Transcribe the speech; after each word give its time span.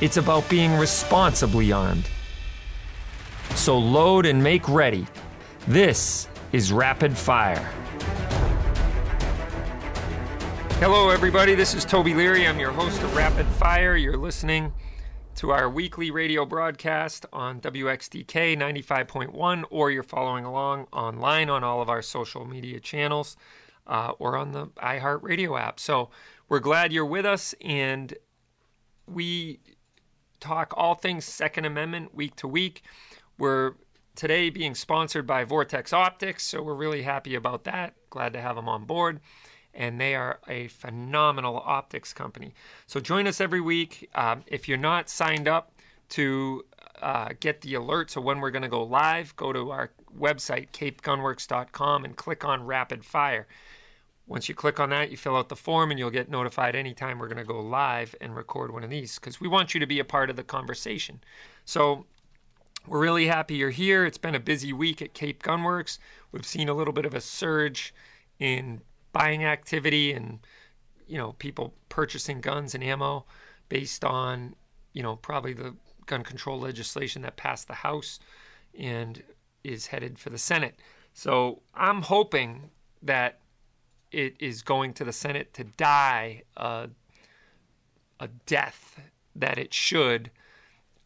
It's 0.00 0.16
about 0.16 0.48
being 0.48 0.76
responsibly 0.76 1.72
armed. 1.72 2.08
So 3.54 3.78
load 3.78 4.24
and 4.24 4.42
make 4.42 4.66
ready. 4.66 5.06
This 5.68 6.26
is 6.52 6.72
Rapid 6.72 7.14
Fire. 7.14 7.68
Hello, 10.78 11.10
everybody. 11.10 11.54
This 11.54 11.74
is 11.74 11.84
Toby 11.84 12.14
Leary. 12.14 12.46
I'm 12.46 12.58
your 12.58 12.72
host 12.72 13.02
of 13.02 13.14
Rapid 13.14 13.44
Fire. 13.44 13.94
You're 13.94 14.16
listening 14.16 14.72
to 15.34 15.50
our 15.50 15.68
weekly 15.68 16.10
radio 16.10 16.46
broadcast 16.46 17.26
on 17.30 17.60
WXTK 17.60 18.56
95.1, 18.56 19.64
or 19.68 19.90
you're 19.90 20.02
following 20.02 20.46
along 20.46 20.86
online 20.94 21.50
on 21.50 21.62
all 21.62 21.82
of 21.82 21.90
our 21.90 22.00
social 22.00 22.46
media 22.46 22.80
channels 22.80 23.36
uh, 23.86 24.12
or 24.18 24.38
on 24.38 24.52
the 24.52 24.68
iHeartRadio 24.78 25.60
app. 25.60 25.78
So 25.78 26.08
we're 26.48 26.60
glad 26.60 26.90
you're 26.90 27.04
with 27.04 27.26
us, 27.26 27.54
and 27.60 28.14
we 29.06 29.60
talk 30.40 30.74
all 30.76 30.94
things 30.94 31.24
Second 31.24 31.64
Amendment 31.64 32.14
week 32.14 32.34
to 32.36 32.48
week. 32.48 32.82
We're 33.38 33.74
today 34.14 34.50
being 34.50 34.74
sponsored 34.74 35.26
by 35.26 35.44
Vortex 35.44 35.92
Optics, 35.92 36.46
so 36.46 36.62
we're 36.62 36.74
really 36.74 37.02
happy 37.02 37.34
about 37.34 37.64
that. 37.64 37.94
Glad 38.10 38.32
to 38.32 38.40
have 38.40 38.56
them 38.56 38.68
on 38.68 38.84
board. 38.84 39.20
And 39.72 40.00
they 40.00 40.16
are 40.16 40.40
a 40.48 40.66
phenomenal 40.68 41.62
optics 41.64 42.12
company. 42.12 42.54
So 42.86 42.98
join 42.98 43.28
us 43.28 43.40
every 43.40 43.60
week. 43.60 44.10
Um, 44.14 44.42
if 44.46 44.68
you're 44.68 44.78
not 44.78 45.08
signed 45.08 45.46
up 45.46 45.72
to 46.10 46.64
uh, 47.00 47.30
get 47.38 47.60
the 47.60 47.74
alerts 47.74 48.16
of 48.16 48.24
when 48.24 48.40
we're 48.40 48.50
going 48.50 48.62
to 48.62 48.68
go 48.68 48.82
live, 48.82 49.36
go 49.36 49.52
to 49.52 49.70
our 49.70 49.90
website, 50.18 50.70
capegunworks.com, 50.72 52.04
and 52.04 52.16
click 52.16 52.44
on 52.44 52.66
Rapid 52.66 53.04
Fire. 53.04 53.46
Once 54.30 54.48
you 54.48 54.54
click 54.54 54.78
on 54.78 54.90
that, 54.90 55.10
you 55.10 55.16
fill 55.16 55.36
out 55.36 55.48
the 55.48 55.56
form 55.56 55.90
and 55.90 55.98
you'll 55.98 56.08
get 56.08 56.30
notified 56.30 56.76
anytime 56.76 57.18
we're 57.18 57.26
going 57.26 57.36
to 57.36 57.42
go 57.42 57.58
live 57.60 58.14
and 58.20 58.36
record 58.36 58.72
one 58.72 58.84
of 58.84 58.88
these 58.88 59.18
because 59.18 59.40
we 59.40 59.48
want 59.48 59.74
you 59.74 59.80
to 59.80 59.88
be 59.88 59.98
a 59.98 60.04
part 60.04 60.30
of 60.30 60.36
the 60.36 60.44
conversation. 60.44 61.20
So 61.64 62.06
we're 62.86 63.00
really 63.00 63.26
happy 63.26 63.56
you're 63.56 63.70
here. 63.70 64.06
It's 64.06 64.18
been 64.18 64.36
a 64.36 64.40
busy 64.40 64.72
week 64.72 65.02
at 65.02 65.14
Cape 65.14 65.42
Gunworks. 65.42 65.98
We've 66.30 66.46
seen 66.46 66.68
a 66.68 66.74
little 66.74 66.92
bit 66.92 67.04
of 67.04 67.12
a 67.12 67.20
surge 67.20 67.92
in 68.38 68.82
buying 69.12 69.44
activity 69.44 70.12
and 70.12 70.38
you 71.08 71.18
know 71.18 71.32
people 71.32 71.74
purchasing 71.88 72.40
guns 72.40 72.72
and 72.72 72.84
ammo 72.84 73.26
based 73.68 74.04
on 74.04 74.54
you 74.92 75.02
know 75.02 75.16
probably 75.16 75.54
the 75.54 75.74
gun 76.06 76.22
control 76.22 76.60
legislation 76.60 77.22
that 77.22 77.36
passed 77.36 77.66
the 77.66 77.74
House 77.74 78.20
and 78.78 79.24
is 79.64 79.88
headed 79.88 80.20
for 80.20 80.30
the 80.30 80.38
Senate. 80.38 80.78
So 81.14 81.62
I'm 81.74 82.02
hoping 82.02 82.70
that 83.02 83.40
it 84.12 84.34
is 84.38 84.62
going 84.62 84.92
to 84.94 85.04
the 85.04 85.12
Senate 85.12 85.54
to 85.54 85.64
die 85.64 86.42
a, 86.56 86.88
a 88.18 88.28
death 88.46 89.00
that 89.34 89.58
it 89.58 89.72
should. 89.72 90.30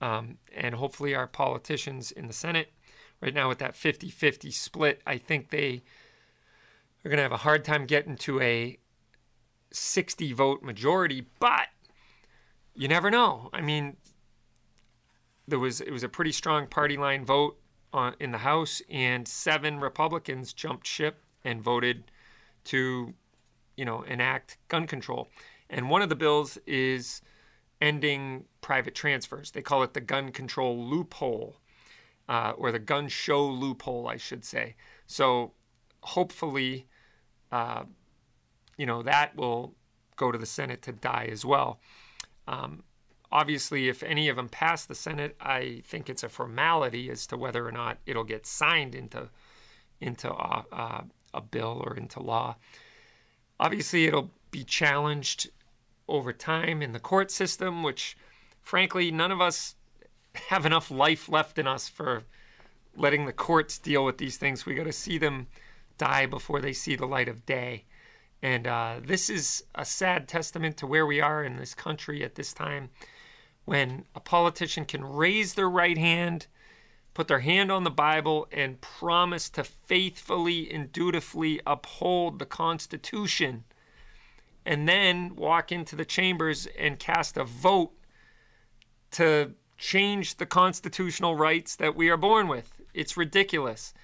Um, 0.00 0.38
and 0.54 0.74
hopefully, 0.74 1.14
our 1.14 1.26
politicians 1.26 2.10
in 2.10 2.26
the 2.26 2.32
Senate, 2.32 2.72
right 3.20 3.34
now 3.34 3.48
with 3.48 3.58
that 3.58 3.76
50 3.76 4.10
50 4.10 4.50
split, 4.50 5.00
I 5.06 5.18
think 5.18 5.50
they 5.50 5.82
are 7.04 7.08
going 7.08 7.16
to 7.16 7.22
have 7.22 7.32
a 7.32 7.38
hard 7.38 7.64
time 7.64 7.86
getting 7.86 8.16
to 8.16 8.40
a 8.40 8.78
60 9.70 10.32
vote 10.32 10.62
majority. 10.62 11.26
But 11.38 11.68
you 12.74 12.88
never 12.88 13.10
know. 13.10 13.50
I 13.52 13.60
mean, 13.60 13.96
there 15.46 15.58
was 15.58 15.80
it 15.80 15.90
was 15.90 16.02
a 16.02 16.08
pretty 16.08 16.32
strong 16.32 16.66
party 16.66 16.96
line 16.96 17.24
vote 17.24 17.58
on, 17.92 18.14
in 18.18 18.32
the 18.32 18.38
House, 18.38 18.82
and 18.90 19.28
seven 19.28 19.78
Republicans 19.78 20.52
jumped 20.52 20.86
ship 20.86 21.22
and 21.44 21.62
voted 21.62 22.04
to, 22.64 23.14
you 23.76 23.84
know, 23.84 24.02
enact 24.02 24.58
gun 24.68 24.86
control. 24.86 25.28
And 25.70 25.90
one 25.90 26.02
of 26.02 26.08
the 26.08 26.16
bills 26.16 26.58
is 26.66 27.22
ending 27.80 28.44
private 28.60 28.94
transfers. 28.94 29.50
They 29.50 29.62
call 29.62 29.82
it 29.82 29.94
the 29.94 30.00
gun 30.00 30.32
control 30.32 30.76
loophole, 30.76 31.56
uh, 32.28 32.52
or 32.56 32.72
the 32.72 32.78
gun 32.78 33.08
show 33.08 33.44
loophole, 33.46 34.08
I 34.08 34.16
should 34.16 34.44
say. 34.44 34.76
So 35.06 35.52
hopefully, 36.02 36.86
uh, 37.52 37.84
you 38.76 38.86
know, 38.86 39.02
that 39.02 39.36
will 39.36 39.74
go 40.16 40.32
to 40.32 40.38
the 40.38 40.46
Senate 40.46 40.82
to 40.82 40.92
die 40.92 41.28
as 41.30 41.44
well. 41.44 41.80
Um, 42.46 42.84
obviously, 43.30 43.88
if 43.88 44.02
any 44.02 44.28
of 44.28 44.36
them 44.36 44.48
pass 44.48 44.84
the 44.84 44.94
Senate, 44.94 45.36
I 45.40 45.82
think 45.84 46.08
it's 46.08 46.22
a 46.22 46.28
formality 46.28 47.10
as 47.10 47.26
to 47.28 47.36
whether 47.36 47.66
or 47.66 47.72
not 47.72 47.98
it'll 48.06 48.24
get 48.24 48.46
signed 48.46 48.94
into 48.94 49.28
into 50.00 50.30
uh, 50.30 50.62
uh, 50.72 51.02
a 51.34 51.40
bill 51.40 51.82
or 51.84 51.96
into 51.96 52.20
law. 52.20 52.56
Obviously, 53.58 54.06
it'll 54.06 54.30
be 54.50 54.64
challenged 54.64 55.50
over 56.08 56.32
time 56.32 56.82
in 56.82 56.92
the 56.92 57.00
court 57.00 57.30
system, 57.30 57.82
which, 57.82 58.16
frankly, 58.62 59.10
none 59.10 59.32
of 59.32 59.40
us 59.40 59.74
have 60.48 60.66
enough 60.66 60.90
life 60.90 61.28
left 61.28 61.58
in 61.58 61.66
us 61.66 61.88
for 61.88 62.24
letting 62.96 63.26
the 63.26 63.32
courts 63.32 63.78
deal 63.78 64.04
with 64.04 64.18
these 64.18 64.36
things. 64.36 64.66
We 64.66 64.74
got 64.74 64.84
to 64.84 64.92
see 64.92 65.18
them 65.18 65.48
die 65.98 66.26
before 66.26 66.60
they 66.60 66.72
see 66.72 66.96
the 66.96 67.06
light 67.06 67.28
of 67.28 67.46
day. 67.46 67.84
And 68.42 68.66
uh, 68.66 69.00
this 69.02 69.30
is 69.30 69.64
a 69.74 69.84
sad 69.84 70.28
testament 70.28 70.76
to 70.78 70.86
where 70.86 71.06
we 71.06 71.20
are 71.20 71.42
in 71.42 71.56
this 71.56 71.74
country 71.74 72.22
at 72.22 72.34
this 72.34 72.52
time 72.52 72.90
when 73.64 74.04
a 74.14 74.20
politician 74.20 74.84
can 74.84 75.04
raise 75.04 75.54
their 75.54 75.70
right 75.70 75.96
hand 75.96 76.46
put 77.14 77.28
their 77.28 77.40
hand 77.40 77.70
on 77.70 77.84
the 77.84 77.90
Bible 77.90 78.48
and 78.52 78.80
promise 78.80 79.48
to 79.50 79.64
faithfully 79.64 80.70
and 80.70 80.92
dutifully 80.92 81.60
uphold 81.64 82.38
the 82.38 82.46
Constitution, 82.46 83.64
and 84.66 84.88
then 84.88 85.36
walk 85.36 85.70
into 85.70 85.94
the 85.94 86.04
chambers 86.04 86.66
and 86.78 86.98
cast 86.98 87.36
a 87.36 87.44
vote 87.44 87.92
to 89.12 89.52
change 89.78 90.36
the 90.36 90.46
constitutional 90.46 91.36
rights 91.36 91.76
that 91.76 91.94
we 91.94 92.08
are 92.08 92.16
born 92.16 92.48
with. 92.48 92.80
It's 92.92 93.16
ridiculous. 93.16 93.94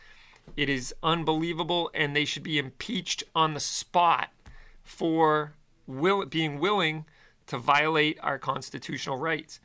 It 0.57 0.69
is 0.69 0.95
unbelievable, 1.03 1.91
and 1.95 2.15
they 2.15 2.25
should 2.25 2.43
be 2.43 2.59
impeached 2.59 3.25
on 3.35 3.55
the 3.55 3.61
spot 3.61 4.31
for 4.83 5.55
will, 5.87 6.27
being 6.27 6.61
willing 6.61 7.07
to 7.47 7.59
violate 7.59 8.19
our 8.23 8.39
constitutional 8.39 9.17
rights 9.17 9.61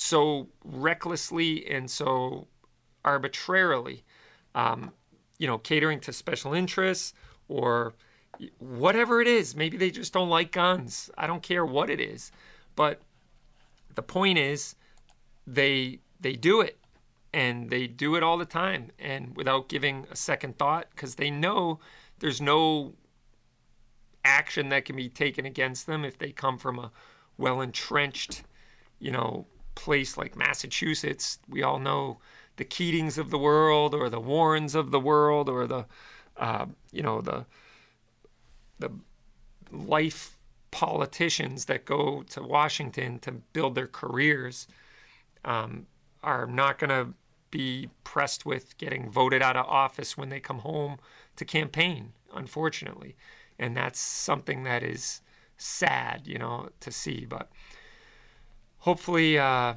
so 0.00 0.46
recklessly 0.64 1.68
and 1.68 1.90
so 1.90 2.46
arbitrarily, 3.04 4.04
um, 4.54 4.92
you 5.38 5.46
know, 5.48 5.58
catering 5.58 5.98
to 5.98 6.12
special 6.12 6.54
interests 6.54 7.12
or 7.48 7.94
whatever 8.58 9.20
it 9.20 9.26
is. 9.26 9.56
Maybe 9.56 9.76
they 9.76 9.90
just 9.90 10.12
don't 10.12 10.28
like 10.28 10.52
guns. 10.52 11.10
I 11.18 11.26
don't 11.26 11.42
care 11.42 11.66
what 11.66 11.90
it 11.90 12.00
is, 12.00 12.30
but 12.76 13.02
the 13.96 14.02
point 14.02 14.38
is, 14.38 14.76
they 15.44 15.98
they 16.20 16.34
do 16.34 16.60
it, 16.60 16.78
and 17.32 17.68
they 17.68 17.88
do 17.88 18.14
it 18.14 18.22
all 18.22 18.38
the 18.38 18.44
time, 18.44 18.92
and 19.00 19.36
without 19.36 19.68
giving 19.68 20.06
a 20.12 20.16
second 20.16 20.58
thought, 20.58 20.86
because 20.90 21.16
they 21.16 21.30
know 21.30 21.80
there's 22.20 22.40
no 22.40 22.94
action 24.24 24.68
that 24.68 24.84
can 24.84 24.94
be 24.94 25.08
taken 25.08 25.44
against 25.44 25.88
them 25.88 26.04
if 26.04 26.18
they 26.18 26.30
come 26.30 26.56
from 26.56 26.78
a 26.78 26.92
well 27.36 27.60
entrenched, 27.60 28.44
you 29.00 29.10
know, 29.10 29.46
place 29.78 30.18
like 30.18 30.36
Massachusetts, 30.36 31.38
we 31.48 31.62
all 31.62 31.78
know 31.78 32.18
the 32.56 32.64
Keatings 32.64 33.16
of 33.16 33.30
the 33.30 33.38
world, 33.38 33.94
or 33.94 34.10
the 34.10 34.20
Warrens 34.20 34.74
of 34.74 34.90
the 34.90 34.98
world, 34.98 35.48
or 35.48 35.66
the 35.66 35.86
uh, 36.36 36.66
you 36.90 37.02
know 37.02 37.20
the 37.20 37.46
the 38.80 38.90
life 39.70 40.36
politicians 40.72 41.66
that 41.66 41.84
go 41.84 42.24
to 42.24 42.42
Washington 42.42 43.20
to 43.20 43.32
build 43.52 43.76
their 43.76 43.86
careers 43.86 44.66
um, 45.44 45.86
are 46.22 46.46
not 46.46 46.78
going 46.78 46.90
to 46.90 47.14
be 47.50 47.88
pressed 48.04 48.44
with 48.44 48.76
getting 48.78 49.08
voted 49.08 49.40
out 49.40 49.56
of 49.56 49.64
office 49.66 50.16
when 50.16 50.28
they 50.28 50.40
come 50.40 50.58
home 50.58 50.98
to 51.36 51.44
campaign, 51.44 52.12
unfortunately. 52.34 53.16
And 53.58 53.76
that's 53.76 54.00
something 54.00 54.64
that 54.64 54.82
is 54.82 55.22
sad, 55.56 56.26
you 56.26 56.38
know, 56.38 56.68
to 56.80 56.90
see. 56.90 57.24
But 57.24 57.50
hopefully, 58.78 59.38
uh, 59.38 59.74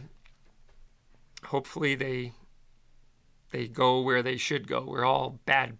hopefully 1.45 1.95
they 1.95 2.33
they 3.51 3.67
go 3.67 4.01
where 4.01 4.23
they 4.23 4.37
should 4.37 4.67
go, 4.67 4.81
where 4.81 5.05
all 5.05 5.39
bad 5.45 5.77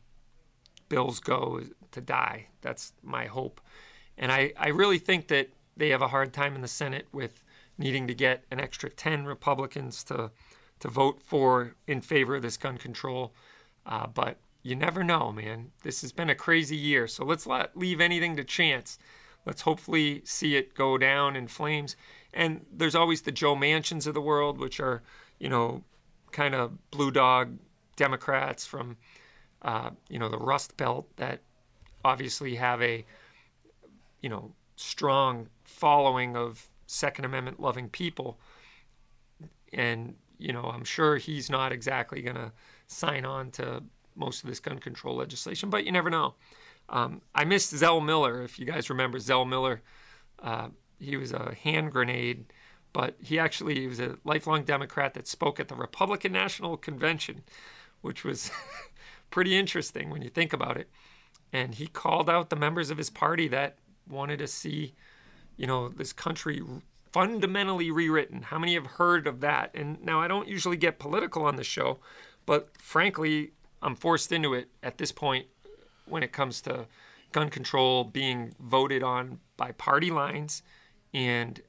bills 0.90 1.20
go. 1.20 1.62
to 1.92 2.02
die. 2.02 2.48
That's 2.62 2.94
my 3.04 3.26
hope. 3.26 3.60
And 4.18 4.32
I, 4.32 4.54
I 4.58 4.70
really 4.70 4.98
think 4.98 5.28
that 5.28 5.50
they 5.76 5.90
have 5.90 6.02
a 6.02 6.08
hard 6.08 6.32
time 6.32 6.56
in 6.56 6.62
the 6.62 6.68
Senate 6.68 7.08
with 7.12 7.44
needing 7.78 8.08
to 8.08 8.14
get 8.14 8.46
an 8.52 8.60
extra 8.60 8.90
10 8.90 9.26
Republicans 9.26 10.04
to, 10.06 10.32
to 10.80 10.88
vote 10.88 11.22
for 11.22 11.76
in 11.88 12.02
favor 12.02 12.36
of 12.36 12.42
this 12.44 12.58
gun 12.58 12.78
control. 12.78 13.34
Uh, 13.86 14.08
but 14.08 14.38
you 14.64 14.76
never 14.76 15.04
know, 15.04 15.32
man. 15.32 15.72
This 15.84 16.02
has 16.02 16.12
been 16.12 16.30
a 16.30 16.36
crazy 16.36 16.78
year. 16.78 17.08
So 17.08 17.26
let's 17.26 17.48
not 17.48 17.76
leave 17.76 18.00
anything 18.00 18.36
to 18.38 18.44
chance. 18.44 19.00
Let's 19.46 19.64
hopefully 19.64 20.22
see 20.24 20.56
it 20.56 20.76
go 20.76 20.98
down 20.98 21.36
in 21.36 21.48
flames. 21.48 21.96
And 22.34 22.66
there's 22.72 22.96
always 22.96 23.22
the 23.22 23.32
Joe 23.32 23.56
Manchins 23.56 24.08
of 24.08 24.14
the 24.14 24.22
world, 24.22 24.58
which 24.58 24.80
are, 24.80 25.04
you 25.40 25.50
know, 25.50 25.84
kind 26.32 26.56
of 26.56 26.90
blue 26.92 27.12
dog 27.12 27.58
Democrats 27.96 28.66
from, 28.66 28.98
uh, 29.62 29.92
you 30.10 30.18
know, 30.18 30.30
the 30.30 30.38
Rust 30.38 30.78
Belt 30.78 31.08
that 31.18 31.42
obviously 32.04 32.56
have 32.56 32.82
a, 32.82 33.06
you 34.22 34.30
know, 34.30 34.54
strong 34.76 35.48
following 35.64 36.36
of 36.36 36.70
Second 36.88 37.26
Amendment 37.26 37.60
loving 37.60 37.90
people. 37.90 38.40
And, 39.74 40.16
you 40.38 40.54
know, 40.54 40.64
I'm 40.64 40.84
sure 40.84 41.18
he's 41.18 41.50
not 41.50 41.72
exactly 41.72 42.22
going 42.22 42.36
to 42.36 42.52
sign 42.88 43.26
on 43.26 43.52
to 43.52 43.84
most 44.16 44.44
of 44.44 44.50
this 44.50 44.60
gun 44.60 44.80
control 44.80 45.16
legislation, 45.16 45.70
but 45.70 45.86
you 45.86 45.92
never 45.92 46.10
know. 46.10 46.36
Um, 46.90 47.22
I 47.34 47.46
missed 47.46 47.76
Zell 47.76 48.02
Miller, 48.02 48.44
if 48.44 48.60
you 48.60 48.66
guys 48.66 48.90
remember 48.90 49.20
Zell 49.20 49.46
Miller. 49.46 49.82
Uh, 50.40 50.70
he 51.02 51.18
was 51.18 51.34
a 51.34 51.56
hand 51.64 51.92
grenade, 51.92 52.46
but 52.94 53.16
he 53.22 53.40
actually 53.40 53.80
he 53.80 53.88
was 53.88 54.00
a 54.00 54.18
lifelong 54.24 54.64
Democrat 54.64 55.14
that 55.16 55.28
spoke 55.28 55.60
at 55.60 55.68
the 55.68 55.76
Republican 55.76 56.32
National 56.32 56.78
Convention, 56.78 57.44
which 58.02 58.24
was 58.24 58.52
pretty 59.32 59.58
interesting 59.58 60.10
when 60.10 60.22
you 60.22 60.30
think 60.30 60.54
about 60.54 60.78
it. 60.78 60.90
And 61.52 61.76
he 61.76 61.88
called 61.88 62.30
out 62.30 62.50
the 62.50 62.56
members 62.56 62.90
of 62.90 62.98
his 62.98 63.10
party 63.10 63.48
that 63.50 63.78
wanted 64.10 64.40
to 64.40 64.48
see, 64.48 64.94
you 65.58 65.68
know, 65.68 65.90
this 65.90 66.14
country 66.14 66.62
fundamentally 67.12 67.92
rewritten. 67.92 68.42
How 68.44 68.60
many 68.60 68.76
have 68.76 68.86
heard 68.86 69.28
of 69.28 69.42
that? 69.42 69.72
And 69.76 70.02
now 70.04 70.22
I 70.22 70.28
don't 70.28 70.48
usually 70.48 70.78
get 70.78 71.00
political 71.00 71.44
on 71.44 71.58
the 71.58 71.64
show, 71.64 72.00
but 72.46 72.70
frankly, 72.78 73.52
I'm 73.82 73.96
forced 73.96 74.32
into 74.32 74.54
it 74.54 74.70
at 74.82 74.98
this 74.98 75.12
point 75.12 75.48
when 76.06 76.24
it 76.24 76.32
comes 76.32 76.62
to 76.62 76.88
gun 77.32 77.50
control 77.50 78.04
being 78.04 78.54
voted 78.60 79.04
on 79.04 79.40
by 79.58 79.72
party 79.74 80.12
lines, 80.12 80.64
and 81.14 81.62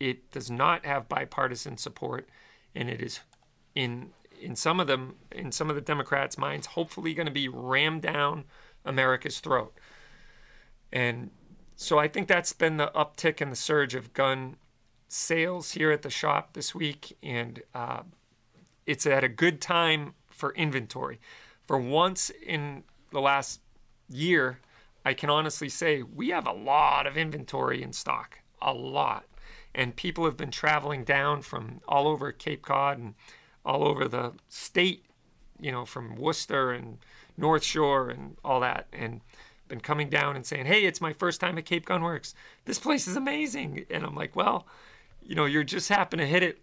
it 0.00 0.30
does 0.30 0.50
not 0.50 0.84
have 0.84 1.08
bipartisan 1.08 1.76
support, 1.76 2.28
and 2.74 2.88
it 2.88 3.00
is 3.00 3.20
in 3.74 4.10
in 4.40 4.56
some 4.56 4.80
of 4.80 4.86
them 4.86 5.14
in 5.32 5.52
some 5.52 5.70
of 5.70 5.76
the 5.76 5.82
Democrats' 5.82 6.36
minds, 6.36 6.68
hopefully 6.68 7.14
going 7.14 7.26
to 7.26 7.32
be 7.32 7.48
rammed 7.48 8.02
down 8.02 8.44
America's 8.84 9.40
throat. 9.40 9.74
And 10.92 11.30
so 11.76 11.98
I 11.98 12.08
think 12.08 12.28
that's 12.28 12.52
been 12.52 12.76
the 12.76 12.92
uptick 12.94 13.40
in 13.40 13.50
the 13.50 13.56
surge 13.56 13.94
of 13.94 14.12
gun 14.12 14.56
sales 15.08 15.72
here 15.72 15.90
at 15.90 16.02
the 16.02 16.10
shop 16.10 16.52
this 16.52 16.74
week, 16.74 17.16
and 17.22 17.62
uh, 17.74 18.02
it's 18.86 19.06
at 19.06 19.24
a 19.24 19.28
good 19.28 19.60
time 19.60 20.14
for 20.28 20.52
inventory. 20.54 21.20
For 21.66 21.78
once 21.78 22.30
in 22.30 22.84
the 23.10 23.20
last 23.20 23.60
year, 24.08 24.60
I 25.04 25.14
can 25.14 25.30
honestly 25.30 25.68
say 25.68 26.02
we 26.02 26.28
have 26.30 26.46
a 26.46 26.52
lot 26.52 27.06
of 27.06 27.16
inventory 27.16 27.82
in 27.82 27.92
stock, 27.92 28.40
a 28.64 28.72
lot. 28.72 29.26
And 29.74 29.94
people 29.94 30.24
have 30.24 30.36
been 30.36 30.50
traveling 30.50 31.04
down 31.04 31.42
from 31.42 31.80
all 31.86 32.08
over 32.08 32.32
Cape 32.32 32.62
Cod 32.62 32.98
and 32.98 33.14
all 33.64 33.84
over 33.84 34.08
the 34.08 34.32
state, 34.48 35.04
you 35.60 35.70
know, 35.70 35.84
from 35.84 36.16
Worcester 36.16 36.70
and 36.72 36.98
North 37.36 37.64
Shore 37.64 38.10
and 38.10 38.36
all 38.44 38.60
that, 38.60 38.86
and 38.92 39.20
been 39.68 39.80
coming 39.80 40.08
down 40.08 40.36
and 40.36 40.46
saying, 40.46 40.66
"Hey, 40.66 40.84
it's 40.84 41.00
my 41.00 41.12
first 41.12 41.40
time 41.40 41.58
at 41.58 41.64
Cape 41.64 41.86
Gun 41.86 42.02
Works. 42.02 42.34
This 42.64 42.78
place 42.78 43.08
is 43.08 43.16
amazing." 43.16 43.86
And 43.90 44.04
I'm 44.04 44.14
like, 44.14 44.36
"Well, 44.36 44.66
you 45.22 45.34
know, 45.34 45.44
you're 45.46 45.64
just 45.64 45.88
happen 45.88 46.18
to 46.18 46.26
hit 46.26 46.42
it 46.42 46.62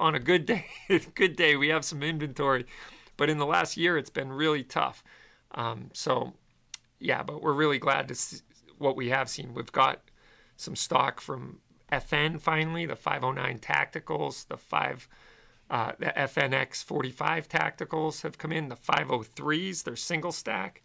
on 0.00 0.14
a 0.14 0.20
good 0.20 0.46
day. 0.46 0.66
good 1.14 1.36
day. 1.36 1.56
We 1.56 1.68
have 1.68 1.84
some 1.84 2.02
inventory, 2.02 2.66
but 3.16 3.30
in 3.30 3.38
the 3.38 3.46
last 3.46 3.76
year, 3.76 3.96
it's 3.96 4.10
been 4.10 4.32
really 4.32 4.64
tough. 4.64 5.04
Um, 5.52 5.90
so 5.92 6.32
yeah, 6.98 7.22
but 7.22 7.42
we're 7.42 7.52
really 7.52 7.78
glad 7.78 8.08
to 8.08 8.14
see 8.14 8.38
what 8.78 8.96
we 8.96 9.10
have 9.10 9.28
seen. 9.28 9.54
We've 9.54 9.72
got 9.72 10.00
some 10.62 10.76
stock 10.76 11.20
from 11.20 11.58
FN 11.90 12.40
finally, 12.40 12.86
the 12.86 12.96
509 12.96 13.58
tacticals, 13.58 14.46
the 14.48 14.56
five, 14.56 15.08
uh, 15.70 15.92
the 15.98 16.06
FNX 16.06 16.82
45 16.82 17.48
tacticals 17.48 18.22
have 18.22 18.38
come 18.38 18.52
in. 18.52 18.68
The 18.68 18.76
503s, 18.76 19.84
they're 19.84 19.96
single 19.96 20.32
stack. 20.32 20.82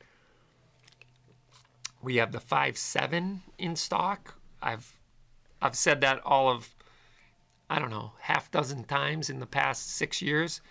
We 2.02 2.18
have 2.18 2.32
the 2.32 2.40
57 2.40 3.42
in 3.58 3.76
stock. 3.76 4.36
I've 4.62 5.00
I've 5.62 5.76
said 5.76 6.02
that 6.02 6.22
all 6.24 6.50
of 6.50 6.76
I 7.70 7.80
don't 7.80 7.90
know 7.90 8.14
half 8.22 8.52
dozen 8.52 8.84
times 8.84 9.30
in 9.30 9.40
the 9.40 9.46
past 9.46 9.90
six 9.90 10.22
years, 10.22 10.62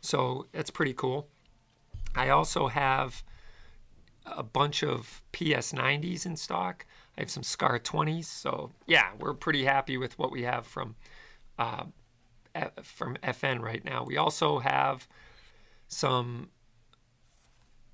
so 0.00 0.46
that's 0.52 0.70
pretty 0.70 0.94
cool. 0.94 1.28
I 2.14 2.28
also 2.28 2.68
have 2.68 3.22
a 4.26 4.42
bunch 4.42 4.82
of 4.82 5.22
PS90s 5.32 6.26
in 6.26 6.36
stock. 6.36 6.86
Have 7.22 7.30
some 7.30 7.44
Scar 7.44 7.78
20s. 7.78 8.24
So 8.24 8.72
yeah, 8.86 9.10
we're 9.18 9.34
pretty 9.34 9.64
happy 9.64 9.96
with 9.96 10.18
what 10.18 10.32
we 10.32 10.42
have 10.42 10.66
from 10.66 10.96
uh, 11.56 11.84
from 12.82 13.16
FN 13.22 13.60
right 13.60 13.84
now. 13.84 14.04
We 14.04 14.16
also 14.16 14.58
have 14.58 15.06
some 15.86 16.48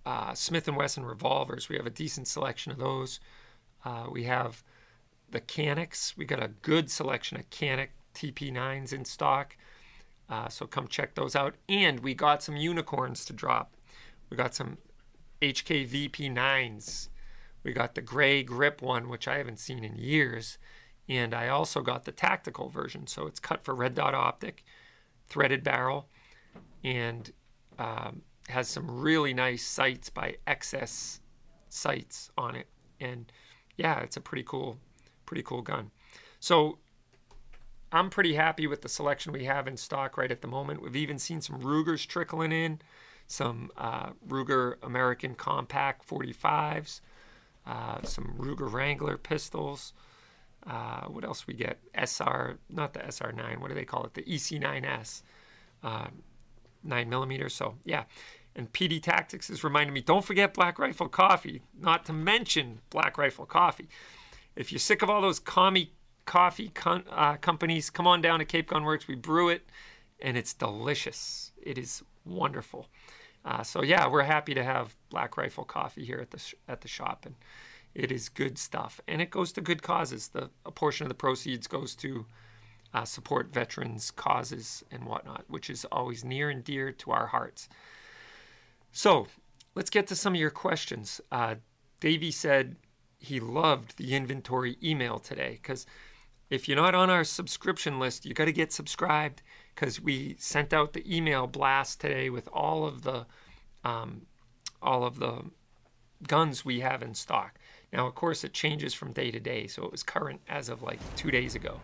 uh, 0.07 0.33
Smith 0.33 0.67
and 0.67 0.79
Wesson 0.79 1.05
revolvers. 1.05 1.69
We 1.69 1.77
have 1.77 1.85
a 1.85 1.91
decent 1.91 2.27
selection 2.27 2.73
of 2.73 2.79
those. 2.79 3.21
Uh, 3.85 4.07
we 4.11 4.25
have 4.25 4.65
the 5.31 5.41
Caniks. 5.41 6.17
We 6.17 6.25
got 6.25 6.43
a 6.43 6.49
good 6.49 6.91
selection 6.91 7.37
of 7.37 7.51
Canik 7.51 7.89
TP9s 8.15 8.95
in 8.95 9.05
stock. 9.05 9.57
Uh, 10.31 10.49
so 10.49 10.67
come 10.67 10.89
check 10.89 11.15
those 11.15 11.37
out. 11.37 11.55
And 11.69 12.01
we 12.01 12.15
got 12.15 12.43
some 12.43 12.57
unicorns 12.57 13.27
to 13.27 13.35
drop. 13.35 13.75
We 14.31 14.37
got 14.39 14.55
some 14.55 14.79
HK 15.43 15.87
VP9s. 15.89 17.09
We 17.63 17.73
got 17.73 17.95
the 17.95 18.03
gray 18.03 18.43
grip 18.43 18.83
one, 18.83 19.09
which 19.09 19.29
I 19.29 19.39
haven't 19.39 19.59
seen 19.59 19.85
in 19.85 19.97
years. 19.97 20.59
And 21.09 21.35
I 21.35 21.49
also 21.49 21.81
got 21.81 22.05
the 22.05 22.13
tactical 22.13 22.69
version. 22.69 23.07
So 23.07 23.27
it's 23.27 23.41
cut 23.41 23.65
for 23.65 23.75
red 23.75 23.95
dot 23.95 24.15
optic, 24.15 24.65
threaded 25.29 25.65
barrel, 25.65 26.09
and 26.85 27.31
um, 27.79 28.23
has 28.49 28.69
some 28.69 28.91
really 28.91 29.33
nice 29.33 29.65
sights 29.65 30.11
by 30.11 30.37
XS 30.47 31.21
sights 31.69 32.31
on 32.37 32.57
it. 32.57 32.69
And 33.01 33.31
yeah, 33.77 34.01
it's 34.01 34.17
a 34.17 34.21
pretty 34.21 34.43
cool, 34.43 34.79
pretty 35.27 35.43
cool 35.43 35.62
gun. 35.62 35.91
So 36.41 36.79
I'm 37.91 38.11
pretty 38.11 38.35
happy 38.35 38.67
with 38.67 38.83
the 38.83 38.88
selection 38.88 39.33
we 39.33 39.45
have 39.45 39.67
in 39.67 39.77
stock 39.77 40.17
right 40.17 40.31
at 40.31 40.43
the 40.43 40.49
moment. 40.49 40.83
We've 40.83 40.97
even 40.97 41.19
seen 41.19 41.41
some 41.41 41.59
Rugers 41.61 42.05
trickling 42.05 42.53
in 42.53 42.81
some 43.29 43.71
uh, 43.77 44.11
Ruger 44.27 44.77
American 44.83 45.35
Compact 45.35 46.07
45s, 46.09 47.00
uh, 47.69 48.03
some 48.03 48.35
Ruger 48.39 48.73
Wrangler 48.73 49.19
pistols. 49.19 49.93
Uh, 50.67 51.03
what 51.03 51.25
else 51.25 51.47
we 51.47 51.55
get? 51.55 51.79
SR, 51.95 52.59
not 52.71 52.95
the 52.95 53.01
SR9. 53.01 53.59
What 53.59 53.69
do 53.69 53.75
they 53.75 53.85
call 53.85 54.05
it? 54.05 54.15
The 54.15 54.23
EC9S, 54.23 55.23
uh, 55.85 56.07
nine 56.83 57.09
millimeter. 57.09 57.49
So 57.49 57.75
yeah, 57.85 58.05
and 58.57 58.73
PD 58.73 59.03
Tactics 59.03 59.51
is 59.51 59.63
reminding 59.63 59.95
me. 59.95 60.01
Don't 60.01 60.25
forget 60.25 60.55
Black 60.55 60.79
Rifle 60.79 61.09
Coffee. 61.09 61.63
Not 61.79 62.05
to 62.07 62.13
mention 62.13 62.81
Black 62.91 63.19
Rifle 63.19 63.47
Coffee. 63.47 63.89
If 64.57 64.73
you're 64.73 64.81
sick 64.81 65.03
of 65.03 65.11
all 65.11 65.21
those 65.21 65.39
commie 65.39 65.93
coffee 66.25 66.71
con- 66.71 67.05
uh, 67.11 67.37
companies, 67.37 67.91
come 67.91 68.07
on 68.07 68.21
down 68.21 68.41
to 68.41 68.45
Cape 68.45 68.71
Gun 68.71 68.85
Works. 68.85 69.07
We 69.07 69.15
brew 69.15 69.51
it, 69.51 69.69
and 70.21 70.37
it's 70.37 70.55
delicious. 70.55 71.53
It 71.63 71.79
is 71.79 72.03
wonderful. 72.25 72.89
Uh, 73.45 73.62
so 73.62 73.83
yeah, 73.83 74.07
we're 74.07 74.23
happy 74.23 74.54
to 74.54 74.62
have 74.62 74.97
Black 75.11 75.37
Rifle 75.37 75.64
Coffee 75.64 76.04
here 76.04 76.18
at 76.18 76.30
the 76.30 76.38
sh- 76.38 76.54
at 76.66 76.80
the 76.80 76.88
shop, 76.88 77.25
and 77.25 77.35
it 77.95 78.12
is 78.12 78.28
good 78.28 78.59
stuff, 78.59 79.00
and 79.09 79.23
it 79.23 79.30
goes 79.30 79.52
to 79.52 79.61
good 79.61 79.83
causes. 79.83 80.28
The 80.28 80.50
a 80.66 80.71
portion 80.71 81.04
of 81.04 81.09
the 81.09 81.14
proceeds 81.14 81.66
goes 81.66 81.95
to 81.97 82.26
uh, 82.95 83.04
support 83.04 83.52
veterans' 83.52 84.11
causes 84.11 84.83
and 84.90 85.04
whatnot, 85.04 85.45
which 85.49 85.71
is 85.71 85.85
always 85.87 86.25
near 86.25 86.50
and 86.50 86.64
dear 86.64 86.92
to 86.92 87.11
our 87.11 87.26
hearts. 87.26 87.68
So 88.92 89.26
let's 89.75 89.90
get 89.90 90.07
to 90.09 90.16
some 90.16 90.35
of 90.35 90.40
your 90.40 90.50
questions. 90.50 91.21
Uh, 91.30 91.57
Davey 92.00 92.30
said 92.30 92.76
he 93.18 93.40
loved 93.40 93.97
the 93.97 94.14
inventory 94.14 94.76
email 94.83 95.18
today 95.18 95.59
because 95.62 95.87
if 96.50 96.68
you're 96.68 96.76
not 96.76 96.95
on 96.95 97.11
our 97.11 97.25
subscription 97.25 97.99
list, 97.99 98.25
you 98.25 98.33
got 98.35 98.47
to 98.47 98.52
get 98.52 98.73
subscribed 98.73 99.42
because 99.78 100.00
we 100.00 100.35
sent 100.38 100.73
out 100.73 100.92
the 100.92 101.16
email 101.16 101.47
blast 101.47 102.00
today 102.00 102.30
with 102.30 102.49
all 102.52 102.85
of 102.85 103.02
the 103.02 103.26
um, 103.85 104.23
all 104.82 105.04
of 105.04 105.20
the 105.20 105.42
guns 106.26 106.64
we 106.64 106.80
have 106.80 107.00
in 107.00 107.14
stock. 107.14 107.58
Now, 107.92 108.06
of 108.06 108.14
course, 108.14 108.42
it 108.42 108.52
changes 108.52 108.92
from 108.92 109.12
day 109.12 109.30
to 109.30 109.38
day, 109.38 109.68
so 109.68 109.85
it 109.85 109.92
was 109.92 110.02
current 110.02 110.40
as 110.49 110.68
of 110.68 110.82
like 110.82 110.99
two 111.14 111.30
days 111.30 111.54
ago, 111.54 111.80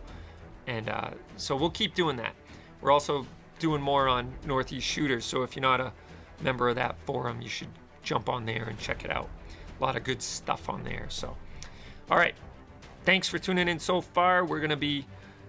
and 0.67 0.89
uh, 0.89 1.11
so 1.37 1.55
we'll 1.55 1.69
keep 1.69 1.95
doing 1.95 2.17
that. 2.17 2.35
We're 2.81 2.91
also 2.91 3.25
doing 3.59 3.81
more 3.81 4.09
on 4.09 4.33
Northeast 4.45 4.85
Shooters, 4.85 5.23
so 5.23 5.43
if 5.43 5.55
you're 5.55 5.61
not 5.61 5.79
a 5.79 5.93
member 6.41 6.67
of 6.67 6.75
that 6.75 6.97
forum, 6.99 7.41
you 7.41 7.49
should 7.49 7.69
jump 8.03 8.27
on 8.27 8.45
there 8.45 8.65
and 8.65 8.77
check 8.77 9.05
it 9.05 9.11
out. 9.11 9.29
a 9.79 9.83
lot 9.83 9.95
of 9.95 10.03
good 10.03 10.21
stuff 10.21 10.67
on 10.69 10.83
there. 10.83 11.05
So, 11.07 11.35
all 12.11 12.17
right. 12.17 12.35
Thanks 13.05 13.29
for 13.29 13.37
tuning 13.37 13.67
in 13.67 13.79
so 13.79 14.01
far. 14.01 14.43
We're 14.43 14.59
to 14.67 14.75
be 14.75 15.05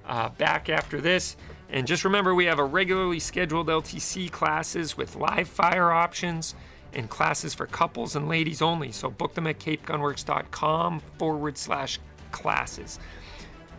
uh, 0.06 0.28
back 0.30 0.68
after 0.68 1.00
this. 1.00 1.36
And 1.68 1.86
just 1.86 2.04
remember, 2.04 2.34
we 2.34 2.44
have 2.46 2.58
a 2.58 2.64
regularly 2.64 3.18
scheduled 3.18 3.68
LTC 3.68 4.30
classes 4.30 4.96
with 4.96 5.16
live 5.16 5.48
fire 5.48 5.90
options 5.90 6.54
and 6.92 7.10
classes 7.10 7.54
for 7.54 7.66
couples 7.66 8.16
and 8.16 8.28
ladies 8.28 8.62
only. 8.62 8.92
So 8.92 9.10
book 9.10 9.34
them 9.34 9.46
at 9.46 9.58
capegunworks.com 9.58 11.00
forward 11.18 11.58
slash 11.58 11.98
classes. 12.30 12.98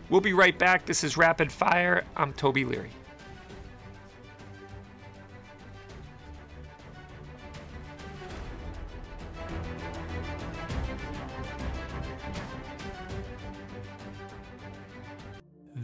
We'll 0.10 0.22
be 0.22 0.34
right 0.34 0.58
back. 0.58 0.86
This 0.86 1.04
is 1.04 1.18
Rapid 1.18 1.52
Fire. 1.52 2.06
I'm 2.16 2.34
Toby 2.34 2.66
Leary. 2.66 2.92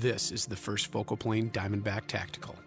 This 0.03 0.33
is 0.33 0.45
the 0.45 0.57
first 0.57 0.87
focal 0.87 1.15
plane 1.15 1.49
Diamondback 1.51 2.07
Tactical. 2.07 2.57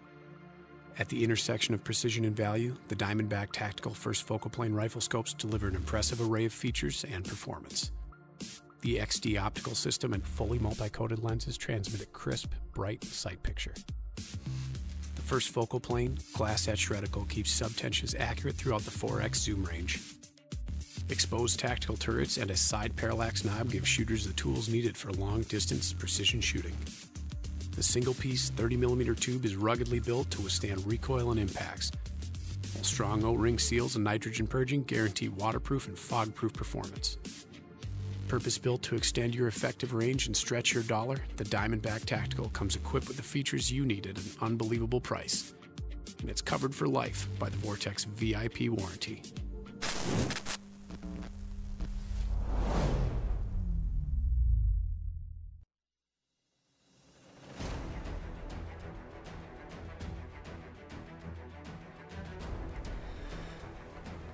At 0.97 1.07
the 1.07 1.23
intersection 1.23 1.75
of 1.75 1.83
precision 1.83 2.25
and 2.25 2.35
value, 2.35 2.75
the 2.87 2.95
Diamondback 2.95 3.49
Tactical 3.51 3.93
First 3.93 4.23
Focal 4.23 4.49
Plane 4.49 4.73
Rifle 4.73 5.01
Scopes 5.01 5.35
deliver 5.35 5.67
an 5.67 5.75
impressive 5.75 6.19
array 6.19 6.45
of 6.45 6.51
features 6.51 7.05
and 7.07 7.23
performance. 7.23 7.91
The 8.81 8.97
XD 8.97 9.39
optical 9.39 9.75
system 9.75 10.13
and 10.13 10.25
fully 10.25 10.57
multi-coated 10.57 11.23
lenses 11.23 11.59
transmit 11.59 12.01
a 12.01 12.07
crisp, 12.07 12.53
bright 12.73 13.03
sight 13.03 13.43
picture. 13.43 13.75
The 14.15 15.21
first 15.21 15.49
focal 15.49 15.79
plane, 15.79 16.17
glass 16.33 16.67
etched 16.67 16.89
reticle 16.89 17.29
keeps 17.29 17.55
subtensions 17.55 18.19
accurate 18.19 18.55
throughout 18.55 18.81
the 18.81 18.89
4x 18.89 19.35
zoom 19.35 19.63
range. 19.63 20.01
Exposed 21.09 21.59
tactical 21.59 21.97
turrets 21.97 22.37
and 22.37 22.49
a 22.49 22.57
side 22.57 22.95
parallax 22.95 23.45
knob 23.45 23.69
give 23.69 23.87
shooters 23.87 24.25
the 24.25 24.33
tools 24.33 24.69
needed 24.69 24.97
for 24.97 25.11
long 25.13 25.43
distance 25.43 25.93
precision 25.93 26.41
shooting. 26.41 26.75
The 27.77 27.83
single 27.83 28.15
piece 28.15 28.49
30mm 28.49 29.19
tube 29.19 29.45
is 29.45 29.55
ruggedly 29.55 29.99
built 29.99 30.31
to 30.31 30.41
withstand 30.41 30.83
recoil 30.87 31.29
and 31.29 31.39
impacts. 31.39 31.91
Strong 32.81 33.23
O 33.23 33.33
ring 33.33 33.59
seals 33.59 33.93
and 33.93 34.03
nitrogen 34.03 34.47
purging 34.47 34.81
guarantee 34.81 35.29
waterproof 35.29 35.87
and 35.87 35.97
fog 35.97 36.33
proof 36.33 36.53
performance. 36.53 37.19
Purpose 38.27 38.57
built 38.57 38.81
to 38.81 38.95
extend 38.95 39.35
your 39.35 39.47
effective 39.47 39.93
range 39.93 40.25
and 40.25 40.35
stretch 40.35 40.73
your 40.73 40.81
dollar, 40.83 41.17
the 41.35 41.43
Diamondback 41.43 42.05
Tactical 42.05 42.49
comes 42.49 42.75
equipped 42.75 43.07
with 43.07 43.17
the 43.17 43.23
features 43.23 43.71
you 43.71 43.85
need 43.85 44.07
at 44.07 44.17
an 44.17 44.31
unbelievable 44.41 44.99
price. 44.99 45.53
And 46.19 46.31
it's 46.31 46.41
covered 46.41 46.73
for 46.73 46.87
life 46.87 47.27
by 47.37 47.49
the 47.49 47.57
Vortex 47.57 48.05
VIP 48.05 48.69
warranty. 48.69 49.21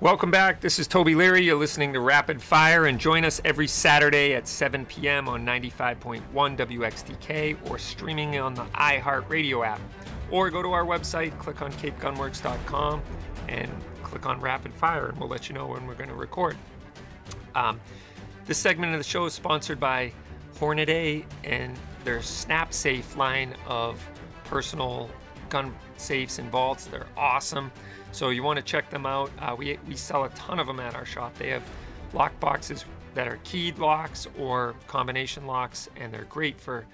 Welcome 0.03 0.31
back. 0.31 0.59
This 0.59 0.79
is 0.79 0.87
Toby 0.87 1.15
Leary. 1.15 1.45
You're 1.45 1.55
listening 1.55 1.93
to 1.93 2.01
Rapid 2.01 2.41
Fire, 2.41 2.87
and 2.87 2.99
join 2.99 3.23
us 3.23 3.39
every 3.45 3.69
Saturday 3.69 4.33
at 4.33 4.49
7 4.49 4.85
p.m. 4.85 5.29
on 5.29 5.45
95.1 5.45 6.21
WXTK 6.33 7.69
or 7.69 7.79
streaming 7.79 8.37
on 8.37 8.53
the 8.53 8.65
iHeartRadio 8.73 9.65
app. 9.65 9.79
Or 10.29 10.49
go 10.49 10.61
to 10.61 10.73
our 10.73 10.83
website, 10.83 11.39
click 11.39 11.61
on 11.61 11.71
capegunworks.com, 11.71 13.01
and 13.47 13.71
click 14.03 14.25
on 14.25 14.41
Rapid 14.41 14.73
Fire, 14.73 15.07
and 15.07 15.17
we'll 15.17 15.29
let 15.29 15.47
you 15.47 15.55
know 15.55 15.67
when 15.67 15.87
we're 15.87 15.95
going 15.95 16.09
to 16.09 16.15
record. 16.15 16.57
Um, 17.55 17.79
this 18.45 18.57
segment 18.57 18.91
of 18.91 18.99
the 18.99 19.05
show 19.05 19.23
is 19.23 19.33
sponsored 19.33 19.79
by 19.79 20.11
Hornady 20.59 21.23
and 21.45 21.79
their 22.03 22.21
Snap 22.21 22.73
Safe 22.73 23.15
line 23.15 23.55
of 23.67 24.05
personal 24.43 25.09
gun 25.47 25.73
safes 25.95 26.39
and 26.39 26.51
vaults. 26.51 26.87
They're 26.87 27.07
awesome. 27.15 27.71
So 28.13 28.29
you 28.29 28.43
want 28.43 28.57
to 28.57 28.63
check 28.63 28.91
them 28.91 29.07
out. 29.07 29.31
Uh, 29.39 29.55
we, 29.57 29.79
we 29.87 29.95
sell 29.95 30.25
a 30.25 30.29
ton 30.29 30.59
of 30.59 30.67
them 30.67 30.79
at 30.79 30.93
our 30.93 31.03
shop. 31.03 31.35
They 31.39 31.49
have 31.49 31.63
lock 32.13 32.39
boxes 32.39 32.85
that 33.15 33.27
are 33.27 33.39
keyed 33.43 33.79
locks 33.79 34.27
or 34.37 34.75
combination 34.85 35.47
locks, 35.47 35.89
and 35.95 36.13
they're 36.13 36.25
great 36.25 36.61
for 36.61 36.85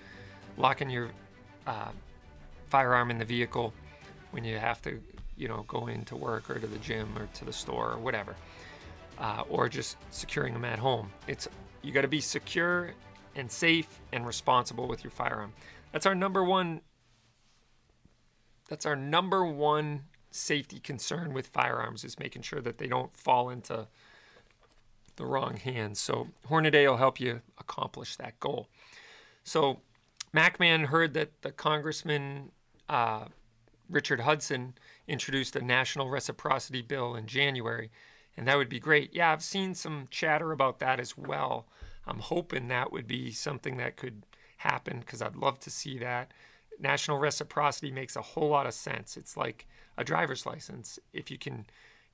locking 0.57 0.89
your 0.89 1.09
uh, 1.67 1.89
firearm 2.67 3.11
in 3.11 3.17
the 3.17 3.25
vehicle 3.25 3.73
when 4.31 4.45
you 4.45 4.57
have 4.57 4.81
to, 4.83 5.01
you 5.35 5.49
know, 5.49 5.65
go 5.67 5.87
into 5.87 6.15
work 6.15 6.49
or 6.49 6.57
to 6.57 6.67
the 6.67 6.77
gym 6.77 7.09
or 7.17 7.27
to 7.33 7.43
the 7.43 7.53
store 7.53 7.91
or 7.91 7.97
whatever, 7.97 8.33
uh, 9.17 9.43
or 9.49 9.67
just 9.67 9.97
securing 10.11 10.53
them 10.53 10.63
at 10.63 10.79
home. 10.79 11.11
It's 11.27 11.49
you 11.81 11.91
got 11.91 12.03
to 12.03 12.07
be 12.07 12.21
secure 12.21 12.93
and 13.35 13.51
safe 13.51 13.99
and 14.13 14.25
responsible 14.25 14.87
with 14.87 15.03
your 15.03 15.11
firearm. 15.11 15.51
That's 15.91 16.05
our 16.05 16.15
number 16.15 16.45
one. 16.45 16.79
That's 18.69 18.85
our 18.85 18.95
number 18.95 19.43
one 19.43 20.03
safety 20.31 20.79
concern 20.79 21.33
with 21.33 21.47
firearms 21.47 22.03
is 22.03 22.19
making 22.19 22.43
sure 22.43 22.61
that 22.61 22.77
they 22.77 22.87
don't 22.87 23.15
fall 23.15 23.49
into 23.49 23.87
the 25.15 25.25
wrong 25.25 25.57
hands. 25.57 25.99
So 25.99 26.27
Hornady 26.47 26.87
will 26.87 26.97
help 26.97 27.19
you 27.19 27.41
accomplish 27.57 28.15
that 28.17 28.39
goal. 28.39 28.67
So 29.43 29.79
MacMan 30.33 30.85
heard 30.85 31.13
that 31.15 31.41
the 31.41 31.51
Congressman 31.51 32.51
uh, 32.87 33.25
Richard 33.89 34.21
Hudson 34.21 34.75
introduced 35.07 35.55
a 35.55 35.61
national 35.61 36.09
reciprocity 36.09 36.81
bill 36.81 37.15
in 37.15 37.25
January, 37.25 37.91
and 38.37 38.47
that 38.47 38.57
would 38.57 38.69
be 38.69 38.79
great. 38.79 39.13
Yeah, 39.13 39.31
I've 39.31 39.43
seen 39.43 39.73
some 39.73 40.07
chatter 40.11 40.51
about 40.51 40.79
that 40.79 40.99
as 40.99 41.17
well. 41.17 41.65
I'm 42.05 42.19
hoping 42.19 42.67
that 42.67 42.91
would 42.91 43.07
be 43.07 43.31
something 43.31 43.77
that 43.77 43.97
could 43.97 44.23
happen 44.57 44.99
because 44.99 45.21
I'd 45.21 45.35
love 45.35 45.59
to 45.61 45.69
see 45.69 45.97
that. 45.99 46.31
National 46.79 47.17
reciprocity 47.17 47.91
makes 47.91 48.15
a 48.15 48.21
whole 48.21 48.49
lot 48.49 48.65
of 48.65 48.73
sense. 48.73 49.17
It's 49.17 49.35
like 49.35 49.67
a 49.97 50.03
driver's 50.03 50.45
license. 50.45 50.97
If 51.13 51.29
you 51.29 51.37
can 51.37 51.65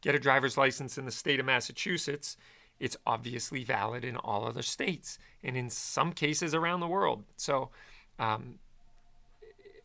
get 0.02 0.16
a 0.16 0.20
driver's 0.20 0.58
license 0.58 0.98
in 0.98 1.06
the 1.06 1.12
state 1.12 1.40
of 1.40 1.46
Massachusetts, 1.46 2.38
it's 2.80 2.98
obviously 3.06 3.64
valid 3.64 4.04
in 4.04 4.18
all 4.18 4.46
other 4.46 4.62
states 4.62 5.18
and 5.44 5.56
in 5.56 5.70
some 5.70 6.12
cases 6.12 6.54
around 6.54 6.80
the 6.80 6.88
world. 6.88 7.24
So, 7.38 7.70
um, 8.20 8.60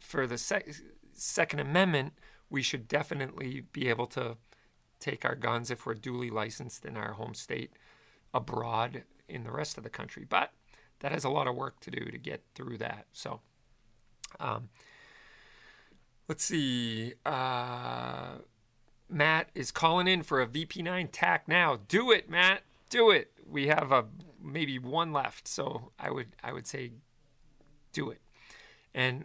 for 0.01 0.27
the 0.27 0.39
sec- 0.39 0.75
Second 1.13 1.61
Amendment, 1.61 2.15
we 2.49 2.63
should 2.63 2.89
definitely 2.89 3.65
be 3.73 3.89
able 3.89 4.07
to 4.09 4.37
take 4.99 5.25
our 5.25 5.35
guns 5.35 5.71
if 5.71 5.87
we're 5.87 5.95
duly 5.95 6.31
licensed 6.31 6.85
in 6.85 6.97
our 6.97 7.13
home 7.13 7.35
state 7.35 7.73
abroad 8.35 9.05
in 9.29 9.45
the 9.45 9.53
rest 9.53 9.79
of 9.79 9.85
the 9.85 9.91
country. 9.91 10.27
But 10.29 10.53
that 11.01 11.13
has 11.13 11.25
a 11.25 11.31
lot 11.31 11.47
of 11.47 11.55
work 11.55 11.81
to 11.81 11.91
do 11.91 12.07
to 12.07 12.19
get 12.19 12.43
through 12.55 12.79
that. 12.79 13.07
So, 13.13 13.41
um, 14.39 14.69
Let's 16.31 16.45
see. 16.45 17.15
Uh, 17.27 18.37
Matt 19.09 19.49
is 19.53 19.73
calling 19.73 20.07
in 20.07 20.23
for 20.23 20.41
a 20.41 20.47
VP9 20.47 21.09
tack 21.11 21.49
now. 21.49 21.81
Do 21.89 22.13
it, 22.13 22.31
Matt. 22.31 22.63
Do 22.89 23.11
it. 23.11 23.33
We 23.45 23.67
have 23.67 23.91
a 23.91 24.05
maybe 24.41 24.79
one 24.79 25.13
left, 25.13 25.49
so 25.49 25.91
I 25.99 26.13
would 26.13 26.29
I 26.41 26.53
would 26.53 26.69
say 26.69 26.93
do 27.93 28.11
it. 28.11 28.21
And 28.95 29.25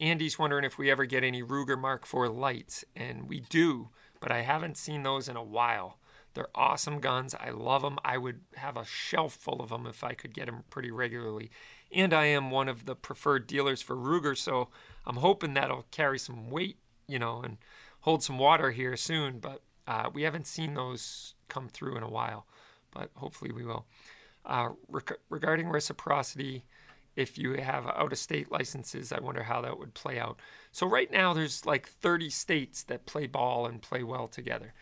Andy's 0.00 0.38
wondering 0.38 0.64
if 0.64 0.78
we 0.78 0.90
ever 0.90 1.04
get 1.04 1.22
any 1.22 1.42
Ruger 1.42 1.78
Mark 1.78 2.04
IV 2.04 2.32
Lites, 2.32 2.86
and 2.96 3.28
we 3.28 3.40
do, 3.40 3.90
but 4.18 4.32
I 4.32 4.40
haven't 4.40 4.78
seen 4.78 5.02
those 5.02 5.28
in 5.28 5.36
a 5.36 5.44
while. 5.44 5.98
They're 6.32 6.48
awesome 6.54 7.00
guns. 7.00 7.34
I 7.34 7.50
love 7.50 7.82
them. 7.82 7.98
I 8.02 8.16
would 8.16 8.40
have 8.54 8.78
a 8.78 8.84
shelf 8.86 9.34
full 9.34 9.60
of 9.60 9.68
them 9.68 9.86
if 9.86 10.02
I 10.02 10.14
could 10.14 10.32
get 10.32 10.46
them 10.46 10.64
pretty 10.70 10.90
regularly. 10.90 11.50
And 11.92 12.12
I 12.12 12.26
am 12.26 12.50
one 12.50 12.68
of 12.68 12.84
the 12.84 12.96
preferred 12.96 13.46
dealers 13.46 13.80
for 13.80 13.96
Ruger, 13.96 14.36
so 14.36 14.68
I'm 15.06 15.16
hoping 15.16 15.54
that'll 15.54 15.86
carry 15.90 16.18
some 16.18 16.50
weight, 16.50 16.78
you 17.06 17.18
know, 17.18 17.40
and 17.42 17.58
hold 18.00 18.22
some 18.22 18.38
water 18.38 18.70
here 18.70 18.96
soon. 18.96 19.38
But 19.38 19.62
uh, 19.86 20.10
we 20.12 20.22
haven't 20.22 20.46
seen 20.46 20.74
those 20.74 21.34
come 21.48 21.68
through 21.68 21.96
in 21.96 22.02
a 22.02 22.10
while, 22.10 22.46
but 22.90 23.10
hopefully 23.14 23.52
we 23.52 23.64
will. 23.64 23.86
Uh, 24.44 24.70
rec- 24.88 25.18
regarding 25.30 25.68
reciprocity, 25.68 26.64
if 27.16 27.38
you 27.38 27.54
have 27.54 27.86
out 27.86 28.12
of 28.12 28.18
state 28.18 28.52
licenses, 28.52 29.10
I 29.10 29.20
wonder 29.20 29.42
how 29.42 29.60
that 29.62 29.78
would 29.78 29.94
play 29.94 30.18
out. 30.18 30.38
So, 30.70 30.86
right 30.86 31.10
now, 31.10 31.32
there's 31.32 31.64
like 31.64 31.88
30 31.88 32.30
states 32.30 32.82
that 32.84 33.06
play 33.06 33.26
ball 33.26 33.66
and 33.66 33.80
play 33.80 34.02
well 34.02 34.28
together. 34.28 34.74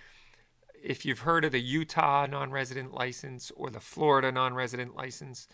If 0.83 1.07
you've 1.07 1.21
heard 1.21 1.45
of 1.45 1.53
the 1.53 1.61
Utah 1.61 2.27
non 2.27 2.51
resident 2.51 2.93
license 2.93 3.53
or 3.57 3.71
the 3.71 3.81
Florida 3.81 4.33
non 4.33 4.53
resident 4.53 4.97
license, 4.97 5.49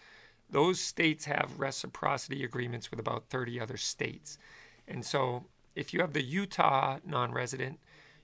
those 0.51 0.81
states 0.81 1.25
have 1.27 1.59
reciprocity 1.59 2.45
agreements 2.45 2.91
with 2.91 3.01
about 3.01 3.29
30 3.29 3.61
other 3.61 3.77
states. 3.77 4.39
And 4.89 5.05
so 5.05 5.45
if 5.75 5.95
you 5.95 6.01
have 6.01 6.13
the 6.13 6.23
Utah 6.23 6.99
non 7.05 7.33
resident, 7.33 7.79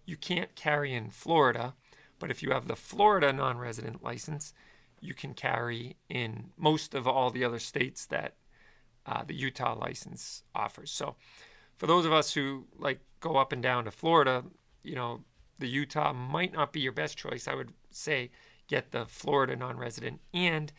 you 0.04 0.16
can't 0.16 0.54
carry 0.54 0.94
in 0.94 1.10
Florida. 1.10 1.74
But 2.18 2.30
if 2.30 2.42
you 2.42 2.50
have 2.50 2.66
the 2.66 2.76
Florida 2.76 3.32
non 3.32 3.58
resident 3.58 4.02
license, 4.02 4.54
you 5.00 5.14
can 5.14 5.34
carry 5.34 5.96
in 6.08 6.50
most 6.56 6.94
of 6.94 7.06
all 7.06 7.30
the 7.30 7.44
other 7.44 7.58
states 7.58 8.06
that 8.06 8.34
uh, 9.04 9.22
the 9.24 9.34
Utah 9.34 9.78
license 9.78 10.42
offers. 10.54 10.90
So 10.90 11.16
for 11.76 11.86
those 11.86 12.04
of 12.06 12.12
us 12.12 12.32
who 12.34 12.66
like 12.78 13.00
go 13.20 13.36
up 13.36 13.52
and 13.52 13.62
down 13.62 13.84
to 13.84 13.90
Florida, 13.90 14.44
you 14.82 14.94
know, 14.94 15.20
the 15.58 15.68
Utah 15.68 16.12
might 16.12 16.52
not 16.52 16.72
be 16.72 16.80
your 16.80 16.92
best 16.92 17.16
choice. 17.16 17.46
I 17.48 17.54
would 17.54 17.72
say 17.90 18.30
get 18.66 18.90
the 18.90 19.06
Florida 19.06 19.56
non 19.56 19.76
resident. 19.76 20.20
And 20.34 20.72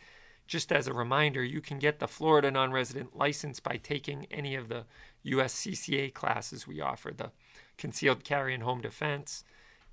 just 0.48 0.72
as 0.72 0.88
a 0.88 0.94
reminder, 0.94 1.44
you 1.44 1.60
can 1.60 1.78
get 1.78 2.00
the 2.00 2.08
Florida 2.08 2.50
non 2.50 2.72
resident 2.72 3.16
license 3.16 3.60
by 3.60 3.76
taking 3.76 4.26
any 4.30 4.54
of 4.56 4.68
the 4.68 4.84
USCCA 5.24 6.12
classes 6.14 6.66
we 6.66 6.80
offer 6.80 7.12
the 7.14 7.30
concealed 7.76 8.24
carry 8.24 8.54
and 8.54 8.62
home 8.62 8.80
defense. 8.80 9.44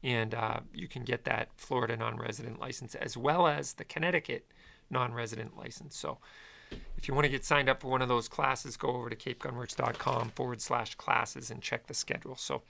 And 0.02 0.34
uh, 0.34 0.62
you 0.74 0.88
can 0.88 1.04
get 1.04 1.26
that 1.26 1.50
Florida 1.58 1.98
non 1.98 2.18
resident 2.18 2.60
license 2.60 2.96
as 2.96 3.18
well 3.18 3.48
as 3.48 3.74
the 3.74 3.84
Connecticut 3.84 4.48
non 4.90 5.14
resident 5.14 5.58
license. 5.58 5.98
So 5.98 6.20
if 6.98 7.08
you 7.08 7.14
want 7.14 7.26
to 7.26 7.32
get 7.32 7.44
signed 7.44 7.68
up 7.68 7.82
for 7.82 7.90
one 7.90 8.02
of 8.02 8.08
those 8.08 8.30
classes, 8.30 8.78
go 8.78 8.90
over 8.90 9.10
to 9.10 9.16
capegunworks.com 9.16 10.30
forward 10.30 10.62
slash 10.62 10.96
classes 10.96 11.52
and 11.52 11.62
check 11.62 11.88
the 11.88 11.94
schedule. 11.94 12.38
So 12.38 12.62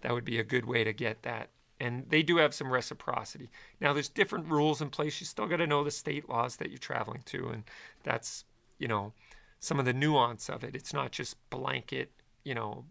that 0.00 0.14
would 0.14 0.24
be 0.24 0.38
a 0.38 0.44
good 0.44 0.64
way 0.64 0.82
to 0.82 0.94
get 0.94 1.22
that. 1.22 1.50
And 1.80 2.06
they 2.08 2.22
do 2.22 2.38
have 2.38 2.54
some 2.54 2.72
reciprocity. 2.72 3.50
Now, 3.80 3.92
there's 3.92 4.08
different 4.08 4.48
rules 4.48 4.80
in 4.80 4.90
place. 4.90 5.20
You 5.20 5.26
still 5.26 5.46
got 5.46 5.58
to 5.58 5.66
know 5.66 5.84
the 5.84 5.90
state 5.92 6.28
laws 6.28 6.56
that 6.56 6.70
you're 6.70 6.78
traveling 6.78 7.22
to. 7.26 7.48
And 7.48 7.64
that's, 8.02 8.44
you 8.78 8.88
know, 8.88 9.12
some 9.60 9.78
of 9.78 9.84
the 9.84 9.92
nuance 9.92 10.48
of 10.48 10.64
it. 10.64 10.74
It's 10.74 10.92
not 10.92 11.12
just 11.12 11.36
blanket, 11.50 12.10
you 12.44 12.54
know, 12.54 12.84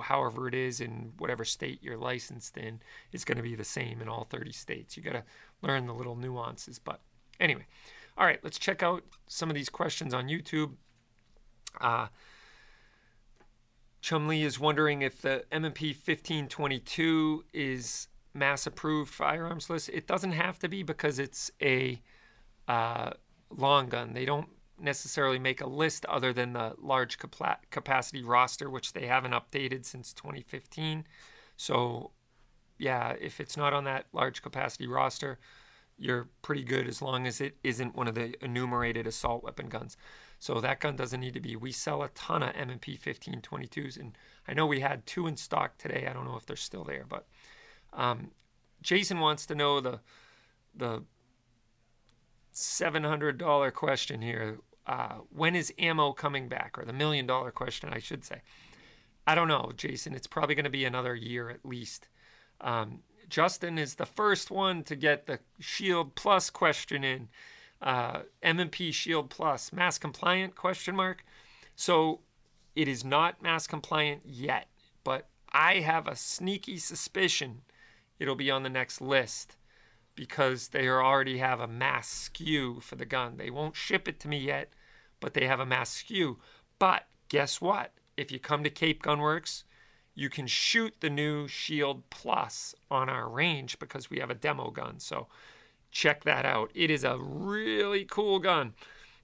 however 0.00 0.48
it 0.48 0.54
is 0.54 0.80
in 0.80 1.12
whatever 1.18 1.44
state 1.44 1.82
you're 1.82 1.98
licensed 1.98 2.56
in 2.56 2.80
is 3.12 3.24
going 3.24 3.36
to 3.36 3.42
be 3.42 3.54
the 3.54 3.64
same 3.64 4.00
in 4.00 4.08
all 4.08 4.24
30 4.24 4.52
states. 4.52 4.96
You 4.96 5.02
got 5.02 5.12
to 5.12 5.24
learn 5.60 5.86
the 5.86 5.94
little 5.94 6.16
nuances. 6.16 6.78
But 6.78 7.00
anyway, 7.38 7.66
all 8.16 8.26
right, 8.26 8.40
let's 8.42 8.58
check 8.58 8.82
out 8.82 9.04
some 9.26 9.50
of 9.50 9.54
these 9.54 9.68
questions 9.68 10.14
on 10.14 10.28
YouTube. 10.28 10.72
Uh, 11.80 12.08
Chumley 14.00 14.42
is 14.42 14.58
wondering 14.58 15.02
if 15.02 15.22
the 15.22 15.44
M&P 15.52 15.88
1522 15.88 17.44
is 17.52 18.08
mass 18.34 18.66
approved 18.66 19.12
firearms 19.12 19.68
list. 19.68 19.88
It 19.90 20.06
doesn't 20.06 20.32
have 20.32 20.58
to 20.60 20.68
be 20.68 20.82
because 20.82 21.18
it's 21.18 21.50
a 21.60 22.00
uh, 22.68 23.10
long 23.50 23.88
gun. 23.88 24.14
They 24.14 24.24
don't 24.24 24.48
necessarily 24.80 25.38
make 25.38 25.60
a 25.60 25.66
list 25.66 26.04
other 26.06 26.32
than 26.32 26.54
the 26.54 26.74
large 26.80 27.18
capacity 27.18 28.22
roster, 28.22 28.68
which 28.68 28.92
they 28.92 29.06
haven't 29.06 29.32
updated 29.32 29.84
since 29.84 30.12
2015. 30.12 31.06
So, 31.56 32.10
yeah, 32.78 33.14
if 33.20 33.40
it's 33.40 33.56
not 33.56 33.72
on 33.72 33.84
that 33.84 34.06
large 34.12 34.42
capacity 34.42 34.86
roster, 34.86 35.38
you're 35.98 36.28
pretty 36.40 36.64
good 36.64 36.88
as 36.88 37.00
long 37.00 37.26
as 37.26 37.40
it 37.40 37.56
isn't 37.62 37.94
one 37.94 38.08
of 38.08 38.14
the 38.14 38.34
enumerated 38.44 39.06
assault 39.06 39.44
weapon 39.44 39.68
guns. 39.68 39.96
So 40.38 40.60
that 40.60 40.80
gun 40.80 40.96
doesn't 40.96 41.20
need 41.20 41.34
to 41.34 41.40
be. 41.40 41.54
We 41.54 41.70
sell 41.70 42.02
a 42.02 42.08
ton 42.08 42.42
of 42.42 42.50
M&P 42.56 42.98
1522s, 42.98 44.00
and 44.00 44.18
I 44.48 44.54
know 44.54 44.66
we 44.66 44.80
had 44.80 45.06
two 45.06 45.28
in 45.28 45.36
stock 45.36 45.78
today. 45.78 46.08
I 46.10 46.12
don't 46.12 46.24
know 46.24 46.36
if 46.36 46.46
they're 46.46 46.56
still 46.56 46.82
there, 46.82 47.04
but 47.08 47.26
um, 47.92 48.30
Jason 48.82 49.20
wants 49.20 49.46
to 49.46 49.54
know 49.54 49.80
the 49.80 50.00
the 50.74 51.02
seven 52.50 53.04
hundred 53.04 53.38
dollar 53.38 53.70
question 53.70 54.22
here. 54.22 54.58
Uh, 54.86 55.18
when 55.30 55.54
is 55.54 55.72
ammo 55.78 56.12
coming 56.12 56.48
back, 56.48 56.76
or 56.78 56.84
the 56.84 56.92
million 56.92 57.26
dollar 57.26 57.50
question, 57.50 57.90
I 57.92 57.98
should 57.98 58.24
say? 58.24 58.42
I 59.26 59.34
don't 59.34 59.48
know, 59.48 59.72
Jason. 59.76 60.14
It's 60.14 60.26
probably 60.26 60.54
going 60.54 60.64
to 60.64 60.70
be 60.70 60.84
another 60.84 61.14
year 61.14 61.48
at 61.48 61.64
least. 61.64 62.08
Um, 62.60 63.00
Justin 63.28 63.78
is 63.78 63.94
the 63.94 64.06
first 64.06 64.50
one 64.50 64.82
to 64.84 64.96
get 64.96 65.26
the 65.26 65.38
Shield 65.60 66.14
Plus 66.14 66.50
question 66.50 67.04
in. 67.04 67.28
Uh, 67.80 68.22
M&P 68.42 68.92
Shield 68.92 69.30
Plus, 69.30 69.72
mass 69.72 69.98
compliant 69.98 70.54
question 70.54 70.94
mark. 70.94 71.24
So 71.74 72.20
it 72.76 72.88
is 72.88 73.04
not 73.04 73.42
mass 73.42 73.66
compliant 73.66 74.22
yet, 74.24 74.68
but 75.02 75.28
I 75.52 75.76
have 75.76 76.06
a 76.06 76.14
sneaky 76.14 76.78
suspicion 76.78 77.62
it'll 78.22 78.36
be 78.36 78.52
on 78.52 78.62
the 78.62 78.70
next 78.70 79.00
list 79.00 79.56
because 80.14 80.68
they 80.68 80.88
already 80.88 81.38
have 81.38 81.58
a 81.58 81.66
mass 81.66 82.30
SKU 82.32 82.80
for 82.80 82.94
the 82.94 83.04
gun. 83.04 83.36
They 83.36 83.50
won't 83.50 83.74
ship 83.74 84.06
it 84.06 84.20
to 84.20 84.28
me 84.28 84.38
yet, 84.38 84.72
but 85.18 85.34
they 85.34 85.46
have 85.46 85.58
a 85.58 85.66
mass 85.66 86.02
SKU. 86.02 86.36
But 86.78 87.08
guess 87.28 87.60
what? 87.60 87.92
If 88.16 88.30
you 88.30 88.38
come 88.38 88.62
to 88.62 88.70
Cape 88.70 89.02
Gunworks, 89.02 89.64
you 90.14 90.28
can 90.28 90.46
shoot 90.46 90.94
the 91.00 91.10
new 91.10 91.48
Shield 91.48 92.08
Plus 92.10 92.76
on 92.90 93.08
our 93.08 93.28
range 93.28 93.78
because 93.80 94.08
we 94.08 94.20
have 94.20 94.30
a 94.30 94.34
demo 94.34 94.70
gun. 94.70 95.00
So 95.00 95.26
check 95.90 96.22
that 96.24 96.44
out. 96.44 96.70
It 96.74 96.90
is 96.90 97.02
a 97.02 97.18
really 97.18 98.04
cool 98.04 98.38
gun. 98.38 98.74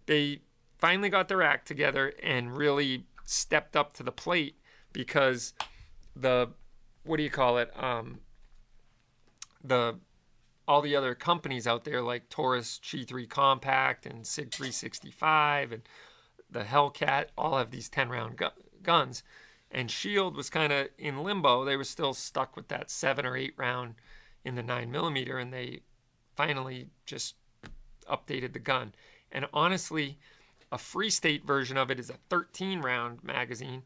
They 0.06 0.40
finally 0.78 1.10
got 1.10 1.28
their 1.28 1.42
act 1.42 1.68
together 1.68 2.14
and 2.22 2.56
really 2.56 3.04
stepped 3.24 3.76
up 3.76 3.92
to 3.92 4.02
the 4.02 4.10
plate 4.10 4.56
because 4.92 5.52
the 6.16 6.48
what 7.04 7.18
do 7.18 7.22
you 7.22 7.30
call 7.30 7.58
it? 7.58 7.70
Um, 7.80 8.18
the 9.62 9.96
all 10.66 10.82
the 10.82 10.94
other 10.94 11.14
companies 11.14 11.66
out 11.66 11.84
there 11.84 12.02
like 12.02 12.28
Taurus 12.28 12.78
G3 12.82 13.28
Compact 13.28 14.04
and 14.04 14.26
Sig 14.26 14.52
365 14.52 15.72
and 15.72 15.82
the 16.50 16.64
Hellcat 16.64 17.26
all 17.38 17.56
have 17.56 17.70
these 17.70 17.88
10 17.88 18.10
round 18.10 18.36
gu- 18.36 18.48
guns 18.82 19.22
and 19.70 19.90
Shield 19.90 20.36
was 20.36 20.50
kind 20.50 20.72
of 20.72 20.88
in 20.96 21.22
limbo. 21.22 21.64
They 21.64 21.76
were 21.76 21.84
still 21.84 22.14
stuck 22.14 22.56
with 22.56 22.68
that 22.68 22.90
seven 22.90 23.26
or 23.26 23.36
eight 23.36 23.54
round 23.56 23.94
in 24.44 24.54
the 24.54 24.62
nine 24.62 24.90
millimeter, 24.90 25.38
and 25.38 25.52
they 25.52 25.80
finally 26.34 26.88
just 27.04 27.34
updated 28.10 28.52
the 28.52 28.58
gun. 28.58 28.94
And 29.30 29.46
honestly, 29.52 30.18
a 30.72 30.78
free 30.78 31.10
state 31.10 31.44
version 31.44 31.76
of 31.76 31.90
it 31.90 32.00
is 32.00 32.08
a 32.08 32.18
13 32.30 32.80
round 32.80 33.22
magazine. 33.22 33.82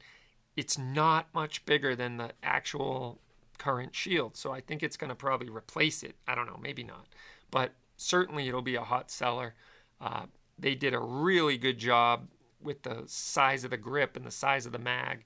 It's 0.57 0.79
not 0.79 1.35
much 1.35 1.65
bigger 1.65 1.97
than 1.97 2.19
the 2.19 2.33
actual 2.43 3.19
current 3.63 3.95
Shield, 3.95 4.37
so 4.37 4.53
I 4.53 4.61
think 4.61 4.83
it's 4.83 4.97
going 4.97 5.11
to 5.11 5.15
probably 5.15 5.49
replace 5.49 6.03
it. 6.03 6.17
I 6.27 6.35
don't 6.35 6.47
know, 6.47 6.59
maybe 6.63 6.83
not, 6.83 7.07
but 7.51 7.73
certainly 7.97 8.49
it'll 8.49 8.63
be 8.63 8.75
a 8.75 8.83
hot 8.83 9.11
seller. 9.11 9.55
Uh, 10.01 10.27
they 10.59 10.75
did 10.75 10.95
a 10.95 11.01
really 11.01 11.59
good 11.59 11.79
job 11.79 12.29
with 12.63 12.83
the 12.83 13.03
size 13.07 13.65
of 13.65 13.71
the 13.71 13.77
grip 13.77 14.17
and 14.17 14.25
the 14.25 14.31
size 14.31 14.67
of 14.67 14.73
the 14.73 14.79
mag 14.79 15.25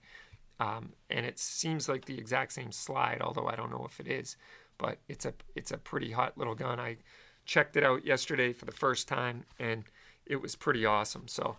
um, 0.59 0.93
and 1.11 1.27
it 1.27 1.39
seems 1.39 1.89
like 1.89 2.07
the 2.07 2.19
exact 2.19 2.53
same 2.53 2.73
slide, 2.73 3.21
although 3.21 3.47
I 3.47 3.57
don't 3.57 3.71
know 3.71 3.87
if 3.89 4.01
it 4.01 4.07
is. 4.07 4.37
But 4.79 4.99
it's 5.09 5.25
a 5.25 5.35
it's 5.55 5.71
a 5.71 5.79
pretty 5.79 6.13
hot 6.13 6.37
little 6.37 6.55
gun. 6.55 6.79
I 6.81 6.99
checked 7.45 7.77
it 7.77 7.85
out 7.85 8.05
yesterday 8.05 8.53
for 8.53 8.65
the 8.65 8.73
first 8.73 9.09
time, 9.09 9.45
and 9.59 9.85
it 10.27 10.37
was 10.37 10.57
pretty 10.57 10.85
awesome. 10.85 11.29
So 11.29 11.57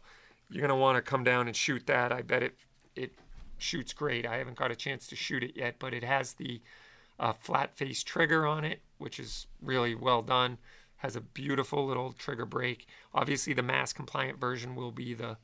you're 0.50 0.62
gonna 0.62 0.76
want 0.76 0.98
to 0.98 1.02
come 1.02 1.24
down 1.24 1.48
and 1.48 1.56
shoot 1.56 1.86
that. 1.88 2.12
I 2.12 2.22
bet 2.22 2.44
it 2.44 2.56
it 2.96 3.13
shoots 3.58 3.93
great. 3.93 4.26
I 4.26 4.38
haven't 4.38 4.58
got 4.58 4.72
a 4.72 4.76
chance 4.76 5.08
to 5.08 5.15
shoot 5.15 5.43
it 5.43 5.56
yet, 5.56 5.76
but 5.80 5.93
it 5.93 6.04
has 6.04 6.34
the 6.34 6.62
uh, 7.20 7.34
flat 7.34 7.76
face 7.76 8.04
trigger 8.04 8.46
on 8.46 8.63
it, 8.63 8.82
which 8.98 9.20
is 9.20 9.48
really 9.62 9.96
well 9.96 10.22
done. 10.22 10.58
Has 10.98 11.15
a 11.15 11.22
beautiful 11.22 11.86
little 11.86 12.12
trigger 12.12 12.46
break. 12.46 12.88
Obviously, 13.13 13.54
the 13.54 13.63
mass 13.63 13.93
compliant 13.93 14.39
version 14.39 14.76
will 14.76 14.91
be 14.91 15.13
the 15.13 15.38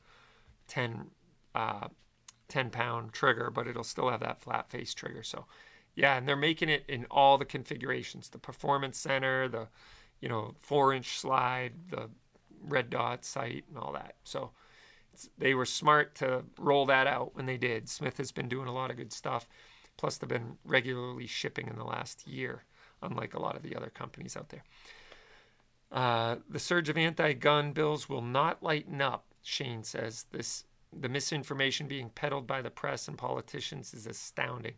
10 0.68 1.10
uh, 1.54 1.88
10 2.48 2.70
pound 2.70 3.12
trigger, 3.12 3.50
but 3.50 3.66
it'll 3.66 3.84
still 3.84 4.10
have 4.10 4.20
that 4.20 4.42
flat 4.42 4.70
face 4.70 4.92
trigger. 4.92 5.22
So, 5.22 5.46
yeah, 5.94 6.16
and 6.16 6.28
they're 6.28 6.36
making 6.36 6.68
it 6.68 6.84
in 6.88 7.06
all 7.10 7.38
the 7.38 7.44
configurations 7.44 8.28
the 8.28 8.38
performance 8.38 8.98
center, 8.98 9.48
the 9.48 9.68
you 10.20 10.28
know, 10.28 10.54
four 10.58 10.92
inch 10.92 11.18
slide, 11.18 11.72
the 11.90 12.08
red 12.66 12.90
dot 12.90 13.24
sight, 13.24 13.64
and 13.68 13.78
all 13.78 13.92
that. 13.92 14.14
So, 14.24 14.52
they 15.38 15.54
were 15.54 15.66
smart 15.66 16.14
to 16.16 16.44
roll 16.58 16.86
that 16.86 17.06
out 17.06 17.34
when 17.34 17.46
they 17.46 17.56
did. 17.56 17.88
Smith 17.88 18.16
has 18.18 18.32
been 18.32 18.48
doing 18.48 18.68
a 18.68 18.74
lot 18.74 18.90
of 18.90 18.96
good 18.96 19.12
stuff. 19.12 19.48
Plus, 19.96 20.18
they've 20.18 20.28
been 20.28 20.58
regularly 20.64 21.26
shipping 21.26 21.68
in 21.68 21.76
the 21.76 21.84
last 21.84 22.26
year, 22.26 22.64
unlike 23.02 23.34
a 23.34 23.40
lot 23.40 23.56
of 23.56 23.62
the 23.62 23.76
other 23.76 23.90
companies 23.90 24.36
out 24.36 24.48
there. 24.48 24.64
Uh, 25.92 26.36
the 26.48 26.58
surge 26.58 26.88
of 26.88 26.96
anti 26.96 27.32
gun 27.34 27.72
bills 27.72 28.08
will 28.08 28.22
not 28.22 28.62
lighten 28.62 29.00
up, 29.00 29.26
Shane 29.42 29.84
says. 29.84 30.26
This 30.32 30.64
the 31.00 31.08
misinformation 31.08 31.86
being 31.88 32.10
peddled 32.10 32.46
by 32.46 32.62
the 32.62 32.70
press 32.70 33.08
and 33.08 33.18
politicians 33.18 33.94
is 33.94 34.06
astounding. 34.06 34.74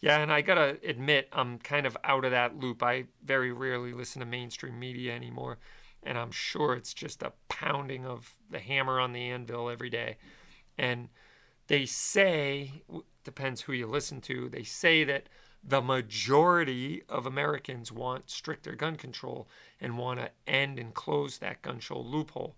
Yeah, 0.00 0.18
and 0.18 0.32
I 0.32 0.42
gotta 0.42 0.78
admit, 0.86 1.28
I'm 1.32 1.58
kind 1.58 1.86
of 1.86 1.96
out 2.04 2.24
of 2.24 2.30
that 2.32 2.58
loop. 2.58 2.82
I 2.82 3.04
very 3.24 3.52
rarely 3.52 3.92
listen 3.92 4.20
to 4.20 4.26
mainstream 4.26 4.78
media 4.78 5.14
anymore, 5.14 5.58
and 6.04 6.18
I'm 6.18 6.30
sure 6.30 6.74
it's 6.74 6.94
just 6.94 7.22
a 7.22 7.32
pounding 7.48 8.04
of 8.04 8.34
the 8.50 8.58
hammer 8.58 9.00
on 9.00 9.12
the 9.12 9.30
anvil 9.30 9.68
every 9.68 9.90
day. 9.90 10.18
And 10.78 11.08
they 11.66 11.86
say, 11.86 12.82
depends 13.24 13.62
who 13.62 13.72
you 13.72 13.86
listen 13.86 14.20
to, 14.22 14.48
they 14.48 14.62
say 14.62 15.04
that 15.04 15.28
the 15.66 15.80
majority 15.80 17.02
of 17.08 17.24
Americans 17.24 17.90
want 17.90 18.28
stricter 18.28 18.74
gun 18.74 18.96
control 18.96 19.48
and 19.80 19.96
want 19.96 20.20
to 20.20 20.30
end 20.46 20.78
and 20.78 20.92
close 20.92 21.38
that 21.38 21.62
gun 21.62 21.80
show 21.80 21.98
loophole, 21.98 22.54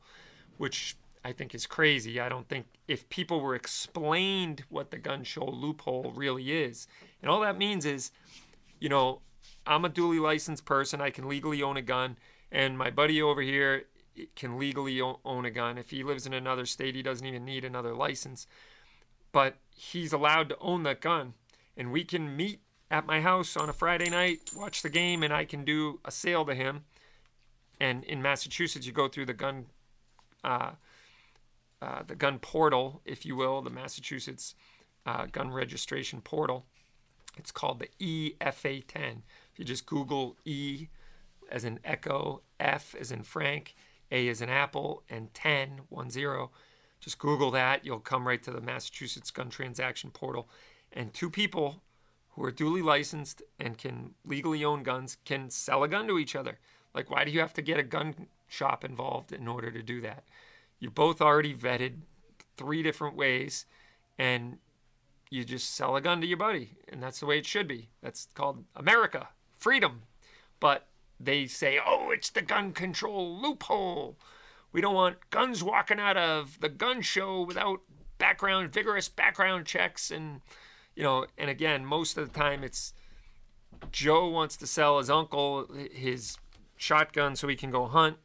which 0.57 0.97
I 1.25 1.33
think 1.33 1.55
is 1.55 1.67
crazy. 1.67 2.21
I 2.21 2.29
don't 2.29 2.49
think 2.49 2.67
if 2.89 3.09
people 3.09 3.41
were 3.41 3.55
explained 3.55 4.65
what 4.69 4.91
the 4.91 4.99
gun 4.99 5.23
show 5.23 5.45
loophole 5.45 6.13
really 6.17 6.53
is, 6.53 6.89
and 7.23 7.31
all 7.31 7.41
that 7.41 7.59
means 7.59 7.85
is, 7.85 8.11
you 8.81 8.89
know, 8.89 9.21
I'm 9.67 9.85
a 9.85 9.89
duly 9.89 10.19
licensed 10.19 10.65
person. 10.65 11.01
I 11.01 11.11
can 11.11 11.29
legally 11.29 11.63
own 11.63 11.77
a 11.77 11.83
gun, 11.83 12.17
and 12.57 12.77
my 12.79 12.91
buddy 12.91 13.21
over 13.21 13.43
here 13.43 13.85
can 14.35 14.59
legally 14.59 15.01
own 15.01 15.45
a 15.45 15.51
gun. 15.51 15.79
If 15.79 15.91
he 15.91 16.03
lives 16.03 16.27
in 16.27 16.33
another 16.33 16.67
state, 16.67 16.95
he 16.95 17.03
doesn't 17.03 17.27
even 17.27 17.45
need 17.45 17.65
another 17.65 17.95
license. 17.95 18.47
But 19.31 19.57
he's 19.75 20.13
allowed 20.13 20.49
to 20.49 20.59
own 20.59 20.83
that 20.85 21.01
gun, 21.01 21.35
and 21.77 21.93
we 21.93 22.05
can 22.05 22.37
meet 22.37 22.61
at 22.91 23.07
my 23.07 23.21
house 23.21 23.57
on 23.57 23.69
a 23.69 23.73
Friday 23.73 24.09
night, 24.09 24.39
watch 24.57 24.83
the 24.83 24.89
game, 24.89 25.23
and 25.23 25.33
I 25.33 25.45
can 25.45 25.65
do 25.65 26.01
a 26.05 26.11
sale 26.11 26.45
to 26.47 26.55
him 26.55 26.85
and 27.79 28.05
in 28.05 28.23
Massachusetts, 28.23 28.87
you 28.87 28.93
go 28.93 29.09
through 29.09 29.27
the 29.27 29.35
gun, 29.35 29.67
uh, 30.43 30.73
uh, 31.83 32.03
the 32.07 32.15
gun 32.15 32.39
portal, 32.39 33.03
if 33.05 33.27
you 33.27 33.37
will, 33.37 33.61
the 33.61 33.71
Massachusetts 33.71 34.55
uh, 35.05 35.27
gun 35.27 35.51
registration 35.51 36.21
portal. 36.21 36.67
It's 37.37 37.53
called 37.53 37.81
the 37.81 37.91
EFA10. 38.01 39.23
If 39.53 39.59
you 39.59 39.65
just 39.65 39.85
Google 39.85 40.37
E 40.45 40.89
as 41.51 41.65
an 41.65 41.81
Echo, 41.85 42.41
F 42.59 42.95
is 42.95 43.13
in 43.13 43.23
Frank, 43.23 43.75
A 44.11 44.29
is 44.29 44.41
in 44.41 44.49
Apple, 44.49 45.03
and 45.09 45.33
10, 45.35 45.81
1 45.89 46.11
0, 46.11 46.51
just 47.01 47.19
Google 47.19 47.51
that. 47.53 47.85
You'll 47.85 48.01
come 48.01 48.27
right 48.27 48.43
to 48.43 48.51
the 48.51 48.61
Massachusetts 48.61 49.31
gun 49.31 49.51
transaction 49.51 50.11
portal. 50.11 50.49
And 50.93 51.13
two 51.13 51.31
people 51.31 51.83
who 52.31 52.45
are 52.45 52.51
duly 52.51 52.83
licensed 52.83 53.43
and 53.59 53.79
can 53.79 54.15
legally 54.25 54.65
own 54.65 54.83
guns 54.83 55.17
can 55.25 55.51
sell 55.51 55.83
a 55.83 55.89
gun 55.89 56.07
to 56.09 56.19
each 56.19 56.37
other. 56.37 56.59
Like, 56.95 57.11
why 57.11 57.25
do 57.25 57.31
you 57.31 57.41
have 57.41 57.55
to 57.55 57.63
get 57.63 57.79
a 57.79 57.83
gun 57.83 58.27
shop 58.49 58.85
involved 58.85 59.33
in 59.33 59.47
order 59.47 59.71
to 59.71 59.83
do 59.83 60.01
that? 60.03 60.25
You're 60.79 60.91
both 60.91 61.21
already 61.21 61.55
vetted 61.55 62.01
three 62.57 62.83
different 62.83 63.17
ways, 63.17 63.67
and 64.19 64.59
you 65.31 65.45
just 65.45 65.75
sell 65.75 65.97
a 65.97 66.01
gun 66.01 66.21
to 66.21 66.27
your 66.27 66.37
buddy. 66.37 66.73
And 66.89 67.03
that's 67.03 67.21
the 67.21 67.27
way 67.27 67.39
it 67.39 67.47
should 67.47 67.69
be. 67.69 67.89
That's 68.03 68.29
called 68.35 68.65
America, 68.75 69.29
freedom. 69.59 70.03
But 70.61 70.87
they 71.19 71.47
say, 71.47 71.79
oh, 71.85 72.11
it's 72.11 72.31
the 72.31 72.43
gun 72.43 72.73
control 72.73 73.41
loophole. 73.41 74.17
We 74.73 74.81
don't 74.81 74.95
want 74.95 75.31
guns 75.31 75.63
walking 75.63 75.99
out 75.99 76.17
of 76.17 76.61
the 76.61 76.69
gun 76.69 77.01
show 77.01 77.43
without 77.43 77.81
background, 78.19 78.73
vigorous 78.73 79.09
background 79.09 79.67
checks. 79.67 80.11
And, 80.11 80.41
you 80.95 81.03
know, 81.03 81.27
and 81.39 81.49
again, 81.49 81.85
most 81.85 82.19
of 82.19 82.31
the 82.31 82.39
time 82.39 82.63
it's 82.63 82.93
Joe 83.93 84.29
wants 84.29 84.57
to 84.59 84.67
sell 84.67 84.99
his 84.99 85.11
uncle 85.11 85.67
his 85.93 86.37
shotgun 86.77 87.37
so 87.37 87.49
he 87.49 87.57
can 87.57 87.71
go 87.71 87.87
hunt. 87.87 88.17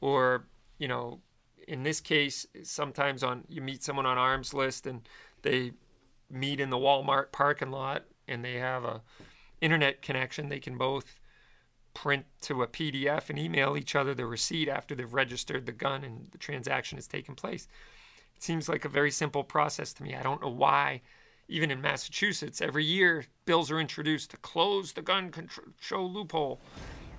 Or, 0.00 0.46
you 0.78 0.88
know, 0.88 1.20
in 1.68 1.82
this 1.82 2.00
case, 2.00 2.46
sometimes 2.62 3.22
on 3.22 3.44
you 3.48 3.62
meet 3.62 3.82
someone 3.82 4.06
on 4.06 4.18
Armslist 4.18 4.86
and 4.86 5.08
they 5.42 5.72
meet 6.30 6.60
in 6.60 6.70
the 6.70 6.76
Walmart 6.76 7.32
parking 7.32 7.70
lot 7.70 8.04
and 8.26 8.44
they 8.44 8.54
have 8.54 8.84
a 8.84 9.02
internet 9.60 10.02
connection. 10.02 10.48
They 10.48 10.60
can 10.60 10.76
both 10.76 11.14
print 11.94 12.26
to 12.42 12.62
a 12.62 12.66
PDF 12.66 13.30
and 13.30 13.38
email 13.38 13.76
each 13.76 13.94
other 13.94 14.14
the 14.14 14.26
receipt 14.26 14.68
after 14.68 14.94
they've 14.94 15.14
registered 15.14 15.64
the 15.64 15.72
gun 15.72 16.04
and 16.04 16.28
the 16.32 16.38
transaction 16.38 16.98
has 16.98 17.06
taken 17.06 17.34
place. 17.34 17.66
It 18.36 18.42
seems 18.42 18.68
like 18.68 18.84
a 18.84 18.88
very 18.88 19.10
simple 19.10 19.44
process 19.44 19.92
to 19.94 20.02
me. 20.02 20.14
I 20.14 20.22
don't 20.22 20.42
know 20.42 20.50
why, 20.50 21.00
even 21.48 21.70
in 21.70 21.80
Massachusetts, 21.80 22.60
every 22.60 22.84
year 22.84 23.24
bills 23.46 23.70
are 23.70 23.80
introduced 23.80 24.30
to 24.32 24.36
close 24.38 24.92
the 24.92 25.02
gun 25.02 25.30
control 25.30 26.10
loophole, 26.10 26.60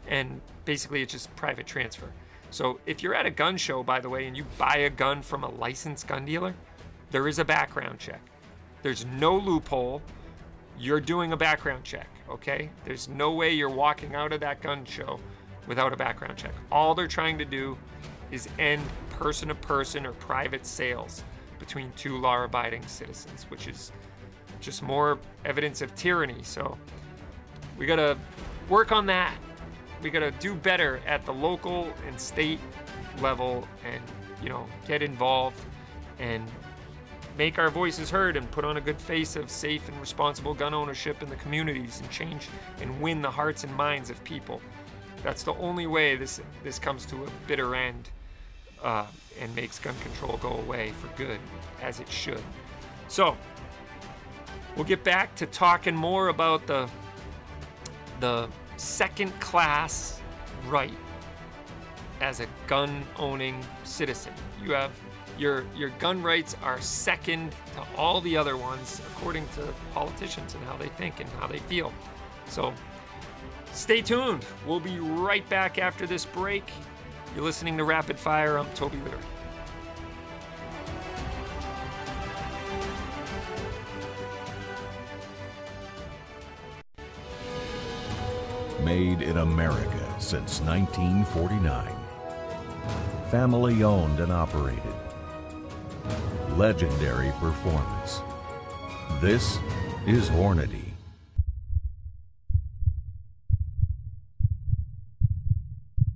and 0.08 0.42
basically 0.66 1.02
it's 1.02 1.14
just 1.14 1.36
private 1.36 1.66
transfer. 1.66 2.12
So 2.52 2.80
if 2.86 3.02
you're 3.02 3.16
at 3.16 3.26
a 3.26 3.32
gun 3.32 3.58
show, 3.58 3.84
by 3.84 4.00
the 4.00 4.10
way, 4.10 4.28
and 4.28 4.36
you 4.36 4.46
buy 4.58 4.78
a 4.78 4.90
gun 4.90 5.22
from 5.22 5.44
a 5.44 5.50
licensed 5.50 6.08
gun 6.08 6.26
dealer, 6.26 6.54
there 7.12 7.28
is 7.28 7.40
a 7.40 7.46
background 7.46 8.00
check. 8.00 8.22
There's 8.82 9.06
no 9.06 9.38
loophole. 9.38 10.02
You're 10.78 11.00
doing 11.00 11.32
a 11.32 11.38
background 11.38 11.84
check 11.84 12.08
okay? 12.30 12.70
There's 12.84 13.08
no 13.08 13.32
way 13.32 13.54
you're 13.54 13.70
walking 13.70 14.16
out 14.16 14.34
of 14.34 14.40
that 14.42 14.62
gun 14.62 14.86
show 14.86 15.20
without 15.68 15.94
a 15.94 15.96
background 15.96 16.38
check. 16.38 16.54
All 16.72 16.96
they're 16.96 17.08
trying 17.08 17.38
to 17.38 17.46
do 17.46 17.78
is 18.32 18.48
end 18.60 18.84
person 19.10 19.50
to 19.50 19.56
person 19.56 20.06
or 20.06 20.12
private 20.14 20.66
sales 20.66 21.24
between 21.60 21.92
two 21.96 22.18
law 22.18 22.44
abiding 22.44 22.86
citizens, 22.88 23.46
which 23.50 23.68
is 23.68 23.92
just 24.60 24.84
more 24.84 25.20
evidence 25.46 25.82
of 25.82 25.94
tyranny. 25.96 26.44
So 26.44 26.78
we 27.78 27.86
got 27.86 27.98
to 27.98 28.18
work 28.70 28.92
on 28.92 29.06
that. 29.08 29.36
We 30.02 30.10
got 30.10 30.20
to 30.20 30.32
do 30.32 30.54
better 30.56 31.00
at 31.08 31.26
the 31.26 31.34
local 31.34 31.92
and 32.08 32.20
state 32.20 32.60
level 33.22 33.68
and, 33.86 34.02
you 34.42 34.50
know, 34.50 34.68
get 34.88 35.02
involved 35.02 35.60
and 36.20 36.44
make 37.38 37.60
our 37.60 37.70
voices 37.70 38.10
heard 38.10 38.38
and 38.38 38.50
put 38.52 38.64
on 38.64 38.78
a 38.78 38.82
good 38.82 39.00
face 39.00 39.36
of 39.36 39.50
safe 39.50 39.88
and 39.90 40.00
responsible 40.00 40.54
gun 40.54 40.74
ownership 40.74 41.22
in 41.22 41.30
the 41.30 41.36
communities 41.38 42.00
and 42.00 42.10
change 42.10 42.48
and 42.82 43.02
win 43.02 43.22
the 43.22 43.32
hearts 43.32 43.64
and 43.64 43.74
minds 43.76 44.10
of 44.10 44.24
people. 44.24 44.62
That's 45.24 45.44
the 45.44 45.54
only 45.56 45.88
way 45.88 46.16
this 46.16 46.42
this 46.64 46.80
comes 46.80 47.06
to 47.08 47.24
a 47.24 47.28
bitter 47.48 47.76
end 47.76 48.10
uh, 48.84 49.08
and 49.42 49.54
makes 49.56 49.80
gun 49.80 49.96
control 50.02 50.38
go 50.38 50.58
away 50.58 50.92
for 51.02 51.08
good, 51.18 51.40
as 51.82 52.00
it 52.00 52.10
should. 52.10 52.44
So 53.08 53.36
we'll 54.76 54.86
get 54.86 55.04
back 55.04 55.36
to 55.36 55.46
talking 55.48 55.96
more 55.96 56.30
about 56.30 56.68
the 56.68 56.90
the 58.20 58.48
second 58.78 59.38
class 59.40 60.22
right 60.68 60.94
as 62.22 62.40
a 62.40 62.48
gun 62.68 63.04
owning 63.18 63.64
citizen. 63.84 64.34
You 64.64 64.74
have 64.74 64.92
your 65.38 65.66
your 65.76 65.90
gun 66.00 66.22
rights 66.22 66.56
are 66.64 66.80
second 66.82 67.52
to 67.52 67.84
all 67.98 68.22
the 68.22 68.38
other 68.38 68.58
ones 68.58 69.02
according 69.12 69.48
to 69.50 69.74
politicians 69.94 70.56
and 70.56 70.64
how 70.66 70.78
they 70.78 70.90
think 70.90 71.20
and 71.20 71.30
how 71.32 71.48
they 71.48 71.60
feel. 71.60 71.94
So 72.48 72.74
stay 73.74 74.02
tuned. 74.02 74.46
We'll 74.66 74.80
be 74.80 75.00
right 75.00 75.48
back 75.50 75.78
after 75.78 76.08
this 76.08 76.26
break. 76.26 76.64
You're 77.34 77.44
listening 77.44 77.78
to 77.78 77.84
Rapid 77.84 78.18
Fire. 78.18 78.58
I'm 78.58 78.70
Toby 78.74 78.98
Leary. 78.98 79.20
Made 88.84 89.22
in 89.24 89.38
America 89.40 90.16
since 90.20 90.62
1949. 90.62 91.92
Family 93.32 93.84
owned 93.84 94.20
and 94.20 94.32
operated 94.32 94.94
legendary 96.56 97.32
performance. 97.40 98.22
This 99.22 99.60
is 100.08 100.30
Hornady. 100.30 100.94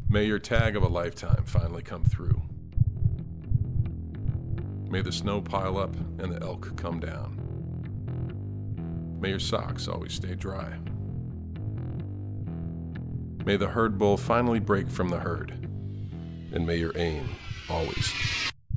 May 0.10 0.25
your 0.25 0.39
tag 0.39 0.75
of 0.75 0.84
a 0.84 0.88
lifetime 0.88 1.43
finally 1.45 1.84
come 1.84 2.04
through. 2.04 2.41
May 4.89 5.02
the 5.02 5.12
snow 5.12 5.39
pile 5.39 5.78
up 5.78 5.95
and 6.19 6.34
the 6.34 6.41
elk 6.41 6.75
come 6.75 6.99
down. 6.99 7.39
May 9.19 9.30
your 9.30 9.39
socks 9.39 9.88
always 9.88 10.13
stay 10.13 10.34
dry. 10.34 10.80
May 13.45 13.56
the 13.56 13.67
herd 13.67 13.97
bull 13.97 14.17
finally 14.17 14.60
break 14.60 14.89
from 14.89 15.10
the 15.10 15.19
herd. 15.19 15.52
And 16.52 16.65
may 16.65 16.78
your 16.78 16.93
aim 16.95 17.30
always 17.69 18.12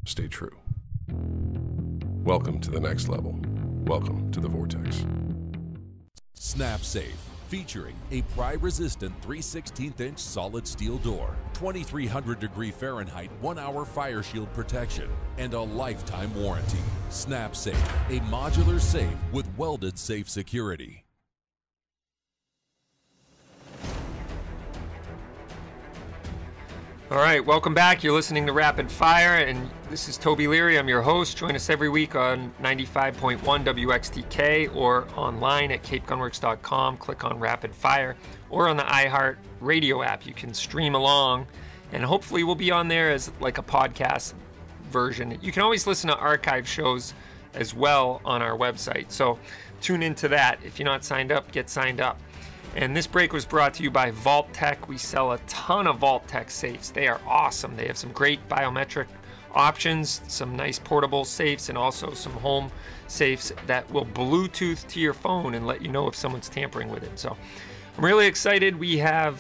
stay 0.05 0.29
true. 0.29 0.57
Welcome 2.25 2.61
to 2.61 2.71
the 2.71 2.81
next 2.81 3.09
level. 3.09 3.39
Welcome 3.85 4.31
to 4.31 4.41
the 4.41 4.49
Vortex. 4.49 5.05
Snap 6.35 6.81
Safe, 6.81 7.17
featuring 7.49 7.97
a 8.11 8.23
pry 8.23 8.53
resistant 8.53 9.13
3 9.23 9.41
16th 9.41 10.01
inch 10.01 10.19
solid 10.19 10.67
steel 10.67 10.99
door, 10.99 11.35
2300 11.55 12.39
degree 12.39 12.71
Fahrenheit 12.71 13.31
1 13.41 13.59
hour 13.59 13.85
fire 13.85 14.23
shield 14.23 14.53
protection, 14.55 15.09
and 15.39 15.53
a 15.55 15.61
lifetime 15.61 16.35
warranty. 16.35 16.79
Snap 17.11 17.57
Safe, 17.57 17.75
a 18.09 18.21
modular 18.31 18.81
safe 18.81 19.17
with 19.33 19.49
welded 19.59 19.99
safe 19.99 20.29
security. 20.29 21.05
All 27.13 27.19
right, 27.19 27.45
welcome 27.45 27.75
back. 27.75 28.03
You're 28.03 28.15
listening 28.15 28.47
to 28.47 28.55
Rapid 28.55 28.91
Fire, 28.91 29.37
and 29.37 29.69
this 29.91 30.09
is 30.09 30.17
Toby 30.17 30.49
Leary. 30.49 30.79
I'm 30.79 30.89
your 30.89 31.03
host. 31.03 31.37
Join 31.37 31.55
us 31.55 31.69
every 31.69 31.91
week 31.91 32.17
on 32.17 32.55
95.1 32.63 33.39
WXTK 33.39 34.75
or 34.75 35.07
online 35.15 35.73
at 35.73 35.83
capegunworks.com. 35.83 36.97
Click 36.97 37.23
on 37.23 37.39
Rapid 37.39 37.75
Fire 37.75 38.17
or 38.49 38.67
on 38.67 38.79
the 38.79 38.85
iHeart 38.85 39.37
Radio 39.61 40.03
app. 40.03 40.25
You 40.25 40.33
can 40.33 40.55
stream 40.55 40.95
along, 40.95 41.49
and 41.93 42.03
hopefully, 42.03 42.45
we'll 42.45 42.55
be 42.55 42.71
on 42.71 42.89
there 42.89 43.11
as 43.11 43.31
like 43.41 43.59
a 43.59 43.63
podcast 43.63 44.33
version. 44.85 45.39
You 45.43 45.53
can 45.53 45.63
always 45.63 45.87
listen 45.87 46.09
to 46.09 46.17
archive 46.17 46.67
shows 46.67 47.13
as 47.53 47.75
well 47.75 48.23
on 48.25 48.41
our 48.41 48.57
website. 48.57 49.11
So 49.11 49.39
tune 49.83 50.03
into 50.03 50.29
that. 50.29 50.61
If 50.65 50.79
you're 50.79 50.87
not 50.87 51.05
signed 51.05 51.31
up, 51.31 51.53
get 51.53 51.69
signed 51.69 52.01
up. 52.01 52.19
And 52.75 52.97
this 52.97 53.07
break 53.07 53.33
was 53.33 53.45
brought 53.45 53.75
to 53.75 53.83
you 53.83 53.91
by 53.91 54.11
Vaultek. 54.11 54.89
We 54.89 54.97
sell 54.97 55.33
a 55.33 55.39
ton 55.47 55.87
of 55.87 55.99
Vaultek 56.01 56.51
safes. 56.51 56.91
They 56.91 57.07
are 57.07 57.21
awesome. 57.27 57.77
They 57.77 57.87
have 57.87 57.99
some 57.99 58.13
great 58.13 58.49
biometric 58.49 59.07
options, 59.55 60.23
some 60.29 60.57
nice 60.57 60.79
portable 60.79 61.27
safes, 61.27 61.69
and 61.69 61.77
also 61.77 62.15
some 62.15 62.33
home 62.33 62.71
safes 63.09 63.53
that 63.67 63.91
will 63.91 64.07
Bluetooth 64.07 64.89
to 64.89 65.01
your 65.01 65.13
phone 65.13 65.55
and 65.55 65.67
let 65.67 65.83
you 65.83 65.89
know 65.89 66.09
if 66.09 66.15
someone's 66.15 66.49
tampering 66.49 66.89
with 66.89 67.03
it. 67.03 67.19
So 67.19 67.37
I'm 67.99 68.05
really 68.05 68.27
excited. 68.27 68.79
We 68.79 68.99
have 68.99 69.39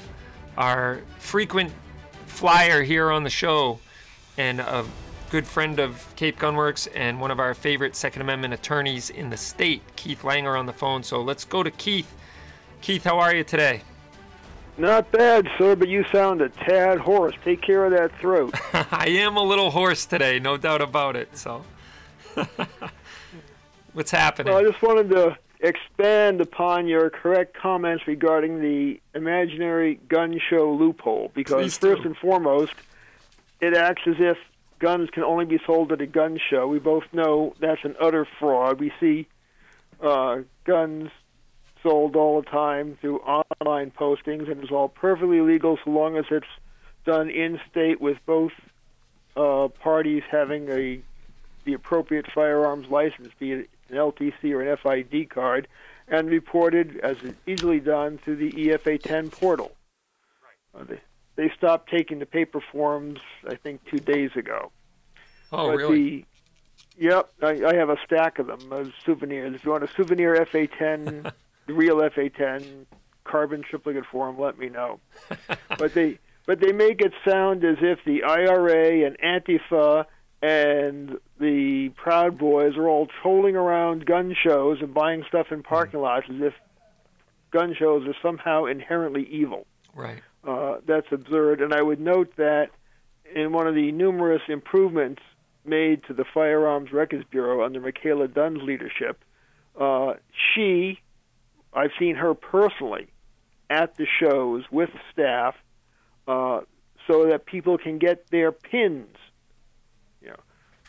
our 0.58 1.00
frequent 1.18 1.72
flyer 2.26 2.82
here 2.82 3.10
on 3.10 3.24
the 3.24 3.30
show 3.30 3.78
and 4.36 4.60
a 4.60 4.84
good 5.30 5.46
friend 5.46 5.78
of 5.78 6.14
Cape 6.16 6.38
Gunworks 6.38 6.86
and 6.94 7.18
one 7.18 7.30
of 7.30 7.40
our 7.40 7.54
favorite 7.54 7.96
Second 7.96 8.20
Amendment 8.20 8.52
attorneys 8.52 9.08
in 9.08 9.30
the 9.30 9.38
state, 9.38 9.80
Keith 9.96 10.20
Langer, 10.20 10.58
on 10.58 10.66
the 10.66 10.72
phone. 10.74 11.02
So 11.02 11.22
let's 11.22 11.46
go 11.46 11.62
to 11.62 11.70
Keith 11.70 12.14
Keith, 12.82 13.04
how 13.04 13.20
are 13.20 13.32
you 13.32 13.44
today? 13.44 13.80
Not 14.76 15.12
bad, 15.12 15.48
sir, 15.56 15.76
but 15.76 15.88
you 15.88 16.04
sound 16.10 16.40
a 16.42 16.48
tad 16.48 16.98
hoarse. 16.98 17.36
Take 17.44 17.62
care 17.62 17.84
of 17.84 17.92
that 17.92 18.10
throat. 18.18 18.54
I 18.90 19.06
am 19.08 19.36
a 19.36 19.42
little 19.42 19.70
hoarse 19.70 20.04
today, 20.04 20.40
no 20.40 20.56
doubt 20.56 20.82
about 20.82 21.14
it. 21.14 21.36
So, 21.36 21.64
what's 23.92 24.10
happening? 24.10 24.52
Well, 24.52 24.64
I 24.64 24.68
just 24.68 24.82
wanted 24.82 25.10
to 25.10 25.38
expand 25.60 26.40
upon 26.40 26.88
your 26.88 27.08
correct 27.08 27.56
comments 27.56 28.08
regarding 28.08 28.60
the 28.60 29.00
imaginary 29.14 30.00
gun 30.08 30.40
show 30.50 30.72
loophole, 30.72 31.30
because 31.34 31.78
first 31.78 32.02
and 32.02 32.16
foremost, 32.16 32.74
it 33.60 33.74
acts 33.74 34.02
as 34.06 34.16
if 34.18 34.38
guns 34.80 35.08
can 35.10 35.22
only 35.22 35.44
be 35.44 35.60
sold 35.64 35.92
at 35.92 36.00
a 36.00 36.06
gun 36.06 36.36
show. 36.50 36.66
We 36.66 36.80
both 36.80 37.04
know 37.12 37.54
that's 37.60 37.84
an 37.84 37.94
utter 38.00 38.26
fraud. 38.40 38.80
We 38.80 38.92
see 38.98 39.28
uh, 40.00 40.38
guns 40.64 41.10
sold 41.82 42.16
all 42.16 42.40
the 42.40 42.48
time 42.48 42.96
through 43.00 43.18
online 43.20 43.90
postings, 43.90 44.50
and 44.50 44.62
it's 44.62 44.72
all 44.72 44.88
perfectly 44.88 45.40
legal 45.40 45.78
so 45.84 45.90
long 45.90 46.16
as 46.16 46.24
it's 46.30 46.46
done 47.04 47.30
in 47.30 47.60
state 47.70 48.00
with 48.00 48.18
both 48.26 48.52
uh, 49.36 49.68
parties 49.68 50.22
having 50.30 50.68
a 50.70 51.00
the 51.64 51.74
appropriate 51.74 52.26
firearms 52.34 52.88
license, 52.88 53.28
be 53.38 53.52
it 53.52 53.70
an 53.88 53.96
LTC 53.96 54.52
or 54.52 54.62
an 54.62 54.76
FID 54.76 55.30
card, 55.30 55.68
and 56.08 56.28
reported 56.28 56.98
as 57.02 57.16
is 57.22 57.34
easily 57.46 57.78
done 57.78 58.18
through 58.18 58.36
the 58.36 58.50
EFA 58.50 59.00
10 59.00 59.30
portal. 59.30 59.72
Uh, 60.74 60.84
they, 60.84 61.00
they 61.36 61.52
stopped 61.56 61.88
taking 61.90 62.18
the 62.18 62.26
paper 62.26 62.60
forms, 62.72 63.20
I 63.48 63.54
think, 63.54 63.84
two 63.84 63.98
days 63.98 64.30
ago. 64.34 64.72
oh, 65.52 65.68
But 65.68 65.76
really? 65.76 66.26
The, 66.98 67.04
yep, 67.04 67.30
I, 67.42 67.64
I 67.64 67.74
have 67.74 67.90
a 67.90 67.96
stack 68.04 68.38
of 68.38 68.46
them 68.48 68.72
as 68.72 68.88
souvenirs. 69.04 69.54
If 69.54 69.64
you 69.64 69.70
want 69.70 69.84
a 69.84 69.88
souvenir 69.88 70.34
FA10, 70.44 71.32
the 71.66 71.74
real 71.74 71.96
FA10 71.96 72.86
carbon 73.24 73.62
triplicate 73.62 74.04
form, 74.06 74.38
let 74.38 74.58
me 74.58 74.68
know. 74.68 75.00
but 75.78 75.94
they 75.94 76.18
but 76.46 76.60
they 76.60 76.72
make 76.72 77.00
it 77.00 77.12
sound 77.24 77.64
as 77.64 77.76
if 77.80 78.00
the 78.04 78.24
IRA 78.24 79.06
and 79.06 79.16
Antifa 79.20 80.06
and 80.42 81.18
the 81.38 81.90
Proud 81.90 82.36
Boys 82.36 82.76
are 82.76 82.88
all 82.88 83.06
trolling 83.22 83.54
around 83.54 84.04
gun 84.04 84.34
shows 84.44 84.78
and 84.80 84.92
buying 84.92 85.24
stuff 85.28 85.52
in 85.52 85.62
parking 85.62 86.00
lots 86.00 86.26
as 86.28 86.40
if 86.40 86.54
gun 87.52 87.74
shows 87.78 88.06
are 88.08 88.16
somehow 88.20 88.64
inherently 88.64 89.24
evil. 89.30 89.66
Right. 89.94 90.20
Uh, 90.42 90.78
that's 90.84 91.06
absurd. 91.12 91.60
And 91.60 91.72
I 91.72 91.80
would 91.80 92.00
note 92.00 92.34
that 92.36 92.70
in 93.34 93.52
one 93.52 93.68
of 93.68 93.74
the 93.74 93.92
numerous 93.92 94.42
improvements 94.48 95.22
made 95.64 96.02
to 96.04 96.14
the 96.14 96.24
Firearms 96.24 96.92
Records 96.92 97.24
Bureau 97.30 97.64
under 97.64 97.80
Michaela 97.80 98.26
Dunne's 98.26 98.62
leadership, 98.62 99.22
uh, 99.80 100.14
she, 100.32 100.98
I've 101.72 101.90
seen 101.98 102.16
her 102.16 102.34
personally 102.34 103.08
at 103.70 103.96
the 103.96 104.06
shows 104.20 104.64
with 104.70 104.90
staff 105.12 105.54
uh, 106.28 106.60
so 107.06 107.26
that 107.26 107.46
people 107.46 107.78
can 107.78 107.98
get 107.98 108.28
their 108.30 108.52
pins, 108.52 109.16
you 110.20 110.28
know, 110.28 110.36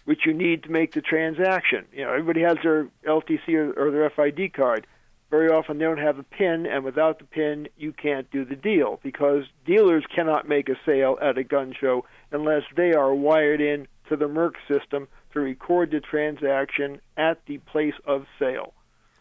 which 0.05 0.25
you 0.25 0.33
need 0.33 0.63
to 0.63 0.69
make 0.69 0.93
the 0.93 1.01
transaction. 1.01 1.85
You 1.93 2.03
know, 2.03 2.09
everybody 2.09 2.41
has 2.41 2.57
their 2.61 2.87
LTC 3.07 3.53
or, 3.53 3.71
or 3.73 3.91
their 3.91 4.09
FID 4.09 4.53
card 4.53 4.85
very 5.33 5.49
often 5.49 5.79
they 5.79 5.85
don't 5.85 5.97
have 5.97 6.19
a 6.19 6.23
pin, 6.23 6.67
and 6.67 6.83
without 6.83 7.17
the 7.17 7.25
pin, 7.25 7.67
you 7.75 7.91
can't 7.91 8.29
do 8.29 8.45
the 8.45 8.55
deal 8.55 8.99
because 9.01 9.45
dealers 9.65 10.03
cannot 10.13 10.47
make 10.47 10.69
a 10.69 10.75
sale 10.85 11.17
at 11.19 11.39
a 11.39 11.43
gun 11.43 11.73
show 11.81 12.05
unless 12.31 12.61
they 12.77 12.93
are 12.93 13.15
wired 13.15 13.59
in 13.59 13.87
to 14.09 14.15
the 14.15 14.27
MIRCS 14.27 14.59
system 14.67 15.07
to 15.31 15.39
record 15.39 15.89
the 15.89 16.01
transaction 16.01 17.01
at 17.17 17.43
the 17.47 17.57
place 17.57 17.95
of 18.05 18.27
sale. 18.37 18.75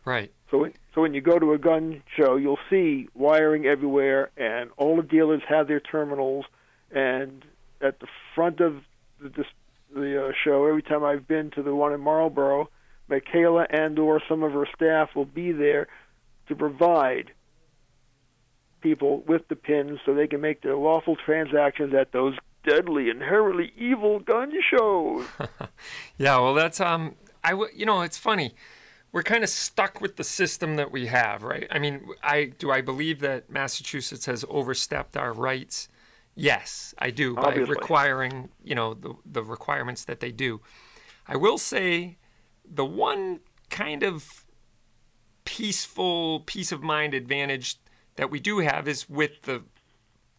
Right. 0.05 0.31
So, 0.53 0.69
so 0.95 1.01
when 1.01 1.15
you 1.15 1.23
go 1.23 1.39
to 1.39 1.55
a 1.55 1.59
gun 1.59 2.03
show, 2.15 2.37
you'll 2.37 2.59
see 2.69 3.09
wiring 3.15 3.65
everywhere, 3.67 4.31
and 4.37 4.71
all 4.77 4.97
the 4.97 5.03
dealers 5.03 5.43
have 5.49 5.67
their 5.67 5.81
terminals. 5.81 6.45
And 6.93 7.43
at 7.81 7.99
the 8.01 8.07
front 8.35 8.61
of 8.61 8.83
the 9.21 9.31
dis- 9.31 9.47
the 9.95 10.27
uh, 10.29 10.33
show, 10.45 10.67
every 10.67 10.83
time 10.83 11.03
I've 11.03 11.27
been 11.27 11.51
to 11.53 11.63
the 11.63 11.75
one 11.75 11.93
in 11.95 12.01
Marlboro, 12.01 12.69
Michaela 13.09 13.67
and/or 13.71 14.21
some 14.29 14.43
of 14.43 14.53
her 14.53 14.67
staff 14.77 15.17
will 15.17 15.25
be 15.25 15.53
there 15.53 15.89
to 16.49 16.55
provide 16.55 17.33
people 18.83 19.23
with 19.27 19.49
the 19.49 19.57
pins 19.57 20.01
so 20.05 20.15
they 20.15 20.27
can 20.27 20.41
make 20.43 20.61
their 20.61 20.77
lawful 20.77 21.17
transactions 21.17 21.95
at 21.95 22.13
those 22.13 22.37
deadly, 22.65 23.09
inherently 23.09 23.73
evil 23.77 24.21
gun 24.21 24.53
shows. 24.71 25.27
Yeah, 26.19 26.39
well, 26.39 26.55
that's 26.55 26.79
um, 26.81 27.17
I 27.43 27.51
w- 27.51 27.73
you 27.75 27.85
know, 27.87 28.03
it's 28.03 28.19
funny. 28.19 28.55
We're 29.13 29.23
kind 29.23 29.45
of 29.45 29.51
stuck 29.51 30.01
with 30.01 30.17
the 30.17 30.25
system 30.25 30.77
that 30.77 30.91
we 30.91 31.07
have, 31.07 31.43
right? 31.43 31.67
I 31.71 31.79
mean, 31.79 32.09
I 32.23 32.47
do 32.59 32.71
I 32.71 32.81
believe 32.81 33.21
that 33.21 33.51
Massachusetts 33.51 34.27
has 34.27 34.45
overstepped 34.49 35.17
our 35.17 35.33
rights. 35.33 35.89
Yes, 36.35 36.95
I 36.99 37.11
do 37.11 37.35
by 37.35 37.55
requiring, 37.55 38.49
you 38.65 38.75
know, 38.75 38.95
the 38.95 39.15
the 39.27 39.43
requirements 39.43 40.05
that 40.05 40.21
they 40.21 40.33
do. 40.33 40.61
I 41.29 41.37
will 41.37 41.59
say 41.59 42.17
the 42.65 42.87
one 42.87 43.41
kind 43.69 44.03
of 44.03 44.47
peaceful 45.45 46.41
peace 46.41 46.73
of 46.73 46.83
mind 46.83 47.15
advantage 47.15 47.77
that 48.17 48.31
we 48.31 48.41
do 48.41 48.59
have 48.59 48.89
is 48.89 49.09
with 49.09 49.43
the 49.43 49.63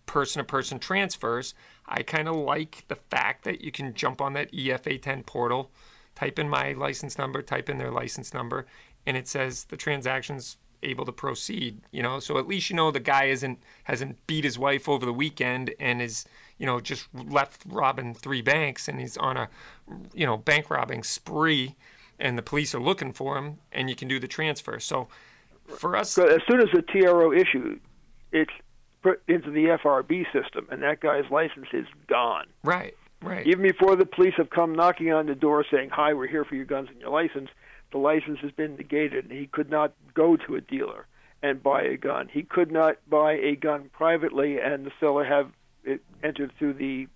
person 0.06 0.40
to 0.40 0.44
person 0.44 0.80
transfers. 0.80 1.54
I 1.88 2.04
kind 2.04 2.28
of 2.28 2.36
like 2.36 2.86
the 2.88 2.96
fact 2.96 3.44
that 3.44 3.62
you 3.62 3.72
can 3.72 3.94
jump 3.94 4.22
on 4.22 4.34
that 4.34 4.52
EFA 4.52 5.02
10 5.02 5.24
portal, 5.24 5.72
type 6.16 6.40
in 6.40 6.50
my 6.50 6.74
license 6.74 7.18
number, 7.18 7.42
type 7.42 7.70
in 7.70 7.78
their 7.78 7.92
license 7.92 8.34
number, 8.34 8.66
and 9.06 9.18
it 9.18 9.28
says 9.28 9.66
the 9.66 9.78
transaction's 9.78 10.58
able 10.84 11.06
to 11.06 11.12
proceed, 11.12 11.82
you 11.92 12.04
know? 12.04 12.20
So 12.20 12.38
at 12.38 12.48
least 12.48 12.70
you 12.70 12.76
know 12.76 12.92
the 12.92 13.00
guy 13.00 13.26
isn't 13.26 13.60
hasn't 13.86 14.26
beat 14.28 14.44
his 14.44 14.60
wife 14.60 14.88
over 14.88 15.06
the 15.06 15.14
weekend 15.14 15.74
and 15.80 16.02
is, 16.02 16.26
you 16.58 16.66
know, 16.66 16.80
just 16.80 17.08
left 17.14 17.64
robbing 17.66 18.14
three 18.14 18.42
banks 18.42 18.88
and 18.88 19.00
he's 19.00 19.18
on 19.18 19.38
a 19.38 19.50
you 20.14 20.26
know, 20.26 20.38
bank 20.38 20.70
robbing 20.70 21.04
spree 21.04 21.76
and 22.20 22.38
the 22.38 22.42
police 22.42 22.76
are 22.76 22.82
looking 22.82 23.14
for 23.14 23.38
him 23.38 23.58
and 23.72 23.90
you 23.90 23.96
can 23.96 24.08
do 24.08 24.20
the 24.20 24.28
transfer. 24.28 24.80
So 24.80 25.08
for 25.68 25.96
us 25.96 26.18
as 26.18 26.42
soon 26.48 26.62
as 26.62 26.70
the 26.74 26.82
TRO 26.82 27.32
issued, 27.32 27.80
it's 28.32 28.52
put 29.02 29.22
into 29.28 29.52
the 29.52 29.78
FRB 29.84 30.26
system, 30.32 30.68
and 30.72 30.82
that 30.82 31.02
guy's 31.02 31.30
license 31.30 31.68
is 31.74 31.86
gone. 32.08 32.46
right, 32.64 32.96
right. 33.24 33.46
Even 33.48 33.64
before 33.64 33.96
the 33.96 34.06
police 34.06 34.34
have 34.38 34.50
come 34.50 34.76
knocking 34.76 35.12
on 35.12 35.26
the 35.26 35.36
door 35.36 35.66
saying, 35.70 35.90
"Hi, 35.90 36.14
we're 36.14 36.28
here 36.28 36.46
for 36.46 36.56
your 36.56 36.66
guns 36.66 36.90
and 36.90 37.00
your 37.00 37.10
license," 37.10 37.50
the 37.92 37.98
license 37.98 38.40
has 38.40 38.52
been 38.52 38.76
negated, 38.76 39.26
and 39.26 39.34
he 39.40 39.48
could 39.48 39.70
not 39.70 39.94
go 40.14 40.36
to 40.36 40.56
a 40.56 40.62
dealer 40.62 41.08
and 41.42 41.62
buy 41.62 41.84
a 41.84 41.98
gun. 41.98 42.30
He 42.32 42.44
could 42.44 42.72
not 42.72 42.98
buy 43.10 43.34
a 43.34 43.56
gun 43.56 43.90
privately, 43.92 44.60
and 44.60 44.86
the 44.86 44.92
seller 45.00 45.24
have 45.26 45.52
it 45.84 46.02
entered 46.24 46.54
through 46.58 46.74
the 46.74 47.08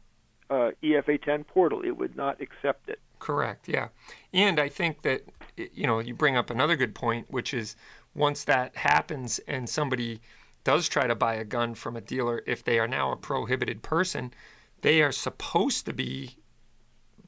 uh, 0.50 0.72
EFA 0.84 1.22
10 1.22 1.43
portal. 1.46 1.82
It 1.84 1.98
would 1.98 2.15
not 2.15 2.41
accept 2.41 2.89
it. 2.89 3.00
Correct. 3.20 3.67
Yeah, 3.67 3.89
and 4.34 4.60
I 4.60 4.70
think 4.70 5.02
that 5.02 5.24
you 5.56 5.88
know 5.88 6.00
you 6.00 6.13
bring 6.13 6.38
up 6.38 6.50
another 6.50 6.76
good 6.76 6.93
point, 6.93 7.28
which 7.30 7.54
is 7.54 7.76
once 8.13 8.43
that 8.43 8.76
happens 8.76 9.39
and 9.48 9.70
somebody 9.70 10.22
does 10.63 10.89
try 10.89 11.08
to 11.08 11.15
buy 11.15 11.36
a 11.36 11.46
gun 11.46 11.74
from 11.74 11.96
a 11.96 12.02
dealer, 12.02 12.43
if 12.46 12.63
they 12.63 12.78
are 12.78 12.88
now 12.88 13.12
a 13.12 13.15
prohibited 13.15 13.82
person, 13.82 14.34
they 14.82 15.02
are 15.02 15.12
supposed 15.12 15.86
to 15.86 15.94
be 15.94 16.38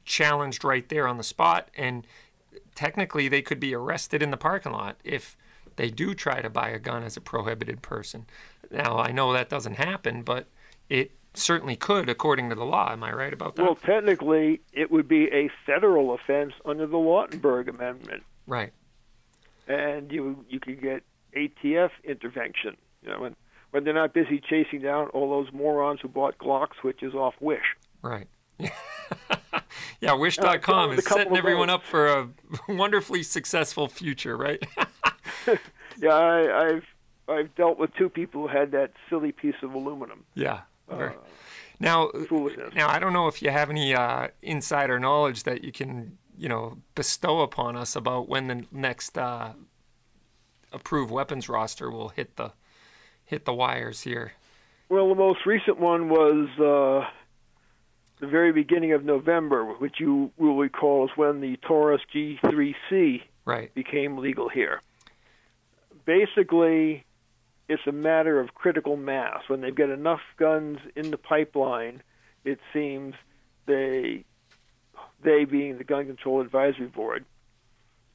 challenged 0.04 0.64
right 0.64 0.88
there 0.88 1.06
on 1.06 1.16
the 1.16 1.22
spot, 1.22 1.70
and 1.76 2.06
technically 2.74 3.28
they 3.28 3.42
could 3.42 3.60
be 3.60 3.74
arrested 3.74 4.22
in 4.22 4.30
the 4.30 4.36
parking 4.36 4.72
lot 4.72 4.96
if 5.04 5.36
they 5.76 5.90
do 5.90 6.14
try 6.14 6.40
to 6.42 6.50
buy 6.50 6.68
a 6.70 6.78
gun 6.78 7.02
as 7.02 7.16
a 7.16 7.20
prohibited 7.20 7.82
person. 7.82 8.26
Now 8.70 8.98
I 8.98 9.12
know 9.12 9.32
that 9.32 9.48
doesn't 9.48 9.76
happen, 9.76 10.22
but 10.22 10.46
it 10.88 11.12
certainly 11.34 11.76
could 11.76 12.08
according 12.08 12.48
to 12.50 12.54
the 12.54 12.64
law. 12.64 12.92
Am 12.92 13.02
I 13.04 13.12
right 13.12 13.32
about 13.32 13.56
that? 13.56 13.62
Well, 13.62 13.76
technically, 13.76 14.60
it 14.72 14.90
would 14.90 15.08
be 15.08 15.26
a 15.26 15.50
federal 15.64 16.12
offense 16.12 16.52
under 16.64 16.86
the 16.86 16.96
Lautenberg 16.96 17.68
Amendment. 17.68 18.24
right. 18.46 18.72
and 19.68 20.10
you 20.10 20.44
you 20.48 20.60
could 20.60 20.82
get 20.82 21.02
ATF 21.36 21.90
intervention. 22.04 22.76
You 23.02 23.10
know, 23.10 23.20
when 23.20 23.36
when 23.70 23.84
they're 23.84 23.94
not 23.94 24.12
busy 24.12 24.40
chasing 24.40 24.80
down 24.82 25.08
all 25.08 25.30
those 25.30 25.52
morons 25.52 26.00
who 26.00 26.08
bought 26.08 26.38
Glock 26.38 26.68
switches 26.80 27.14
off 27.14 27.34
Wish. 27.40 27.76
Right. 28.02 28.26
yeah, 30.00 30.12
wish.com 30.14 30.90
with 30.90 30.98
is 31.00 31.04
setting 31.06 31.36
everyone 31.36 31.68
those. 31.68 31.74
up 31.76 31.84
for 31.84 32.06
a 32.08 32.28
wonderfully 32.68 33.22
successful 33.22 33.88
future, 33.88 34.36
right? 34.36 34.62
Yeah, 35.98 36.14
I, 36.14 36.66
I've 36.68 36.84
I've 37.28 37.54
dealt 37.56 37.78
with 37.78 37.92
two 37.94 38.08
people 38.08 38.42
who 38.42 38.48
had 38.48 38.70
that 38.72 38.92
silly 39.10 39.32
piece 39.32 39.56
of 39.62 39.74
aluminum. 39.74 40.24
yeah. 40.34 40.60
Very- 40.88 41.12
now, 41.78 42.08
foolishness. 42.28 42.74
now 42.74 42.88
I 42.88 42.98
don't 42.98 43.12
know 43.12 43.26
if 43.28 43.42
you 43.42 43.50
have 43.50 43.68
any 43.70 43.94
uh, 43.94 44.28
insider 44.42 44.98
knowledge 44.98 45.42
that 45.42 45.62
you 45.62 45.72
can, 45.72 46.16
you 46.38 46.48
know, 46.48 46.78
bestow 46.94 47.40
upon 47.40 47.76
us 47.76 47.94
about 47.96 48.28
when 48.28 48.46
the 48.48 48.64
next 48.72 49.18
uh, 49.18 49.52
approved 50.72 51.10
weapons 51.10 51.48
roster 51.48 51.90
will 51.90 52.08
hit 52.10 52.36
the 52.36 52.52
hit 53.30 53.44
the 53.44 53.54
wires 53.54 54.02
here. 54.02 54.32
Well, 54.88 55.08
the 55.08 55.14
most 55.14 55.46
recent 55.46 55.78
one 55.78 56.08
was 56.08 56.48
uh, 56.58 57.08
the 58.18 58.26
very 58.26 58.52
beginning 58.52 58.92
of 58.92 59.04
November, 59.04 59.64
which 59.66 60.00
you 60.00 60.32
will 60.36 60.56
recall 60.58 61.04
is 61.04 61.12
when 61.14 61.40
the 61.40 61.56
Taurus 61.58 62.02
G3C 62.12 63.22
Right. 63.44 63.72
became 63.72 64.18
legal 64.18 64.48
here. 64.48 64.80
Basically, 66.04 67.04
it's 67.68 67.86
a 67.86 67.92
matter 67.92 68.40
of 68.40 68.52
critical 68.54 68.96
mass. 68.96 69.42
When 69.46 69.60
they've 69.60 69.74
got 69.74 69.90
enough 69.90 70.20
guns 70.36 70.78
in 70.96 71.12
the 71.12 71.16
pipeline, 71.16 72.02
it 72.44 72.58
seems 72.72 73.14
they, 73.66 74.24
they 75.22 75.44
being 75.44 75.78
the 75.78 75.84
Gun 75.84 76.06
Control 76.06 76.40
Advisory 76.40 76.88
Board, 76.88 77.24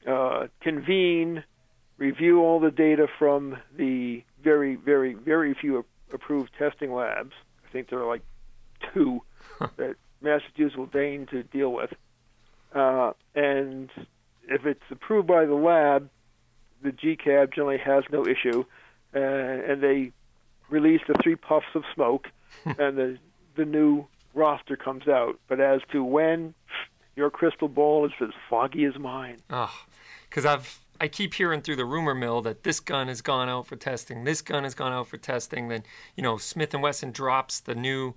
uh, 0.06 0.48
convene, 0.60 1.42
review 1.96 2.42
all 2.42 2.60
the 2.60 2.70
data 2.70 3.06
from 3.18 3.56
the 3.74 4.22
very, 4.46 4.76
very, 4.76 5.14
very 5.14 5.54
few 5.54 5.84
approved 6.14 6.52
testing 6.56 6.92
labs. 6.92 7.32
I 7.68 7.72
think 7.72 7.90
there 7.90 7.98
are 7.98 8.06
like 8.06 8.22
two 8.94 9.22
that 9.76 9.96
Massachusetts 10.22 10.76
will 10.76 10.86
deign 10.86 11.26
to 11.32 11.42
deal 11.42 11.72
with. 11.72 11.92
Uh, 12.72 13.12
and 13.34 13.90
if 14.48 14.64
it's 14.64 14.84
approved 14.88 15.26
by 15.26 15.46
the 15.46 15.54
lab, 15.54 16.08
the 16.80 16.92
GCAB 16.92 17.54
generally 17.54 17.78
has 17.78 18.04
no 18.12 18.24
issue, 18.24 18.64
uh, 19.16 19.18
and 19.18 19.82
they 19.82 20.12
release 20.70 21.00
the 21.08 21.14
three 21.20 21.34
puffs 21.34 21.66
of 21.74 21.82
smoke, 21.92 22.28
and 22.64 22.96
the 22.96 23.18
the 23.56 23.64
new 23.64 24.06
roster 24.32 24.76
comes 24.76 25.08
out. 25.08 25.40
But 25.48 25.58
as 25.58 25.80
to 25.90 26.04
when, 26.04 26.54
your 27.16 27.30
crystal 27.30 27.68
ball 27.68 28.06
is 28.06 28.12
as 28.20 28.30
foggy 28.48 28.84
as 28.84 28.96
mine. 28.96 29.38
Oh, 29.50 29.74
because 30.28 30.46
I've 30.46 30.85
I 31.00 31.08
keep 31.08 31.34
hearing 31.34 31.60
through 31.60 31.76
the 31.76 31.84
rumor 31.84 32.14
mill 32.14 32.40
that 32.42 32.62
this 32.62 32.80
gun 32.80 33.08
has 33.08 33.20
gone 33.20 33.48
out 33.48 33.66
for 33.66 33.76
testing. 33.76 34.24
This 34.24 34.42
gun 34.42 34.64
has 34.64 34.74
gone 34.74 34.92
out 34.92 35.08
for 35.08 35.16
testing. 35.16 35.68
Then 35.68 35.82
you 36.16 36.22
know 36.22 36.36
Smith 36.36 36.74
and 36.74 36.82
Wesson 36.82 37.12
drops 37.12 37.60
the 37.60 37.74
new 37.74 38.14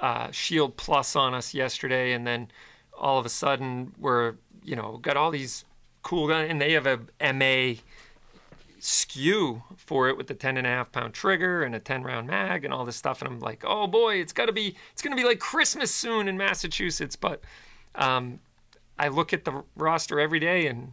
uh, 0.00 0.30
Shield 0.30 0.76
Plus 0.76 1.16
on 1.16 1.34
us 1.34 1.54
yesterday, 1.54 2.12
and 2.12 2.26
then 2.26 2.48
all 2.96 3.18
of 3.18 3.26
a 3.26 3.30
sudden 3.30 3.92
we're 3.98 4.34
you 4.62 4.76
know 4.76 4.98
got 4.98 5.16
all 5.16 5.30
these 5.30 5.64
cool 6.02 6.28
guns, 6.28 6.50
and 6.50 6.60
they 6.60 6.72
have 6.72 6.86
a 6.86 6.98
MA 7.32 7.80
SKU 8.80 9.62
for 9.76 10.08
it 10.08 10.16
with 10.16 10.28
the 10.28 10.34
10 10.34 10.56
and 10.56 10.66
a 10.66 10.70
half 10.70 10.92
pound 10.92 11.12
trigger 11.14 11.62
and 11.62 11.74
a 11.74 11.80
10 11.80 12.04
round 12.04 12.28
mag 12.28 12.64
and 12.64 12.72
all 12.72 12.84
this 12.84 12.94
stuff 12.94 13.20
and 13.20 13.28
i'm 13.28 13.40
like 13.40 13.64
oh 13.66 13.88
boy 13.88 14.14
it's 14.14 14.32
got 14.32 14.46
to 14.46 14.52
be 14.52 14.76
it's 14.92 15.02
going 15.02 15.16
to 15.16 15.20
be 15.20 15.26
like 15.26 15.40
christmas 15.40 15.92
soon 15.92 16.28
in 16.28 16.36
massachusetts 16.36 17.16
but 17.16 17.42
um, 17.96 18.38
i 18.96 19.08
look 19.08 19.32
at 19.32 19.44
the 19.44 19.64
roster 19.74 20.20
every 20.20 20.38
day 20.38 20.68
and 20.68 20.92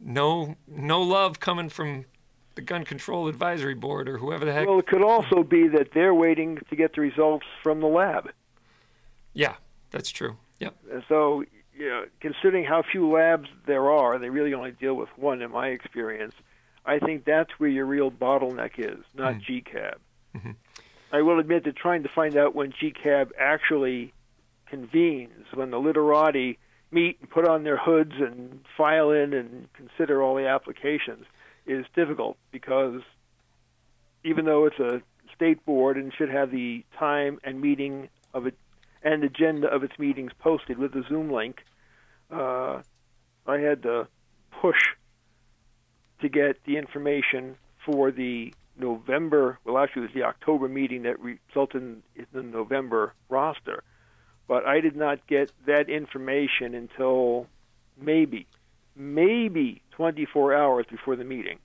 no 0.00 0.56
no 0.66 1.02
love 1.02 1.40
coming 1.40 1.68
from 1.68 2.04
the 2.54 2.62
gun 2.62 2.84
control 2.84 3.28
advisory 3.28 3.74
board 3.74 4.08
or 4.08 4.18
whoever 4.18 4.44
the 4.44 4.52
heck 4.52 4.66
Well, 4.66 4.78
it 4.78 4.86
could 4.86 5.02
also 5.02 5.42
be 5.42 5.68
that 5.68 5.88
they're 5.92 6.14
waiting 6.14 6.58
to 6.70 6.76
get 6.76 6.94
the 6.94 7.00
results 7.02 7.46
from 7.62 7.80
the 7.80 7.86
lab. 7.86 8.30
yeah 9.34 9.54
that's 9.90 10.10
true 10.10 10.36
yep 10.58 10.74
And 10.90 11.02
so, 11.08 11.44
you 11.74 11.88
know, 11.88 12.04
considering 12.20 12.64
how 12.64 12.82
few 12.82 13.10
labs 13.10 13.48
there 13.66 13.90
are, 13.90 14.18
they 14.18 14.30
really 14.30 14.54
only 14.54 14.72
deal 14.72 14.94
with 14.94 15.10
one 15.16 15.42
in 15.42 15.50
my 15.50 15.68
experience. 15.68 16.34
I 16.86 16.98
think 16.98 17.24
that's 17.24 17.50
where 17.58 17.68
your 17.68 17.84
real 17.84 18.10
bottleneck 18.10 18.78
is, 18.78 19.04
not 19.14 19.34
hmm. 19.34 19.40
GCAB. 19.40 19.94
Mm-hmm. 20.36 20.50
I 21.12 21.22
will 21.22 21.38
admit 21.38 21.64
that 21.64 21.76
trying 21.76 22.02
to 22.04 22.08
find 22.08 22.36
out 22.36 22.54
when 22.54 22.72
GCAB 22.72 23.30
actually 23.38 24.12
convenes, 24.66 25.46
when 25.52 25.70
the 25.70 25.78
literati 25.78 26.58
meet 26.90 27.18
and 27.20 27.30
put 27.30 27.46
on 27.46 27.64
their 27.64 27.76
hoods 27.76 28.12
and 28.18 28.60
file 28.76 29.10
in 29.10 29.32
and 29.32 29.68
consider 29.72 30.22
all 30.22 30.34
the 30.34 30.46
applications, 30.46 31.26
is 31.66 31.84
difficult 31.94 32.36
because 32.52 33.02
even 34.24 34.44
though 34.44 34.66
it's 34.66 34.78
a 34.78 35.02
state 35.34 35.64
board 35.64 35.96
and 35.96 36.12
should 36.14 36.30
have 36.30 36.50
the 36.50 36.84
time 36.98 37.38
and 37.44 37.60
meeting 37.60 38.08
of 38.32 38.46
it 38.46 38.56
and 39.02 39.22
agenda 39.22 39.68
of 39.68 39.84
its 39.84 39.98
meetings 39.98 40.32
posted 40.38 40.78
with 40.78 40.92
the 40.92 41.04
Zoom 41.08 41.30
link, 41.30 41.62
uh, 42.30 42.82
I 43.46 43.58
had 43.58 43.82
to 43.82 44.08
push 44.60 44.80
to 46.20 46.28
get 46.28 46.56
the 46.64 46.76
information 46.76 47.56
for 47.84 48.10
the 48.10 48.52
November, 48.78 49.58
well, 49.64 49.78
actually, 49.78 50.02
it 50.02 50.06
was 50.06 50.14
the 50.14 50.24
October 50.24 50.68
meeting 50.68 51.04
that 51.04 51.16
resulted 51.20 51.82
in 51.82 52.26
the 52.32 52.42
November 52.42 53.14
roster. 53.28 53.82
But 54.48 54.66
I 54.66 54.80
did 54.80 54.96
not 54.96 55.26
get 55.26 55.50
that 55.66 55.88
information 55.88 56.74
until 56.74 57.46
maybe, 58.00 58.46
maybe 58.94 59.82
24 59.92 60.54
hours 60.54 60.86
before 60.90 61.16
the 61.16 61.24
meeting. 61.24 61.58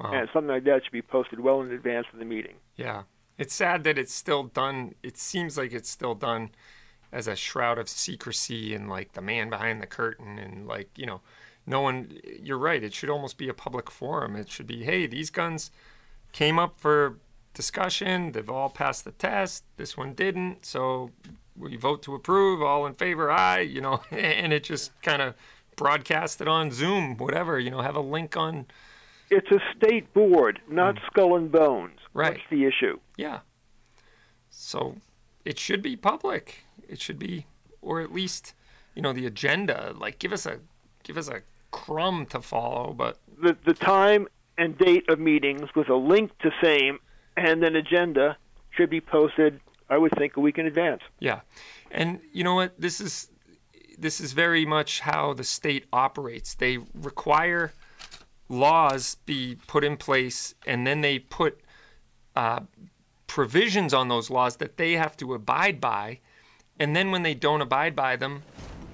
wow. 0.00 0.12
And 0.12 0.28
something 0.32 0.48
like 0.48 0.64
that 0.64 0.84
should 0.84 0.92
be 0.92 1.02
posted 1.02 1.40
well 1.40 1.60
in 1.60 1.70
advance 1.70 2.06
of 2.12 2.18
the 2.18 2.24
meeting. 2.24 2.54
Yeah. 2.76 3.02
It's 3.38 3.54
sad 3.54 3.84
that 3.84 3.98
it's 3.98 4.14
still 4.14 4.44
done. 4.44 4.94
It 5.02 5.16
seems 5.18 5.58
like 5.58 5.72
it's 5.72 5.90
still 5.90 6.14
done 6.14 6.50
as 7.10 7.26
a 7.28 7.36
shroud 7.36 7.78
of 7.78 7.88
secrecy 7.88 8.74
and 8.74 8.88
like 8.88 9.12
the 9.12 9.20
man 9.20 9.50
behind 9.50 9.82
the 9.82 9.86
curtain 9.86 10.38
and 10.38 10.66
like, 10.66 10.88
you 10.96 11.06
know, 11.06 11.20
no 11.66 11.80
one 11.80 12.18
you're 12.42 12.58
right. 12.58 12.82
It 12.82 12.94
should 12.94 13.10
almost 13.10 13.36
be 13.38 13.48
a 13.48 13.54
public 13.54 13.90
forum. 13.90 14.36
It 14.36 14.50
should 14.50 14.66
be, 14.66 14.84
hey, 14.84 15.06
these 15.06 15.30
guns 15.30 15.70
came 16.32 16.58
up 16.58 16.78
for 16.78 17.18
discussion. 17.54 18.32
They've 18.32 18.48
all 18.48 18.68
passed 18.68 19.04
the 19.04 19.12
test. 19.12 19.64
This 19.76 19.96
one 19.96 20.14
didn't. 20.14 20.64
So 20.64 21.10
we 21.56 21.76
vote 21.76 22.02
to 22.04 22.14
approve. 22.14 22.62
All 22.62 22.86
in 22.86 22.94
favor, 22.94 23.30
aye, 23.30 23.60
you 23.60 23.80
know, 23.80 24.02
and 24.10 24.52
it 24.52 24.64
just 24.64 24.92
kind 25.02 25.22
of 25.22 25.34
broadcast 25.76 26.40
it 26.40 26.48
on 26.48 26.70
Zoom, 26.70 27.16
whatever, 27.16 27.58
you 27.58 27.70
know, 27.70 27.80
have 27.80 27.96
a 27.96 28.00
link 28.00 28.36
on 28.36 28.66
It's 29.30 29.50
a 29.50 29.60
state 29.76 30.12
board, 30.12 30.60
not 30.68 30.96
mm. 30.96 31.06
skull 31.06 31.36
and 31.36 31.50
bones. 31.50 31.98
Right. 32.14 32.34
That's 32.34 32.50
the 32.50 32.64
issue. 32.64 32.98
Yeah. 33.16 33.40
So 34.50 34.96
it 35.44 35.58
should 35.58 35.82
be 35.82 35.96
public. 35.96 36.64
It 36.88 37.00
should 37.00 37.18
be, 37.18 37.46
or 37.80 38.00
at 38.00 38.12
least, 38.12 38.54
you 38.94 39.02
know, 39.02 39.12
the 39.12 39.26
agenda. 39.26 39.94
Like, 39.96 40.18
give 40.18 40.32
us 40.32 40.44
a, 40.44 40.58
give 41.02 41.16
us 41.16 41.28
a 41.28 41.42
crumb 41.70 42.26
to 42.26 42.40
follow. 42.40 42.92
But 42.92 43.18
the 43.40 43.56
the 43.64 43.74
time 43.74 44.28
and 44.58 44.78
date 44.78 45.08
of 45.08 45.18
meetings 45.18 45.70
with 45.74 45.88
a 45.88 45.96
link 45.96 46.30
to 46.38 46.50
same 46.62 46.98
and 47.36 47.64
an 47.64 47.74
agenda 47.74 48.36
should 48.70 48.90
be 48.90 49.00
posted. 49.00 49.60
I 49.92 49.98
would 49.98 50.12
think 50.16 50.38
a 50.38 50.40
week 50.40 50.56
in 50.56 50.66
advance. 50.66 51.02
yeah, 51.20 51.40
and 51.90 52.20
you 52.32 52.42
know 52.44 52.54
what? 52.54 52.80
This 52.80 52.98
is, 52.98 53.28
this 53.98 54.20
is 54.20 54.32
very 54.32 54.64
much 54.64 55.00
how 55.00 55.34
the 55.34 55.44
state 55.44 55.84
operates. 55.92 56.54
They 56.54 56.78
require 56.94 57.74
laws 58.48 59.16
be 59.26 59.58
put 59.66 59.84
in 59.84 59.98
place, 59.98 60.54
and 60.66 60.86
then 60.86 61.02
they 61.02 61.18
put 61.18 61.60
uh, 62.34 62.60
provisions 63.26 63.92
on 63.92 64.08
those 64.08 64.30
laws 64.30 64.56
that 64.56 64.78
they 64.78 64.92
have 64.92 65.14
to 65.18 65.34
abide 65.34 65.78
by. 65.78 66.20
And 66.80 66.96
then 66.96 67.10
when 67.10 67.22
they 67.22 67.34
don't 67.34 67.60
abide 67.60 67.94
by 67.94 68.16
them, 68.16 68.44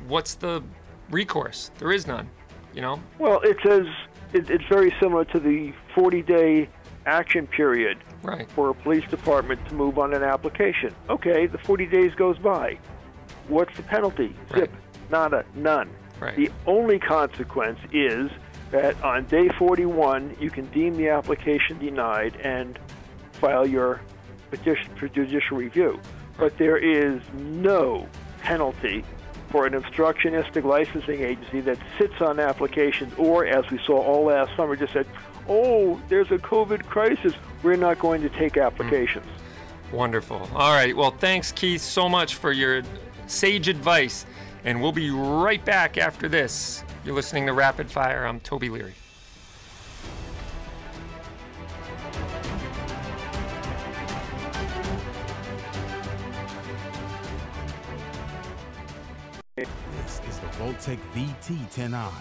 what's 0.09 0.35
the 0.35 0.65
recourse? 1.11 1.71
There 1.79 1.93
is 1.93 2.09
none. 2.09 2.29
You 2.75 2.83
know? 2.83 3.01
Well, 3.21 3.41
it 3.45 3.57
says 3.65 3.87
it, 4.33 4.51
it's 4.51 4.67
very 4.69 4.93
similar 5.01 5.25
to 5.27 5.39
the 5.39 5.73
40-day 5.97 6.69
action 7.07 7.47
period 7.47 7.99
Right. 8.23 8.51
for 8.51 8.71
a 8.71 8.75
police 8.75 9.09
department 9.09 9.67
to 9.69 9.75
move 9.75 9.99
on 9.99 10.13
an 10.13 10.23
application. 10.23 10.95
Okay, 11.09 11.47
the 11.47 11.59
40 11.59 11.87
days 11.87 12.15
goes 12.15 12.39
by. 12.39 12.79
What's 13.49 13.75
the 13.77 13.83
penalty? 13.83 14.35
Right. 14.51 14.63
Zip. 14.63 14.73
Nada. 15.11 15.45
None. 15.55 15.91
Right. 16.21 16.37
The 16.37 16.51
only 16.67 16.99
consequence 16.99 17.79
is 17.93 18.31
that 18.71 19.03
on 19.03 19.25
day 19.27 19.49
41, 19.49 20.37
you 20.41 20.51
can 20.51 20.67
deem 20.67 20.97
the 20.97 21.09
application 21.09 21.79
denied 21.79 22.37
and 22.37 22.79
file 23.33 23.67
your 23.67 24.01
petition 24.51 24.95
for 24.97 25.09
judicial 25.09 25.57
review. 25.57 26.01
But 26.37 26.59
there 26.59 26.77
is 26.77 27.23
no 27.35 28.09
penalty 28.43 29.05
for 29.51 29.67
an 29.67 29.73
obstructionistic 29.73 30.65
licensing 30.65 31.23
agency 31.23 31.61
that 31.63 31.79
sits 31.97 32.21
on 32.21 32.39
applications 32.39 33.15
or, 33.17 33.47
as 33.47 33.71
we 33.71 33.79
saw 33.87 33.99
all 33.99 34.25
last 34.25 34.55
summer, 34.57 34.77
just 34.77 34.93
said, 34.93 35.07
oh, 35.49 36.01
there's 36.09 36.31
a 36.31 36.39
COVID 36.39 36.85
crisis. 36.87 37.33
We're 37.63 37.77
not 37.77 37.99
going 37.99 38.23
to 38.23 38.29
take 38.31 38.57
applications. 38.57 39.27
Hmm. 39.27 39.97
Wonderful. 39.97 40.49
All 40.55 40.73
right. 40.73 40.97
Well, 40.97 41.11
thanks, 41.11 41.51
Keith, 41.53 41.81
so 41.81 42.09
much 42.09 42.35
for 42.37 42.53
your 42.53 42.83
sage 43.27 43.69
advice. 43.69 44.27
And 44.65 44.83
we'll 44.83 44.93
be 44.93 45.11
right 45.11 45.65
back 45.65 45.99
after 45.99 46.29
this. 46.29 46.85
You're 47.05 47.15
listening 47.15 47.47
to 47.47 47.53
Rapid 47.53 47.91
Fire. 47.91 48.27
I'm 48.27 48.41
Toby 48.41 48.69
Leary. 48.69 48.95
This 59.57 60.21
is 60.29 60.39
the 60.39 60.47
Vaultek 60.59 60.99
VT10i. 61.15 62.13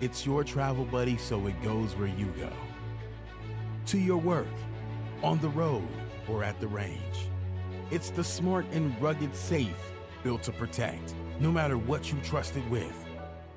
It's 0.00 0.26
your 0.26 0.42
travel 0.42 0.84
buddy 0.84 1.16
so 1.16 1.46
it 1.46 1.62
goes 1.62 1.94
where 1.96 2.08
you 2.08 2.26
go. 2.38 2.50
To 3.92 3.98
your 3.98 4.16
work, 4.16 4.48
on 5.22 5.38
the 5.40 5.50
road, 5.50 5.86
or 6.26 6.42
at 6.42 6.58
the 6.60 6.66
range. 6.66 7.28
It's 7.90 8.08
the 8.08 8.24
smart 8.24 8.64
and 8.72 8.98
rugged 9.02 9.36
safe 9.36 9.92
built 10.22 10.42
to 10.44 10.50
protect, 10.50 11.14
no 11.40 11.52
matter 11.52 11.76
what 11.76 12.10
you 12.10 12.18
trust 12.20 12.56
it 12.56 12.66
with. 12.70 13.04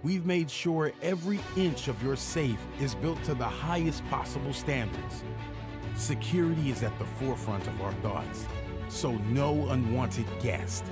We've 0.03 0.25
made 0.25 0.51
sure 0.51 0.91
every 1.01 1.39
inch 1.55 1.87
of 1.87 2.03
your 2.03 2.17
safe 2.17 2.59
is 2.81 2.95
built 2.95 3.23
to 3.23 3.33
the 3.33 3.45
highest 3.45 4.05
possible 4.09 4.51
standards. 4.51 5.23
Security 5.95 6.69
is 6.69 6.83
at 6.83 6.99
the 6.99 7.05
forefront 7.05 7.65
of 7.67 7.81
our 7.81 7.93
thoughts, 8.03 8.45
so 8.89 9.13
no 9.29 9.69
unwanted 9.69 10.27
guest. 10.41 10.83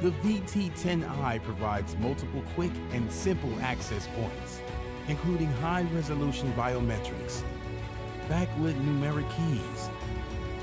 The 0.00 0.12
VT10i 0.22 1.42
provides 1.42 1.96
multiple 1.96 2.44
quick 2.54 2.72
and 2.92 3.10
simple 3.10 3.52
access 3.60 4.06
points, 4.14 4.60
including 5.08 5.50
high 5.54 5.82
resolution 5.92 6.52
biometrics, 6.52 7.42
backlit 8.28 8.74
numeric 8.84 9.28
keys, 9.36 9.90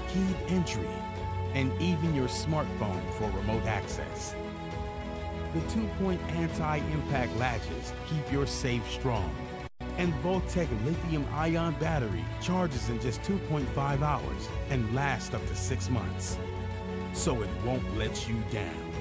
keyed 0.07 0.35
entry, 0.47 0.87
and 1.53 1.71
even 1.81 2.15
your 2.15 2.27
smartphone 2.27 3.01
for 3.13 3.29
remote 3.31 3.63
access. 3.65 4.35
The 5.53 5.61
two-point 5.69 6.21
anti-impact 6.31 7.35
latches 7.37 7.93
keep 8.07 8.31
your 8.31 8.47
safe 8.47 8.89
strong. 8.89 9.33
And 9.97 10.13
Vaultek 10.23 10.69
lithium-ion 10.85 11.75
battery 11.79 12.23
charges 12.41 12.89
in 12.89 12.99
just 13.01 13.21
2.5 13.23 14.01
hours 14.01 14.49
and 14.69 14.95
lasts 14.95 15.33
up 15.33 15.45
to 15.47 15.55
six 15.55 15.89
months. 15.89 16.37
So 17.13 17.41
it 17.41 17.49
won't 17.65 17.97
let 17.97 18.29
you 18.29 18.35
down. 18.51 18.91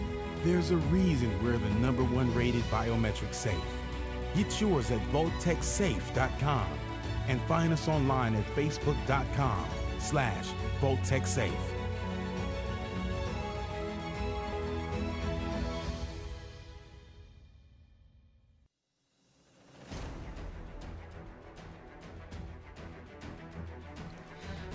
There's 0.42 0.72
a 0.72 0.76
reason 0.76 1.30
we're 1.44 1.58
the 1.58 1.70
number 1.74 2.02
one 2.02 2.34
rated 2.34 2.64
biometric 2.64 3.32
safe. 3.32 3.54
Get 4.34 4.60
yours 4.60 4.90
at 4.90 5.00
VaultekSafe.com 5.12 6.66
and 7.28 7.40
find 7.42 7.72
us 7.72 7.88
online 7.88 8.34
at 8.34 8.44
Facebook.com 8.54 9.66
slash 9.98 10.46
VaultekSafe. 10.80 11.52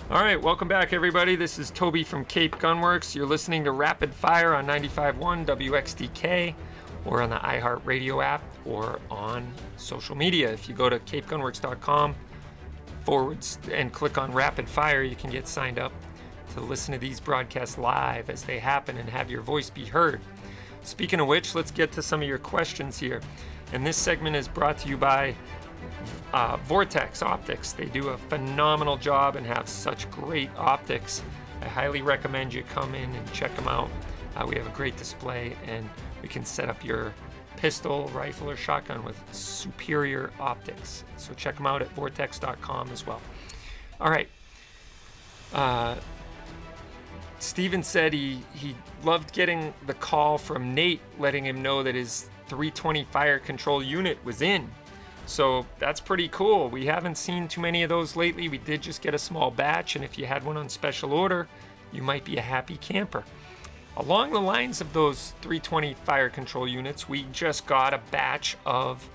All 0.08 0.22
right, 0.22 0.40
welcome 0.40 0.68
back, 0.68 0.92
everybody. 0.92 1.34
This 1.34 1.58
is 1.58 1.72
Toby 1.72 2.04
from 2.04 2.24
Cape 2.24 2.56
Gunworks. 2.56 3.16
You're 3.16 3.26
listening 3.26 3.64
to 3.64 3.72
Rapid 3.72 4.14
Fire 4.14 4.54
on 4.54 4.64
95.1 4.64 5.44
WXTK 5.44 6.54
or 7.04 7.22
on 7.22 7.30
the 7.30 7.36
iHeartRadio 7.36 8.24
app 8.24 8.42
or 8.64 9.00
on 9.10 9.52
social 9.76 10.14
media. 10.14 10.52
If 10.52 10.68
you 10.68 10.76
go 10.76 10.88
to 10.88 11.00
capegunworks.com 11.00 12.14
forwards 13.06 13.58
and 13.72 13.92
click 13.92 14.18
on 14.18 14.32
Rapid 14.32 14.68
Fire, 14.68 15.02
you 15.02 15.14
can 15.14 15.30
get 15.30 15.46
signed 15.46 15.78
up 15.78 15.92
to 16.54 16.60
listen 16.60 16.92
to 16.92 16.98
these 16.98 17.20
broadcasts 17.20 17.78
live 17.78 18.28
as 18.28 18.42
they 18.42 18.58
happen 18.58 18.98
and 18.98 19.08
have 19.08 19.30
your 19.30 19.42
voice 19.42 19.70
be 19.70 19.84
heard. 19.84 20.20
Speaking 20.82 21.20
of 21.20 21.28
which, 21.28 21.54
let's 21.54 21.70
get 21.70 21.92
to 21.92 22.02
some 22.02 22.20
of 22.20 22.28
your 22.28 22.38
questions 22.38 22.98
here. 22.98 23.20
And 23.72 23.86
this 23.86 23.96
segment 23.96 24.34
is 24.34 24.48
brought 24.48 24.78
to 24.78 24.88
you 24.88 24.96
by 24.96 25.36
uh, 26.32 26.56
Vortex 26.64 27.22
Optics. 27.22 27.72
They 27.72 27.86
do 27.86 28.08
a 28.08 28.18
phenomenal 28.18 28.96
job 28.96 29.36
and 29.36 29.46
have 29.46 29.68
such 29.68 30.10
great 30.10 30.50
optics. 30.56 31.22
I 31.62 31.66
highly 31.66 32.02
recommend 32.02 32.52
you 32.52 32.64
come 32.64 32.94
in 32.94 33.14
and 33.14 33.32
check 33.32 33.54
them 33.54 33.68
out. 33.68 33.90
Uh, 34.36 34.46
we 34.48 34.56
have 34.56 34.66
a 34.66 34.76
great 34.76 34.96
display 34.96 35.56
and 35.66 35.88
we 36.22 36.28
can 36.28 36.44
set 36.44 36.68
up 36.68 36.84
your 36.84 37.14
pistol, 37.56 38.10
rifle, 38.14 38.50
or 38.50 38.56
shotgun 38.56 39.04
with 39.04 39.20
superior 39.32 40.30
optics. 40.38 41.04
So 41.16 41.34
check 41.34 41.56
them 41.56 41.66
out 41.66 41.82
at 41.82 41.90
vortex.com 41.92 42.90
as 42.90 43.06
well. 43.06 43.20
All 44.00 44.10
right. 44.10 44.28
Uh, 45.52 45.96
Steven 47.38 47.82
said 47.82 48.12
he, 48.12 48.40
he 48.54 48.74
loved 49.04 49.32
getting 49.32 49.72
the 49.86 49.94
call 49.94 50.38
from 50.38 50.74
Nate 50.74 51.00
letting 51.18 51.44
him 51.44 51.62
know 51.62 51.82
that 51.82 51.94
his 51.94 52.28
320 52.48 53.04
fire 53.04 53.38
control 53.38 53.82
unit 53.82 54.22
was 54.24 54.42
in. 54.42 54.68
So 55.26 55.66
that's 55.78 56.00
pretty 56.00 56.28
cool. 56.28 56.68
We 56.68 56.86
haven't 56.86 57.18
seen 57.18 57.48
too 57.48 57.60
many 57.60 57.82
of 57.82 57.88
those 57.88 58.14
lately. 58.16 58.48
We 58.48 58.58
did 58.58 58.80
just 58.80 59.02
get 59.02 59.12
a 59.12 59.18
small 59.18 59.50
batch, 59.50 59.96
and 59.96 60.04
if 60.04 60.18
you 60.18 60.26
had 60.26 60.44
one 60.44 60.56
on 60.56 60.68
special 60.68 61.12
order, 61.12 61.48
you 61.92 62.02
might 62.02 62.24
be 62.24 62.36
a 62.36 62.42
happy 62.42 62.76
camper. 62.76 63.24
Along 63.98 64.30
the 64.30 64.40
lines 64.40 64.82
of 64.82 64.92
those 64.92 65.32
320 65.40 65.94
fire 66.04 66.28
control 66.28 66.68
units, 66.68 67.08
we 67.08 67.24
just 67.32 67.66
got 67.66 67.94
a 67.94 68.00
batch 68.10 68.56
of 68.66 69.08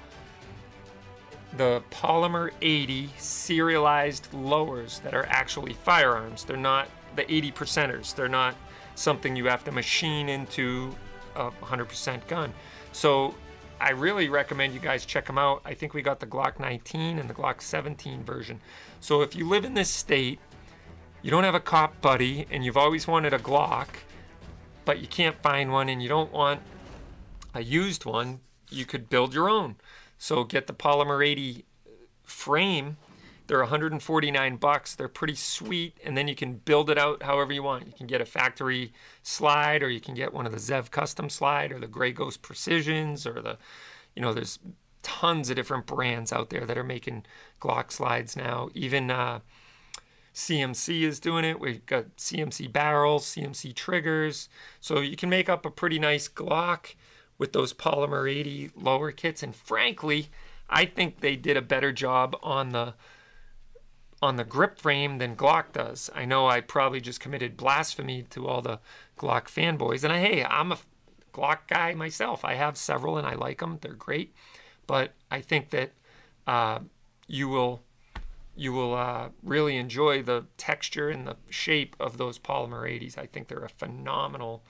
the 1.57 1.84
Polymer 1.91 2.51
80 2.61 3.09
serialized 3.17 4.34
lowers 4.34 4.99
that 4.99 5.13
are 5.13 5.25
actually 5.27 5.73
firearms. 5.73 6.45
They're 6.45 6.57
not 6.57 6.88
the 7.15 7.32
80 7.32 7.51
percenters. 7.51 8.15
They're 8.15 8.27
not 8.27 8.55
something 8.95 9.36
you 9.36 9.45
have 9.45 9.63
to 9.65 9.71
machine 9.71 10.29
into 10.29 10.95
a 11.36 11.51
100% 11.51 12.25
gun. 12.27 12.51
So 12.91 13.36
I 13.79 13.91
really 13.91 14.29
recommend 14.29 14.73
you 14.73 14.79
guys 14.79 15.05
check 15.05 15.25
them 15.25 15.38
out. 15.38 15.61
I 15.65 15.73
think 15.73 15.93
we 15.93 16.01
got 16.01 16.19
the 16.19 16.25
Glock 16.25 16.59
19 16.59 17.19
and 17.19 17.29
the 17.29 17.34
Glock 17.34 17.61
17 17.61 18.23
version. 18.23 18.59
So 18.99 19.21
if 19.21 19.36
you 19.36 19.47
live 19.47 19.65
in 19.65 19.73
this 19.73 19.89
state, 19.89 20.39
you 21.21 21.29
don't 21.29 21.43
have 21.43 21.55
a 21.55 21.59
cop 21.59 22.01
buddy, 22.01 22.47
and 22.49 22.65
you've 22.65 22.77
always 22.77 23.07
wanted 23.07 23.34
a 23.34 23.39
Glock, 23.39 23.88
but 24.86 24.99
you 24.99 25.07
can't 25.07 25.41
find 25.41 25.71
one 25.71 25.89
and 25.89 26.01
you 26.01 26.09
don't 26.09 26.32
want 26.32 26.61
a 27.53 27.61
used 27.61 28.05
one, 28.05 28.39
you 28.69 28.86
could 28.86 29.09
build 29.09 29.34
your 29.34 29.49
own. 29.49 29.75
So 30.17 30.43
get 30.43 30.67
the 30.67 30.73
Polymer 30.73 31.25
80 31.25 31.65
frame. 32.23 32.97
They're 33.47 33.59
149 33.59 34.55
bucks. 34.57 34.95
They're 34.95 35.09
pretty 35.09 35.36
sweet, 35.36 35.97
and 36.05 36.15
then 36.15 36.27
you 36.27 36.36
can 36.36 36.53
build 36.53 36.89
it 36.89 36.97
out 36.97 37.23
however 37.23 37.51
you 37.51 37.63
want. 37.63 37.86
You 37.86 37.91
can 37.91 38.07
get 38.07 38.21
a 38.21 38.25
factory 38.25 38.93
slide, 39.23 39.84
or 39.84 39.89
you 39.89 39.99
can 39.99 40.15
get 40.15 40.34
one 40.34 40.45
of 40.45 40.53
the 40.53 40.57
Zev 40.57 40.89
custom 40.89 41.29
slide, 41.29 41.71
or 41.71 41.79
the 41.79 41.88
Grey 41.88 42.13
Ghost 42.13 42.41
Precisions, 42.41 43.27
or 43.27 43.41
the, 43.41 43.57
you 44.15 44.21
know, 44.21 44.34
there's 44.34 44.59
tons 45.03 45.49
of 45.49 45.55
different 45.55 45.86
brands 45.86 46.32
out 46.32 46.49
there 46.49 46.65
that 46.65 46.77
are 46.77 46.84
making 46.84 47.25
Glock 47.59 47.91
slides 47.91 48.38
now. 48.38 48.69
Even 48.73 49.11
uh, 49.11 49.39
CMC 50.34 51.01
is 51.01 51.19
doing 51.19 51.43
it. 51.45 51.59
We've 51.59 51.86
got 51.86 52.17
CMC 52.17 52.71
barrels, 52.71 53.25
CMC 53.25 53.75
triggers. 53.75 54.49
So 54.79 54.99
you 54.99 55.15
can 55.15 55.29
make 55.29 55.49
up 55.49 55.65
a 55.65 55.71
pretty 55.71 55.99
nice 55.99 56.27
Glock 56.29 56.95
with 57.38 57.53
those 57.53 57.73
Polymer 57.73 58.32
80 58.32 58.71
lower 58.75 59.11
kits. 59.11 59.43
And 59.43 59.55
frankly, 59.55 60.29
I 60.69 60.86
think 60.86 61.19
they 61.19 61.36
did 61.36 61.57
a 61.57 61.61
better 61.61 61.91
job 61.91 62.38
on 62.41 62.69
the 62.69 62.93
on 64.21 64.36
the 64.36 64.43
grip 64.43 64.77
frame 64.77 65.17
than 65.17 65.36
Glock 65.36 65.71
does. 65.73 66.09
I 66.13 66.25
know 66.25 66.47
I 66.47 66.61
probably 66.61 67.01
just 67.01 67.19
committed 67.19 67.57
blasphemy 67.57 68.23
to 68.29 68.47
all 68.47 68.61
the 68.61 68.79
Glock 69.17 69.45
fanboys, 69.45 70.03
and 70.03 70.13
I, 70.13 70.19
hey, 70.19 70.43
I'm 70.43 70.71
a 70.71 70.77
Glock 71.34 71.59
guy 71.67 71.95
myself. 71.95 72.45
I 72.45 72.53
have 72.53 72.77
several 72.77 73.17
and 73.17 73.25
I 73.25 73.34
like 73.34 73.59
them; 73.59 73.79
they're 73.82 73.93
great. 73.93 74.34
But 74.86 75.13
I 75.32 75.41
think 75.41 75.71
that 75.71 75.93
uh, 76.45 76.79
you 77.27 77.49
will 77.49 77.82
you 78.62 78.72
will 78.72 78.93
uh, 78.93 79.30
really 79.41 79.76
enjoy 79.76 80.22
the 80.22 80.45
texture 80.55 81.09
and 81.09 81.26
the 81.26 81.36
shape 81.49 81.95
of 81.99 82.20
those 82.20 82.38
polymer 82.38 82.84
80s. 82.84 83.18
I 83.18 83.26
think 83.26 83.47
they're 83.47 83.66
a 83.66 83.70
phenomenal 83.70 84.64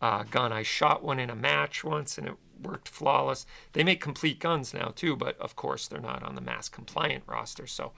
uh, 0.00 0.22
gun. 0.30 0.50
I 0.50 0.62
shot 0.62 1.04
one 1.04 1.20
in 1.20 1.28
a 1.28 1.36
match 1.36 1.84
once 1.84 2.16
and 2.16 2.26
it 2.26 2.36
worked 2.62 2.88
flawless. 2.88 3.44
They 3.74 3.84
make 3.84 4.00
complete 4.00 4.38
guns 4.40 4.72
now 4.72 4.94
too, 4.96 5.14
but 5.14 5.38
of 5.40 5.56
course 5.56 5.86
they're 5.86 6.00
not 6.00 6.22
on 6.22 6.36
the 6.36 6.40
mass 6.40 6.70
compliant 6.70 7.24
roster. 7.26 7.66
So 7.66 7.92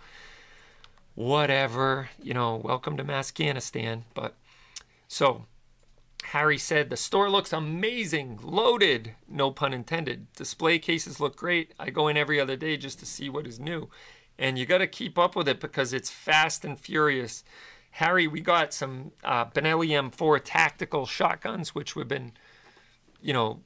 whatever, 1.14 2.08
you 2.20 2.34
know, 2.34 2.56
welcome 2.56 2.96
to 2.96 3.04
Mass 3.04 3.28
Afghanistan. 3.28 4.06
But 4.14 4.34
so 5.06 5.44
Harry 6.24 6.58
said 6.58 6.90
the 6.90 6.96
store 6.96 7.30
looks 7.30 7.52
amazing, 7.52 8.40
loaded, 8.42 9.14
no 9.28 9.52
pun 9.52 9.72
intended. 9.72 10.32
Display 10.32 10.80
cases 10.80 11.20
look 11.20 11.36
great. 11.36 11.72
I 11.78 11.90
go 11.90 12.08
in 12.08 12.16
every 12.16 12.40
other 12.40 12.56
day 12.56 12.76
just 12.76 12.98
to 12.98 13.06
see 13.06 13.28
what 13.28 13.46
is 13.46 13.60
new. 13.60 13.88
And 14.40 14.58
you 14.58 14.64
got 14.64 14.78
to 14.78 14.86
keep 14.86 15.18
up 15.18 15.36
with 15.36 15.46
it 15.48 15.60
because 15.60 15.92
it's 15.92 16.08
fast 16.10 16.64
and 16.64 16.78
furious. 16.78 17.44
Harry, 17.92 18.26
we 18.26 18.40
got 18.40 18.72
some 18.72 19.12
uh, 19.22 19.44
Benelli 19.44 19.90
M4 19.90 20.40
tactical 20.42 21.04
shotguns, 21.04 21.74
which 21.74 21.94
we've 21.94 22.08
been, 22.08 22.32
you 23.20 23.34
know, 23.34 23.60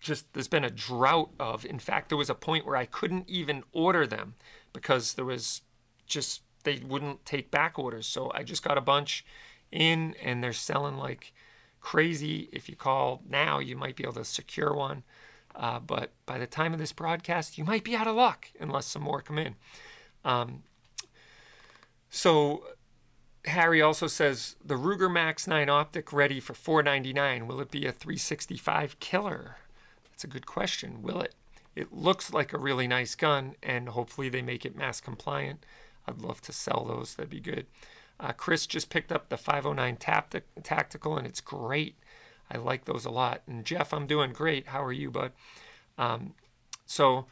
just 0.00 0.32
there's 0.32 0.48
been 0.48 0.64
a 0.64 0.70
drought 0.70 1.30
of. 1.38 1.66
In 1.66 1.78
fact, 1.78 2.08
there 2.08 2.16
was 2.16 2.30
a 2.30 2.34
point 2.34 2.64
where 2.64 2.76
I 2.76 2.86
couldn't 2.86 3.28
even 3.28 3.62
order 3.72 4.06
them 4.06 4.36
because 4.72 5.12
there 5.14 5.26
was 5.26 5.60
just 6.06 6.42
they 6.64 6.80
wouldn't 6.86 7.26
take 7.26 7.50
back 7.50 7.78
orders. 7.78 8.06
So 8.06 8.32
I 8.34 8.42
just 8.42 8.64
got 8.64 8.78
a 8.78 8.82
bunch 8.82 9.24
in, 9.70 10.14
and 10.22 10.42
they're 10.42 10.54
selling 10.54 10.96
like 10.96 11.34
crazy. 11.82 12.48
If 12.52 12.70
you 12.70 12.76
call 12.76 13.22
now, 13.28 13.58
you 13.58 13.76
might 13.76 13.96
be 13.96 14.04
able 14.04 14.14
to 14.14 14.24
secure 14.24 14.72
one. 14.72 15.02
Uh, 15.54 15.80
but 15.80 16.12
by 16.24 16.38
the 16.38 16.46
time 16.46 16.72
of 16.72 16.78
this 16.78 16.92
broadcast, 16.92 17.58
you 17.58 17.64
might 17.64 17.84
be 17.84 17.96
out 17.96 18.06
of 18.06 18.16
luck 18.16 18.48
unless 18.58 18.86
some 18.86 19.02
more 19.02 19.20
come 19.20 19.38
in. 19.38 19.56
Um, 20.24 20.62
so 22.10 22.64
Harry 23.46 23.80
also 23.80 24.06
says 24.06 24.56
the 24.64 24.74
Ruger 24.74 25.10
Max 25.10 25.46
9 25.46 25.68
optic 25.68 26.12
ready 26.12 26.40
for 26.40 26.54
499. 26.54 27.46
Will 27.46 27.60
it 27.60 27.70
be 27.70 27.86
a 27.86 27.92
365 27.92 28.98
killer? 29.00 29.56
That's 30.10 30.24
a 30.24 30.28
good 30.28 30.46
question. 30.46 31.02
Will 31.02 31.20
it? 31.22 31.34
It 31.74 31.92
looks 31.92 32.32
like 32.32 32.52
a 32.52 32.58
really 32.58 32.88
nice 32.88 33.14
gun, 33.14 33.54
and 33.62 33.88
hopefully 33.88 34.28
they 34.28 34.42
make 34.42 34.66
it 34.66 34.76
mass 34.76 35.00
compliant. 35.00 35.64
I'd 36.06 36.20
love 36.20 36.40
to 36.42 36.52
sell 36.52 36.84
those. 36.84 37.14
That'd 37.14 37.30
be 37.30 37.40
good. 37.40 37.66
Uh, 38.18 38.32
Chris 38.32 38.66
just 38.66 38.90
picked 38.90 39.12
up 39.12 39.28
the 39.28 39.38
509 39.38 39.96
Taptic, 39.96 40.42
Tactical, 40.62 41.16
and 41.16 41.26
it's 41.26 41.40
great. 41.40 41.96
I 42.50 42.58
like 42.58 42.84
those 42.84 43.06
a 43.06 43.10
lot. 43.10 43.42
And 43.46 43.64
Jeff, 43.64 43.94
I'm 43.94 44.06
doing 44.06 44.32
great. 44.32 44.66
How 44.66 44.84
are 44.84 44.92
you, 44.92 45.10
bud? 45.10 45.32
Um, 45.96 46.34
so 46.84 47.26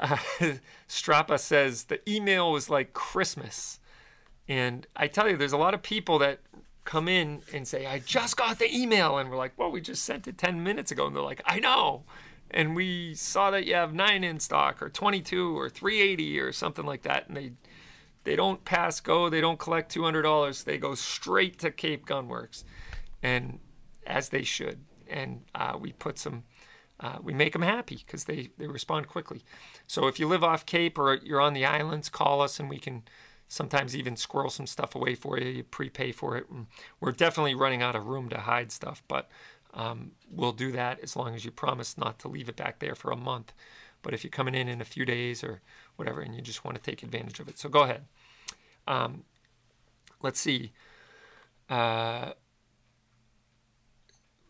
uh, 0.00 0.16
Strapa 0.88 1.38
says 1.38 1.84
the 1.84 2.00
email 2.08 2.52
was 2.52 2.68
like 2.70 2.92
Christmas. 2.92 3.80
And 4.48 4.86
I 4.94 5.08
tell 5.08 5.28
you, 5.28 5.36
there's 5.36 5.52
a 5.52 5.56
lot 5.58 5.74
of 5.74 5.82
people 5.82 6.18
that 6.20 6.40
come 6.84 7.08
in 7.08 7.42
and 7.52 7.66
say, 7.66 7.86
I 7.86 7.98
just 7.98 8.36
got 8.36 8.58
the 8.58 8.74
email. 8.74 9.18
And 9.18 9.30
we're 9.30 9.36
like, 9.36 9.58
well, 9.58 9.70
we 9.70 9.80
just 9.80 10.04
sent 10.04 10.28
it 10.28 10.38
10 10.38 10.62
minutes 10.62 10.90
ago. 10.92 11.06
And 11.06 11.16
they're 11.16 11.22
like, 11.22 11.42
I 11.46 11.58
know. 11.58 12.04
And 12.50 12.76
we 12.76 13.14
saw 13.14 13.50
that 13.50 13.66
you 13.66 13.74
have 13.74 13.92
nine 13.92 14.22
in 14.22 14.38
stock 14.38 14.80
or 14.80 14.88
22 14.88 15.58
or 15.58 15.68
380 15.68 16.38
or 16.40 16.52
something 16.52 16.86
like 16.86 17.02
that. 17.02 17.26
And 17.28 17.36
they 17.36 17.52
They 18.24 18.36
don't 18.36 18.64
pass 18.64 19.00
go. 19.00 19.28
They 19.30 19.40
don't 19.40 19.58
collect 19.58 19.90
two 19.92 20.02
hundred 20.02 20.22
dollars. 20.22 20.64
They 20.64 20.78
go 20.78 20.94
straight 20.96 21.58
to 21.60 21.70
Cape 21.70 22.06
Gunworks, 22.06 22.64
and 23.22 23.60
as 24.06 24.30
they 24.30 24.42
should. 24.42 24.80
And 25.08 25.42
uh, 25.54 25.76
we 25.80 25.92
put 25.92 26.18
some. 26.18 26.42
Uh, 26.98 27.18
we 27.22 27.34
make 27.34 27.52
them 27.52 27.62
happy 27.62 27.96
because 28.06 28.24
they, 28.24 28.48
they 28.56 28.66
respond 28.66 29.06
quickly. 29.06 29.42
So 29.86 30.06
if 30.06 30.18
you 30.18 30.26
live 30.26 30.42
off 30.42 30.64
Cape 30.64 30.98
or 30.98 31.14
you're 31.14 31.40
on 31.40 31.52
the 31.52 31.66
islands, 31.66 32.08
call 32.08 32.40
us 32.40 32.58
and 32.58 32.70
we 32.70 32.78
can 32.78 33.02
sometimes 33.48 33.94
even 33.94 34.16
squirrel 34.16 34.50
some 34.50 34.66
stuff 34.66 34.94
away 34.94 35.14
for 35.14 35.38
you. 35.38 35.48
You 35.48 35.64
prepay 35.64 36.12
for 36.12 36.36
it. 36.36 36.46
We're 37.00 37.12
definitely 37.12 37.54
running 37.54 37.82
out 37.82 37.96
of 37.96 38.06
room 38.06 38.28
to 38.30 38.38
hide 38.38 38.72
stuff, 38.72 39.02
but 39.08 39.28
um, 39.74 40.12
we'll 40.30 40.52
do 40.52 40.72
that 40.72 41.00
as 41.00 41.16
long 41.16 41.34
as 41.34 41.44
you 41.44 41.50
promise 41.50 41.98
not 41.98 42.18
to 42.20 42.28
leave 42.28 42.48
it 42.48 42.56
back 42.56 42.78
there 42.78 42.94
for 42.94 43.10
a 43.10 43.16
month. 43.16 43.52
But 44.02 44.14
if 44.14 44.24
you're 44.24 44.30
coming 44.30 44.54
in 44.54 44.68
in 44.68 44.80
a 44.80 44.84
few 44.84 45.04
days 45.04 45.44
or 45.44 45.60
whatever 45.96 46.20
and 46.20 46.34
you 46.34 46.40
just 46.40 46.64
want 46.64 46.76
to 46.76 46.82
take 46.82 47.02
advantage 47.02 47.40
of 47.40 47.48
it, 47.48 47.58
so 47.58 47.68
go 47.68 47.82
ahead. 47.82 48.04
Um, 48.88 49.24
let's 50.22 50.40
see. 50.40 50.72
Uh, 51.68 52.32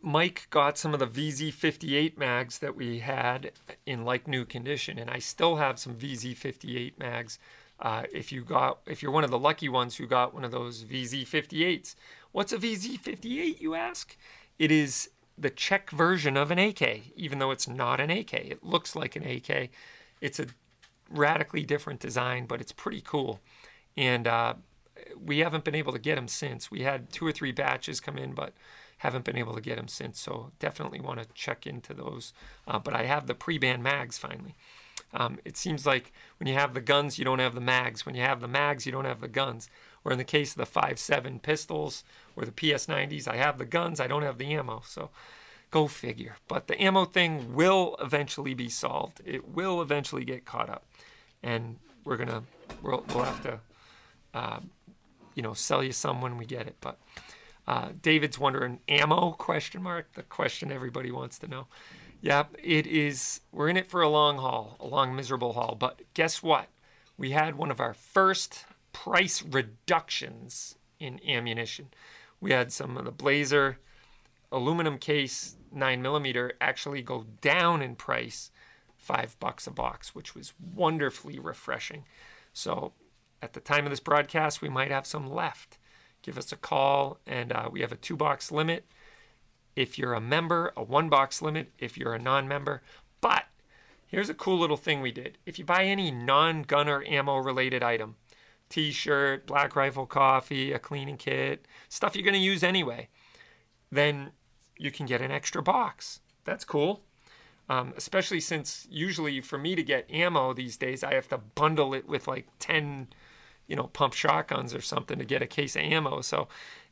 Mike 0.06 0.46
got 0.50 0.78
some 0.78 0.94
of 0.94 1.00
the 1.00 1.06
VZ58 1.08 2.16
mags 2.16 2.60
that 2.60 2.76
we 2.76 3.00
had 3.00 3.50
in 3.86 4.04
like 4.04 4.28
new 4.28 4.44
condition, 4.44 5.00
and 5.00 5.10
I 5.10 5.18
still 5.18 5.56
have 5.56 5.80
some 5.80 5.96
VZ58 5.96 6.96
mags. 6.96 7.40
Uh, 7.80 8.04
if 8.12 8.30
you 8.30 8.44
got, 8.44 8.78
if 8.86 9.02
you're 9.02 9.10
one 9.10 9.24
of 9.24 9.32
the 9.32 9.38
lucky 9.38 9.68
ones 9.68 9.96
who 9.96 10.06
got 10.06 10.32
one 10.32 10.44
of 10.44 10.52
those 10.52 10.84
VZ58s, 10.84 11.96
what's 12.30 12.52
a 12.52 12.58
VZ58? 12.58 13.60
You 13.60 13.74
ask. 13.74 14.16
It 14.60 14.70
is 14.70 15.10
the 15.36 15.50
Czech 15.50 15.90
version 15.90 16.36
of 16.36 16.52
an 16.52 16.60
AK, 16.60 17.10
even 17.16 17.40
though 17.40 17.50
it's 17.50 17.66
not 17.66 17.98
an 17.98 18.08
AK. 18.08 18.34
It 18.34 18.62
looks 18.62 18.94
like 18.94 19.16
an 19.16 19.26
AK. 19.26 19.70
It's 20.20 20.38
a 20.38 20.46
radically 21.10 21.64
different 21.64 21.98
design, 21.98 22.46
but 22.46 22.60
it's 22.60 22.70
pretty 22.70 23.00
cool. 23.00 23.40
And 23.96 24.28
uh, 24.28 24.54
we 25.20 25.40
haven't 25.40 25.64
been 25.64 25.74
able 25.74 25.92
to 25.94 25.98
get 25.98 26.14
them 26.14 26.28
since. 26.28 26.70
We 26.70 26.82
had 26.82 27.10
two 27.10 27.26
or 27.26 27.32
three 27.32 27.50
batches 27.50 27.98
come 27.98 28.16
in, 28.16 28.34
but 28.34 28.52
haven't 28.98 29.24
been 29.24 29.36
able 29.36 29.54
to 29.54 29.60
get 29.60 29.76
them 29.76 29.88
since. 29.88 30.20
So 30.20 30.52
definitely 30.58 31.00
want 31.00 31.20
to 31.20 31.26
check 31.34 31.66
into 31.66 31.94
those. 31.94 32.32
Uh, 32.66 32.78
but 32.78 32.94
I 32.94 33.04
have 33.04 33.26
the 33.26 33.34
pre-band 33.34 33.82
mags 33.82 34.18
finally. 34.18 34.54
Um, 35.12 35.38
it 35.44 35.56
seems 35.56 35.86
like 35.86 36.12
when 36.38 36.48
you 36.48 36.54
have 36.54 36.74
the 36.74 36.80
guns, 36.80 37.18
you 37.18 37.24
don't 37.24 37.38
have 37.38 37.54
the 37.54 37.60
mags. 37.60 38.04
When 38.04 38.14
you 38.14 38.22
have 38.22 38.40
the 38.40 38.48
mags, 38.48 38.86
you 38.86 38.92
don't 38.92 39.04
have 39.04 39.20
the 39.20 39.28
guns. 39.28 39.68
Or 40.04 40.12
in 40.12 40.18
the 40.18 40.24
case 40.24 40.52
of 40.52 40.58
the 40.58 40.80
5.7 40.80 41.42
pistols 41.42 42.04
or 42.36 42.44
the 42.44 42.52
PS90s, 42.52 43.28
I 43.28 43.36
have 43.36 43.58
the 43.58 43.64
guns, 43.64 44.00
I 44.00 44.06
don't 44.06 44.22
have 44.22 44.38
the 44.38 44.52
ammo. 44.54 44.82
So 44.86 45.10
go 45.70 45.86
figure. 45.86 46.36
But 46.48 46.66
the 46.68 46.80
ammo 46.80 47.04
thing 47.04 47.54
will 47.54 47.96
eventually 48.00 48.54
be 48.54 48.68
solved. 48.68 49.20
It 49.24 49.48
will 49.48 49.82
eventually 49.82 50.24
get 50.24 50.44
caught 50.44 50.70
up, 50.70 50.84
and 51.42 51.76
we're 52.04 52.16
gonna 52.16 52.42
we'll, 52.82 53.04
we'll 53.08 53.24
have 53.24 53.42
to, 53.42 53.60
uh, 54.34 54.60
you 55.34 55.42
know, 55.42 55.54
sell 55.54 55.82
you 55.82 55.92
some 55.92 56.20
when 56.20 56.36
we 56.36 56.46
get 56.46 56.66
it. 56.66 56.76
But 56.80 56.98
uh, 57.66 57.90
David's 58.00 58.38
wondering 58.38 58.80
ammo 58.88 59.32
question 59.32 59.82
mark 59.82 60.12
the 60.14 60.22
question 60.22 60.70
everybody 60.70 61.10
wants 61.10 61.38
to 61.40 61.48
know. 61.48 61.66
Yep, 62.22 62.56
it 62.62 62.86
is. 62.86 63.40
We're 63.52 63.68
in 63.68 63.76
it 63.76 63.88
for 63.88 64.02
a 64.02 64.08
long 64.08 64.38
haul, 64.38 64.76
a 64.80 64.86
long 64.86 65.14
miserable 65.14 65.52
haul. 65.52 65.76
But 65.78 66.02
guess 66.14 66.42
what? 66.42 66.68
We 67.18 67.30
had 67.30 67.56
one 67.56 67.70
of 67.70 67.80
our 67.80 67.94
first 67.94 68.64
price 68.92 69.42
reductions 69.42 70.76
in 70.98 71.20
ammunition. 71.28 71.88
We 72.40 72.52
had 72.52 72.72
some 72.72 72.96
of 72.96 73.04
the 73.04 73.12
Blazer 73.12 73.78
aluminum 74.50 74.98
case 74.98 75.56
9 75.72 76.00
millimeter 76.00 76.52
actually 76.60 77.02
go 77.02 77.26
down 77.40 77.82
in 77.82 77.94
price 77.96 78.50
five 78.96 79.38
bucks 79.38 79.66
a 79.66 79.70
box, 79.70 80.14
which 80.14 80.34
was 80.34 80.54
wonderfully 80.74 81.38
refreshing. 81.38 82.04
So 82.52 82.92
at 83.42 83.52
the 83.52 83.60
time 83.60 83.84
of 83.84 83.90
this 83.90 84.00
broadcast, 84.00 84.62
we 84.62 84.68
might 84.68 84.90
have 84.90 85.06
some 85.06 85.30
left. 85.30 85.78
Give 86.26 86.36
us 86.36 86.50
a 86.50 86.56
call, 86.56 87.20
and 87.24 87.52
uh, 87.52 87.68
we 87.70 87.82
have 87.82 87.92
a 87.92 87.96
two 87.96 88.16
box 88.16 88.50
limit 88.50 88.84
if 89.76 89.96
you're 89.96 90.12
a 90.12 90.20
member, 90.20 90.72
a 90.76 90.82
one 90.82 91.08
box 91.08 91.40
limit 91.40 91.70
if 91.78 91.96
you're 91.96 92.14
a 92.14 92.18
non 92.18 92.48
member. 92.48 92.82
But 93.20 93.44
here's 94.08 94.28
a 94.28 94.34
cool 94.34 94.58
little 94.58 94.76
thing 94.76 95.00
we 95.00 95.12
did. 95.12 95.38
If 95.46 95.56
you 95.56 95.64
buy 95.64 95.84
any 95.84 96.10
non 96.10 96.62
gunner 96.62 97.04
ammo 97.06 97.36
related 97.36 97.84
item, 97.84 98.16
t 98.68 98.90
shirt, 98.90 99.46
black 99.46 99.76
rifle 99.76 100.04
coffee, 100.04 100.72
a 100.72 100.80
cleaning 100.80 101.16
kit, 101.16 101.64
stuff 101.88 102.16
you're 102.16 102.24
going 102.24 102.34
to 102.34 102.40
use 102.40 102.64
anyway, 102.64 103.08
then 103.92 104.32
you 104.76 104.90
can 104.90 105.06
get 105.06 105.22
an 105.22 105.30
extra 105.30 105.62
box. 105.62 106.18
That's 106.44 106.64
cool. 106.64 107.02
Um, 107.68 107.94
especially 107.96 108.40
since 108.40 108.88
usually 108.90 109.40
for 109.40 109.58
me 109.58 109.76
to 109.76 109.82
get 109.84 110.10
ammo 110.10 110.52
these 110.52 110.76
days, 110.76 111.04
I 111.04 111.14
have 111.14 111.28
to 111.28 111.38
bundle 111.38 111.94
it 111.94 112.08
with 112.08 112.26
like 112.26 112.48
10, 112.58 113.06
you 113.66 113.76
know, 113.76 113.84
pump 113.88 114.14
shotguns 114.14 114.74
or 114.74 114.80
something 114.80 115.18
to 115.18 115.24
get 115.24 115.42
a 115.42 115.46
case 115.46 115.76
of 115.76 115.82
ammo. 115.82 116.20
So 116.20 116.48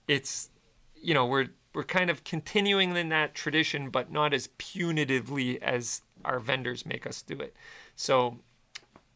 it's, 0.08 0.50
you 0.94 1.14
know, 1.14 1.26
we're 1.26 1.48
we're 1.74 1.84
kind 1.84 2.08
of 2.08 2.22
continuing 2.22 2.96
in 2.96 3.08
that 3.08 3.34
tradition, 3.34 3.90
but 3.90 4.10
not 4.10 4.32
as 4.32 4.48
punitively 4.58 5.60
as 5.60 6.02
our 6.24 6.38
vendors 6.38 6.86
make 6.86 7.06
us 7.06 7.20
do 7.20 7.38
it. 7.40 7.54
So 7.96 8.38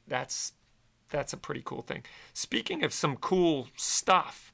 that's 0.09 0.53
that's 1.11 1.33
a 1.33 1.37
pretty 1.37 1.63
cool 1.65 1.83
thing. 1.83 2.03
Speaking 2.35 2.83
of 2.85 2.93
some 2.93 3.17
cool 3.17 3.69
stuff, 3.77 4.53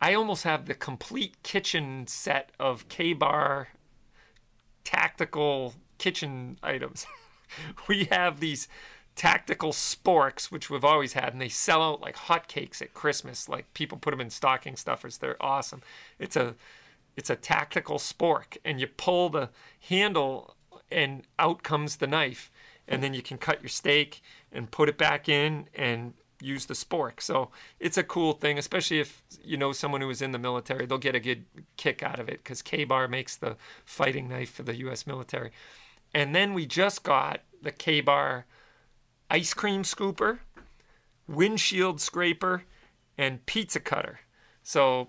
I 0.00 0.14
almost 0.14 0.44
have 0.44 0.66
the 0.66 0.74
complete 0.74 1.42
kitchen 1.42 2.06
set 2.06 2.50
of 2.58 2.88
Ka-Bar 2.88 3.68
tactical 4.84 5.74
kitchen 5.98 6.58
items. 6.62 7.06
we 7.88 8.04
have 8.04 8.40
these 8.40 8.68
tactical 9.16 9.72
sporks, 9.72 10.52
which 10.52 10.70
we've 10.70 10.84
always 10.84 11.14
had, 11.14 11.32
and 11.32 11.40
they 11.40 11.48
sell 11.48 11.82
out 11.82 12.00
like 12.00 12.16
hotcakes 12.16 12.80
at 12.80 12.94
Christmas. 12.94 13.48
Like 13.48 13.72
people 13.74 13.98
put 13.98 14.12
them 14.12 14.20
in 14.20 14.30
stocking 14.30 14.76
stuffers. 14.76 15.18
They're 15.18 15.42
awesome. 15.42 15.82
It's 16.18 16.36
a 16.36 16.54
it's 17.16 17.30
a 17.30 17.36
tactical 17.36 17.96
spork, 17.98 18.58
and 18.64 18.78
you 18.78 18.86
pull 18.86 19.30
the 19.30 19.48
handle, 19.88 20.54
and 20.90 21.22
out 21.38 21.62
comes 21.62 21.96
the 21.96 22.06
knife, 22.06 22.52
and 22.86 23.02
then 23.02 23.14
you 23.14 23.22
can 23.22 23.38
cut 23.38 23.62
your 23.62 23.70
steak 23.70 24.22
and 24.52 24.70
put 24.70 24.88
it 24.88 24.98
back 24.98 25.28
in 25.28 25.68
and 25.74 26.12
use 26.40 26.66
the 26.66 26.74
spork. 26.74 27.22
So 27.22 27.50
it's 27.80 27.96
a 27.96 28.02
cool 28.02 28.34
thing, 28.34 28.58
especially 28.58 29.00
if 29.00 29.22
you 29.42 29.56
know 29.56 29.72
someone 29.72 30.02
who 30.02 30.10
is 30.10 30.20
in 30.20 30.32
the 30.32 30.38
military. 30.38 30.84
They'll 30.84 30.98
get 30.98 31.14
a 31.14 31.20
good 31.20 31.46
kick 31.78 32.02
out 32.02 32.18
of 32.18 32.28
it 32.28 32.44
because 32.44 32.60
Ka-Bar 32.60 33.08
makes 33.08 33.36
the 33.36 33.56
fighting 33.86 34.28
knife 34.28 34.52
for 34.52 34.62
the 34.62 34.76
U.S. 34.76 35.06
military. 35.06 35.50
And 36.12 36.34
then 36.34 36.52
we 36.52 36.66
just 36.66 37.02
got 37.02 37.40
the 37.62 37.72
Ka-Bar 37.72 38.44
ice 39.30 39.54
cream 39.54 39.82
scooper, 39.82 40.40
windshield 41.28 42.00
scraper, 42.00 42.64
and 43.18 43.44
pizza 43.46 43.80
cutter. 43.80 44.20
So 44.62 45.08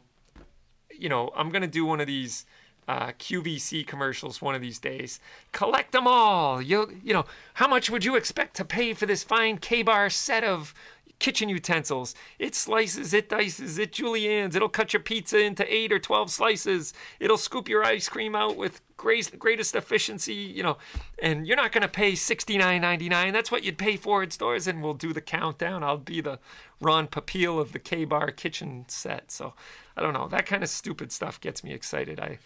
you 0.97 1.09
know, 1.09 1.31
I'm 1.35 1.49
going 1.51 1.61
to 1.61 1.67
do 1.67 1.85
one 1.85 2.01
of 2.01 2.07
these 2.07 2.45
uh, 2.87 3.07
QVC 3.19 3.85
commercials 3.85 4.41
one 4.41 4.55
of 4.55 4.61
these 4.61 4.79
days. 4.79 5.19
Collect 5.51 5.91
them 5.91 6.07
all. 6.07 6.61
You 6.61 6.99
you 7.03 7.13
know, 7.13 7.25
how 7.55 7.67
much 7.67 7.89
would 7.89 8.05
you 8.05 8.15
expect 8.15 8.55
to 8.57 8.65
pay 8.65 8.93
for 8.93 9.05
this 9.05 9.23
fine 9.23 9.57
Ka-Bar 9.57 10.09
set 10.09 10.43
of 10.43 10.73
kitchen 11.19 11.49
utensils? 11.49 12.15
It 12.39 12.55
slices, 12.55 13.13
it 13.13 13.27
dices, 13.27 13.77
it 13.77 13.91
juliennes. 13.91 14.55
It'll 14.55 14.69
cut 14.69 14.93
your 14.93 15.01
pizza 15.01 15.39
into 15.39 15.71
eight 15.73 15.91
or 15.91 15.99
twelve 15.99 16.31
slices. 16.31 16.93
It'll 17.19 17.37
scoop 17.37 17.67
your 17.67 17.83
ice 17.83 18.07
cream 18.07 18.35
out 18.35 18.55
with 18.55 18.81
greatest, 18.95 19.37
greatest 19.37 19.75
efficiency. 19.75 20.33
You 20.33 20.63
know, 20.63 20.77
and 21.21 21.45
you're 21.45 21.57
not 21.57 21.73
going 21.73 21.81
to 21.81 21.89
pay 21.89 22.15
sixty 22.15 22.57
nine 22.57 22.81
ninety 22.81 23.09
nine. 23.09 23.33
That's 23.33 23.51
what 23.51 23.65
you'd 23.65 23.77
pay 23.77 23.97
for 23.97 24.23
at 24.23 24.31
stores. 24.31 24.65
And 24.65 24.81
we'll 24.81 24.93
do 24.93 25.11
the 25.11 25.21
countdown. 25.21 25.83
I'll 25.83 25.97
be 25.97 26.21
the 26.21 26.39
Ron 26.79 27.07
Popeil 27.07 27.59
of 27.59 27.73
the 27.73 27.79
Ka-Bar 27.79 28.31
kitchen 28.31 28.85
set. 28.87 29.31
So 29.31 29.55
I 29.97 30.01
don't 30.01 30.13
know. 30.13 30.27
That 30.29 30.45
kind 30.45 30.63
of 30.63 30.69
stupid 30.69 31.11
stuff 31.11 31.41
gets 31.41 31.63
me 31.63 31.73
excited. 31.73 32.19
I, 32.19 32.37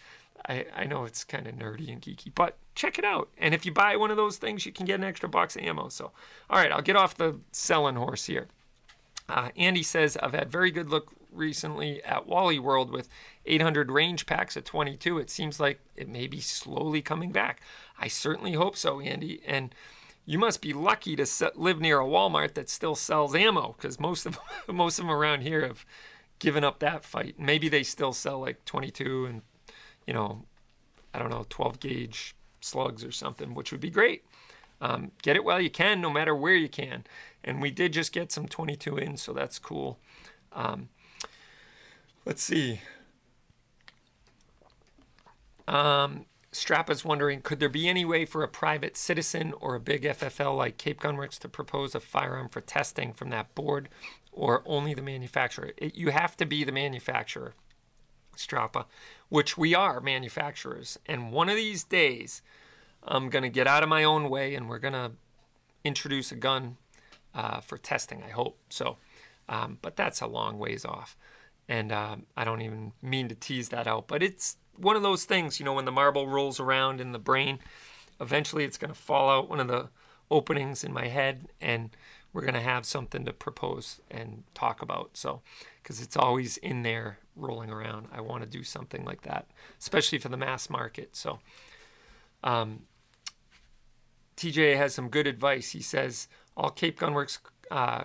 I, 0.48 0.66
I 0.74 0.84
know 0.84 1.04
it's 1.04 1.24
kind 1.24 1.46
of 1.46 1.54
nerdy 1.54 1.92
and 1.92 2.00
geeky, 2.00 2.32
but 2.34 2.56
check 2.74 2.98
it 2.98 3.04
out. 3.04 3.28
And 3.38 3.54
if 3.54 3.64
you 3.64 3.72
buy 3.72 3.96
one 3.96 4.10
of 4.10 4.16
those 4.16 4.38
things, 4.38 4.66
you 4.66 4.72
can 4.72 4.86
get 4.86 4.98
an 4.98 5.04
extra 5.04 5.28
box 5.28 5.56
of 5.56 5.62
ammo. 5.62 5.88
So, 5.88 6.12
all 6.50 6.58
right, 6.58 6.72
I'll 6.72 6.82
get 6.82 6.96
off 6.96 7.16
the 7.16 7.36
selling 7.52 7.96
horse 7.96 8.26
here. 8.26 8.48
Uh, 9.28 9.50
Andy 9.56 9.82
says, 9.82 10.16
I've 10.22 10.34
had 10.34 10.50
very 10.50 10.70
good 10.70 10.90
luck 10.90 11.12
recently 11.30 12.02
at 12.04 12.26
Wally 12.26 12.58
World 12.58 12.90
with 12.90 13.08
800 13.46 13.90
range 13.90 14.26
packs 14.26 14.56
at 14.56 14.64
22. 14.64 15.18
It 15.18 15.30
seems 15.30 15.58
like 15.58 15.80
it 15.96 16.08
may 16.08 16.26
be 16.26 16.40
slowly 16.40 17.02
coming 17.02 17.32
back. 17.32 17.60
I 17.98 18.08
certainly 18.08 18.52
hope 18.52 18.76
so, 18.76 19.00
Andy. 19.00 19.40
And 19.46 19.74
you 20.26 20.38
must 20.38 20.60
be 20.60 20.72
lucky 20.72 21.16
to 21.16 21.26
set, 21.26 21.58
live 21.58 21.80
near 21.80 22.00
a 22.00 22.04
Walmart 22.04 22.54
that 22.54 22.68
still 22.68 22.94
sells 22.94 23.34
ammo 23.34 23.74
because 23.76 23.98
most 23.98 24.26
of 24.26 24.38
most 24.68 24.98
of 24.98 25.06
them 25.06 25.14
around 25.14 25.42
here 25.42 25.66
have 25.66 25.84
given 26.38 26.64
up 26.64 26.78
that 26.80 27.04
fight. 27.04 27.38
Maybe 27.38 27.68
they 27.68 27.82
still 27.82 28.12
sell 28.12 28.40
like 28.40 28.64
22 28.64 29.26
and, 29.26 29.42
you 30.06 30.14
know, 30.14 30.44
I 31.14 31.18
don't 31.18 31.30
know, 31.30 31.44
12 31.48 31.80
gauge 31.80 32.34
slugs 32.60 33.04
or 33.04 33.12
something, 33.12 33.54
which 33.54 33.72
would 33.72 33.80
be 33.80 33.90
great. 33.90 34.24
Um, 34.80 35.12
get 35.22 35.36
it 35.36 35.44
while 35.44 35.60
you 35.60 35.70
can, 35.70 36.00
no 36.00 36.10
matter 36.10 36.34
where 36.34 36.54
you 36.54 36.68
can. 36.68 37.04
And 37.44 37.62
we 37.62 37.70
did 37.70 37.92
just 37.92 38.12
get 38.12 38.32
some 38.32 38.48
22 38.48 38.96
in, 38.98 39.16
so 39.16 39.32
that's 39.32 39.58
cool. 39.58 39.98
Um, 40.52 40.88
let's 42.24 42.42
see. 42.42 42.80
Um, 45.68 46.26
Strappa's 46.52 47.04
wondering 47.04 47.40
could 47.40 47.60
there 47.60 47.68
be 47.68 47.88
any 47.88 48.04
way 48.04 48.24
for 48.26 48.42
a 48.42 48.48
private 48.48 48.96
citizen 48.96 49.54
or 49.60 49.74
a 49.74 49.80
big 49.80 50.02
FFL 50.02 50.56
like 50.56 50.76
Cape 50.76 51.00
Gunworks 51.00 51.38
to 51.38 51.48
propose 51.48 51.94
a 51.94 52.00
firearm 52.00 52.48
for 52.48 52.60
testing 52.60 53.12
from 53.12 53.30
that 53.30 53.54
board 53.54 53.88
or 54.32 54.62
only 54.66 54.92
the 54.92 55.02
manufacturer? 55.02 55.72
It, 55.78 55.94
you 55.94 56.10
have 56.10 56.36
to 56.36 56.46
be 56.46 56.64
the 56.64 56.72
manufacturer, 56.72 57.54
Strappa, 58.36 58.86
which 59.28 59.56
we 59.56 59.74
are 59.74 60.00
manufacturers. 60.00 60.98
And 61.06 61.32
one 61.32 61.48
of 61.48 61.56
these 61.56 61.84
days, 61.84 62.42
I'm 63.02 63.30
going 63.30 63.42
to 63.42 63.48
get 63.48 63.66
out 63.66 63.82
of 63.82 63.88
my 63.88 64.04
own 64.04 64.28
way 64.28 64.54
and 64.54 64.68
we're 64.68 64.78
going 64.78 64.94
to 64.94 65.12
introduce 65.84 66.32
a 66.32 66.36
gun 66.36 66.76
uh, 67.34 67.60
for 67.60 67.78
testing, 67.78 68.22
I 68.22 68.30
hope. 68.30 68.58
So, 68.68 68.96
um, 69.48 69.78
but 69.82 69.96
that's 69.96 70.20
a 70.20 70.26
long 70.26 70.58
ways 70.58 70.84
off. 70.84 71.16
And 71.68 71.92
uh, 71.92 72.16
I 72.36 72.44
don't 72.44 72.62
even 72.62 72.92
mean 73.00 73.28
to 73.28 73.34
tease 73.34 73.70
that 73.70 73.86
out, 73.86 74.08
but 74.08 74.22
it's 74.22 74.56
one 74.76 74.96
of 74.96 75.02
those 75.02 75.24
things, 75.24 75.58
you 75.58 75.64
know, 75.64 75.74
when 75.74 75.84
the 75.84 75.92
marble 75.92 76.28
rolls 76.28 76.58
around 76.58 77.00
in 77.00 77.12
the 77.12 77.18
brain, 77.18 77.58
eventually 78.20 78.64
it's 78.64 78.78
going 78.78 78.92
to 78.92 78.98
fall 78.98 79.30
out 79.30 79.48
one 79.48 79.60
of 79.60 79.68
the 79.68 79.88
openings 80.30 80.82
in 80.82 80.92
my 80.92 81.06
head 81.06 81.48
and 81.60 81.90
we're 82.32 82.42
going 82.42 82.54
to 82.54 82.60
have 82.60 82.86
something 82.86 83.24
to 83.24 83.32
propose 83.32 84.00
and 84.10 84.42
talk 84.54 84.82
about. 84.82 85.10
So, 85.14 85.42
because 85.82 86.00
it's 86.00 86.16
always 86.16 86.56
in 86.58 86.82
there 86.82 87.18
rolling 87.36 87.70
around, 87.70 88.08
I 88.12 88.20
want 88.20 88.42
to 88.42 88.48
do 88.48 88.62
something 88.62 89.04
like 89.04 89.22
that, 89.22 89.46
especially 89.80 90.18
for 90.18 90.28
the 90.28 90.36
mass 90.36 90.70
market. 90.70 91.14
So, 91.14 91.38
um, 92.42 92.80
TJ 94.36 94.76
has 94.76 94.94
some 94.94 95.08
good 95.08 95.26
advice. 95.26 95.70
He 95.70 95.82
says 95.82 96.28
all 96.56 96.70
Cape 96.70 96.98
Gunworks 96.98 97.38
uh, 97.70 98.04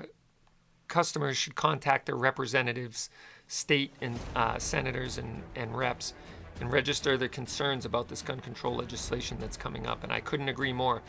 customers 0.87 1.37
should 1.37 1.55
contact 1.55 2.05
their 2.05 2.15
representatives, 2.15 3.09
state 3.47 3.91
and 4.01 4.17
uh, 4.35 4.57
senators 4.59 5.17
and, 5.17 5.41
and 5.55 5.75
reps, 5.75 6.13
and 6.59 6.71
register 6.71 7.17
their 7.17 7.27
concerns 7.27 7.85
about 7.85 8.07
this 8.07 8.21
gun 8.21 8.39
control 8.39 8.75
legislation 8.75 9.37
that's 9.39 9.57
coming 9.57 9.87
up. 9.87 10.03
And 10.03 10.11
I 10.11 10.19
couldn't 10.19 10.49
agree 10.49 10.73
more. 10.73 11.01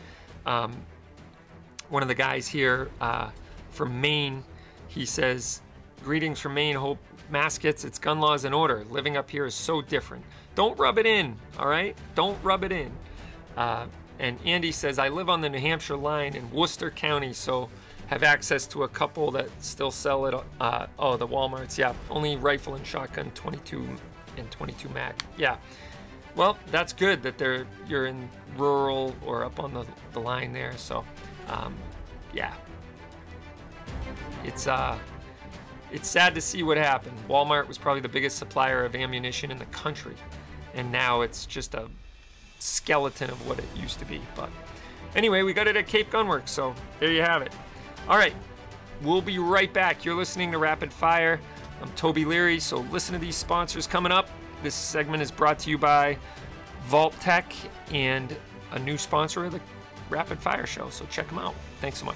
Um, 0.45 0.71
one 1.89 2.01
of 2.01 2.07
the 2.07 2.15
guys 2.15 2.47
here 2.47 2.89
uh, 3.01 3.29
from 3.71 3.99
Maine, 3.99 4.43
he 4.87 5.05
says, 5.05 5.61
Greetings 6.03 6.39
from 6.39 6.53
Maine. 6.53 6.75
Hope 6.75 6.99
Mass 7.29 7.57
gets 7.57 7.83
its 7.83 7.99
gun 7.99 8.19
laws 8.19 8.45
in 8.45 8.53
order. 8.53 8.85
Living 8.89 9.17
up 9.17 9.29
here 9.29 9.45
is 9.45 9.55
so 9.55 9.81
different. 9.81 10.23
Don't 10.55 10.77
rub 10.79 10.97
it 10.97 11.05
in, 11.05 11.35
all 11.57 11.67
right? 11.67 11.95
Don't 12.15 12.41
rub 12.43 12.63
it 12.63 12.71
in. 12.71 12.91
Uh, 13.55 13.85
and 14.19 14.37
Andy 14.45 14.71
says, 14.71 14.99
I 14.99 15.09
live 15.09 15.29
on 15.29 15.41
the 15.41 15.49
New 15.49 15.59
Hampshire 15.59 15.95
line 15.95 16.35
in 16.35 16.49
Worcester 16.51 16.91
County, 16.91 17.33
so 17.33 17.69
have 18.07 18.23
access 18.23 18.65
to 18.67 18.83
a 18.83 18.87
couple 18.87 19.31
that 19.31 19.49
still 19.59 19.91
sell 19.91 20.25
it. 20.25 20.35
Uh, 20.59 20.87
oh, 20.97 21.15
the 21.15 21.27
Walmarts, 21.27 21.77
yeah. 21.77 21.93
Only 22.09 22.35
rifle 22.35 22.75
and 22.75 22.85
shotgun 22.85 23.31
22 23.31 23.87
and 24.37 24.49
22 24.51 24.89
mag. 24.89 25.13
Yeah. 25.37 25.57
Well, 26.35 26.57
that's 26.71 26.93
good 26.93 27.21
that 27.23 27.37
they're 27.37 27.65
you're 27.87 28.07
in 28.07 28.29
rural 28.57 29.15
or 29.25 29.43
up 29.43 29.59
on 29.59 29.73
the, 29.73 29.85
the 30.13 30.19
line 30.19 30.53
there. 30.53 30.75
So, 30.77 31.03
um, 31.49 31.75
yeah. 32.33 32.53
It's 34.43 34.67
uh, 34.67 34.97
it's 35.91 36.07
sad 36.07 36.35
to 36.35 36.41
see 36.41 36.63
what 36.63 36.77
happened. 36.77 37.17
Walmart 37.27 37.67
was 37.67 37.77
probably 37.77 38.01
the 38.01 38.09
biggest 38.09 38.37
supplier 38.37 38.85
of 38.85 38.95
ammunition 38.95 39.51
in 39.51 39.57
the 39.57 39.65
country, 39.65 40.15
and 40.73 40.91
now 40.91 41.21
it's 41.21 41.45
just 41.45 41.73
a 41.73 41.87
skeleton 42.59 43.29
of 43.29 43.47
what 43.47 43.59
it 43.59 43.65
used 43.75 43.99
to 43.99 44.05
be. 44.05 44.21
But 44.35 44.49
anyway, 45.15 45.43
we 45.43 45.53
got 45.53 45.67
it 45.67 45.75
at 45.75 45.87
Cape 45.87 46.11
Gunworks, 46.11 46.49
so 46.49 46.75
there 46.99 47.11
you 47.11 47.21
have 47.21 47.41
it. 47.41 47.53
All 48.07 48.17
right, 48.17 48.33
we'll 49.01 49.21
be 49.21 49.39
right 49.39 49.73
back. 49.73 50.05
You're 50.05 50.15
listening 50.15 50.51
to 50.51 50.57
Rapid 50.57 50.93
Fire. 50.93 51.39
I'm 51.81 51.91
Toby 51.93 52.25
Leary, 52.25 52.59
so 52.59 52.79
listen 52.91 53.13
to 53.13 53.19
these 53.19 53.35
sponsors 53.35 53.87
coming 53.87 54.11
up. 54.11 54.29
This 54.61 54.75
segment 54.75 55.23
is 55.23 55.31
brought 55.31 55.59
to 55.59 55.69
you 55.69 55.77
by 55.77 56.17
Vaultek 56.89 57.53
and 57.91 58.35
a 58.71 58.79
new 58.79 58.97
sponsor 58.97 59.45
of 59.45 59.53
the 59.53 59.61
Rapid 60.09 60.39
Fire 60.39 60.65
Show, 60.65 60.89
so 60.89 61.05
check 61.05 61.27
them 61.27 61.37
out. 61.39 61.53
Thanks 61.81 61.99
so 61.99 62.05
much. 62.05 62.15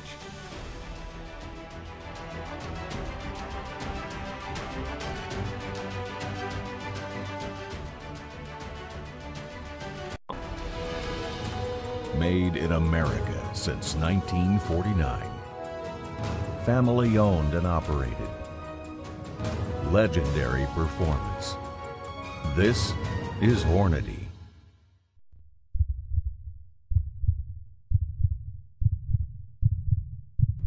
Made 12.18 12.56
in 12.56 12.72
America 12.72 13.50
since 13.54 13.96
1949. 13.96 15.30
Family 16.66 17.18
owned 17.18 17.54
and 17.54 17.68
operated. 17.68 18.16
Legendary 19.92 20.66
performance. 20.74 21.56
This 22.56 22.94
is 23.42 23.64
Hornady. 23.64 24.23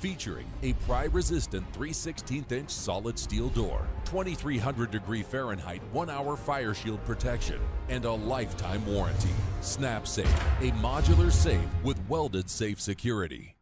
featuring 0.00 0.46
a 0.62 0.72
pry 0.84 1.04
resistant 1.04 1.64
3 1.72 1.92
16 1.92 2.46
inch 2.50 2.70
solid 2.70 3.18
steel 3.18 3.48
door, 3.50 3.86
2300 4.06 4.90
degree 4.90 5.22
Fahrenheit 5.22 5.82
1 5.92 6.10
hour 6.10 6.36
fire 6.36 6.74
shield 6.74 7.04
protection, 7.04 7.60
and 7.88 8.04
a 8.04 8.12
lifetime 8.12 8.84
warranty. 8.86 9.28
Snap 9.60 10.06
Safe, 10.06 10.26
a 10.60 10.70
modular 10.72 11.30
safe 11.30 11.60
with 11.84 11.98
welded 12.08 12.48
safe 12.48 12.80
security. 12.80 13.54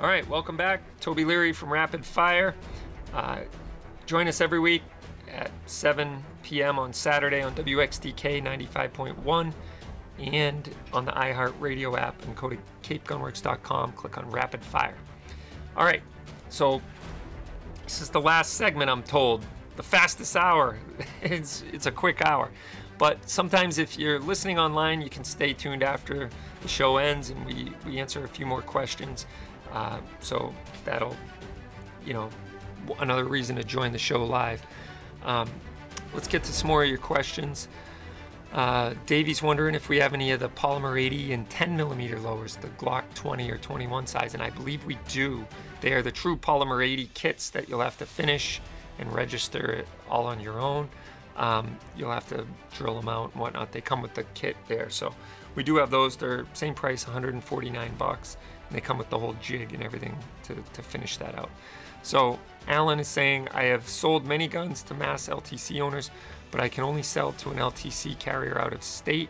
All 0.00 0.08
right, 0.08 0.28
welcome 0.28 0.56
back. 0.56 0.82
Toby 1.00 1.24
Leary 1.24 1.52
from 1.52 1.72
Rapid 1.72 2.04
Fire. 2.04 2.54
Uh, 3.12 3.40
join 4.06 4.28
us 4.28 4.40
every 4.40 4.58
week 4.58 4.82
at 5.32 5.50
7 5.66 6.22
p.m. 6.42 6.78
on 6.78 6.92
Saturday 6.92 7.42
on 7.42 7.54
WXTK 7.54 8.42
95.1 8.42 9.52
and 10.18 10.68
on 10.92 11.04
the 11.04 11.12
iHeartRadio 11.12 11.98
app 11.98 12.22
and 12.24 12.36
go 12.36 12.48
to 12.48 12.58
capegunworks.com, 12.82 13.92
click 13.92 14.18
on 14.18 14.30
Rapid 14.30 14.64
Fire. 14.64 14.96
All 15.76 15.84
right, 15.84 16.02
so 16.48 16.80
this 17.84 18.00
is 18.00 18.10
the 18.10 18.20
last 18.20 18.54
segment, 18.54 18.90
I'm 18.90 19.02
told. 19.02 19.44
The 19.76 19.82
fastest 19.82 20.36
hour. 20.36 20.78
it's, 21.22 21.64
it's 21.72 21.86
a 21.86 21.92
quick 21.92 22.24
hour. 22.24 22.50
But 22.96 23.28
sometimes 23.28 23.78
if 23.78 23.98
you're 23.98 24.20
listening 24.20 24.58
online, 24.58 25.00
you 25.00 25.10
can 25.10 25.24
stay 25.24 25.52
tuned 25.52 25.82
after 25.82 26.30
the 26.62 26.68
show 26.68 26.96
ends 26.98 27.30
and 27.30 27.44
we, 27.44 27.72
we 27.84 27.98
answer 27.98 28.24
a 28.24 28.28
few 28.28 28.46
more 28.46 28.62
questions. 28.62 29.26
Uh, 29.72 29.98
so 30.20 30.54
that'll, 30.84 31.16
you 32.06 32.12
know, 32.12 32.30
another 33.00 33.24
reason 33.24 33.56
to 33.56 33.64
join 33.64 33.90
the 33.90 33.98
show 33.98 34.24
live. 34.24 34.64
Um, 35.24 35.50
let's 36.12 36.28
get 36.28 36.44
to 36.44 36.52
some 36.52 36.68
more 36.68 36.84
of 36.84 36.88
your 36.88 36.98
questions. 36.98 37.68
Uh, 38.54 38.94
Davey's 39.06 39.42
wondering 39.42 39.74
if 39.74 39.88
we 39.88 39.98
have 39.98 40.14
any 40.14 40.30
of 40.30 40.38
the 40.38 40.48
Polymer 40.48 41.00
80 41.00 41.32
and 41.32 41.50
10 41.50 41.76
millimeter 41.76 42.20
lowers, 42.20 42.54
the 42.54 42.68
Glock 42.68 43.02
20 43.14 43.50
or 43.50 43.58
21 43.58 44.06
size, 44.06 44.34
and 44.34 44.42
I 44.42 44.50
believe 44.50 44.84
we 44.84 44.96
do. 45.08 45.44
They 45.80 45.92
are 45.92 46.02
the 46.02 46.12
true 46.12 46.36
Polymer 46.36 46.86
80 46.86 47.10
kits 47.14 47.50
that 47.50 47.68
you'll 47.68 47.80
have 47.80 47.98
to 47.98 48.06
finish 48.06 48.60
and 49.00 49.12
register 49.12 49.72
it 49.72 49.88
all 50.08 50.26
on 50.26 50.38
your 50.38 50.60
own. 50.60 50.88
Um, 51.36 51.76
you'll 51.96 52.12
have 52.12 52.28
to 52.28 52.46
drill 52.76 52.94
them 52.94 53.08
out 53.08 53.32
and 53.32 53.40
whatnot. 53.40 53.72
They 53.72 53.80
come 53.80 54.00
with 54.00 54.14
the 54.14 54.22
kit 54.34 54.56
there, 54.68 54.88
so 54.88 55.12
we 55.56 55.64
do 55.64 55.74
have 55.76 55.90
those. 55.90 56.14
They're 56.14 56.46
same 56.52 56.74
price, 56.74 57.04
149 57.04 57.94
bucks. 57.98 58.36
And 58.68 58.76
they 58.76 58.80
come 58.80 58.98
with 58.98 59.10
the 59.10 59.18
whole 59.18 59.34
jig 59.42 59.74
and 59.74 59.82
everything 59.82 60.16
to, 60.44 60.54
to 60.54 60.82
finish 60.82 61.16
that 61.16 61.36
out. 61.36 61.50
So 62.02 62.38
Alan 62.68 63.00
is 63.00 63.08
saying, 63.08 63.48
I 63.52 63.64
have 63.64 63.88
sold 63.88 64.26
many 64.26 64.46
guns 64.46 64.82
to 64.84 64.94
mass 64.94 65.28
LTC 65.28 65.80
owners, 65.80 66.10
but 66.54 66.62
I 66.62 66.68
can 66.68 66.84
only 66.84 67.02
sell 67.02 67.32
to 67.32 67.50
an 67.50 67.56
LTC 67.56 68.16
carrier 68.20 68.60
out 68.60 68.72
of 68.72 68.84
state. 68.84 69.28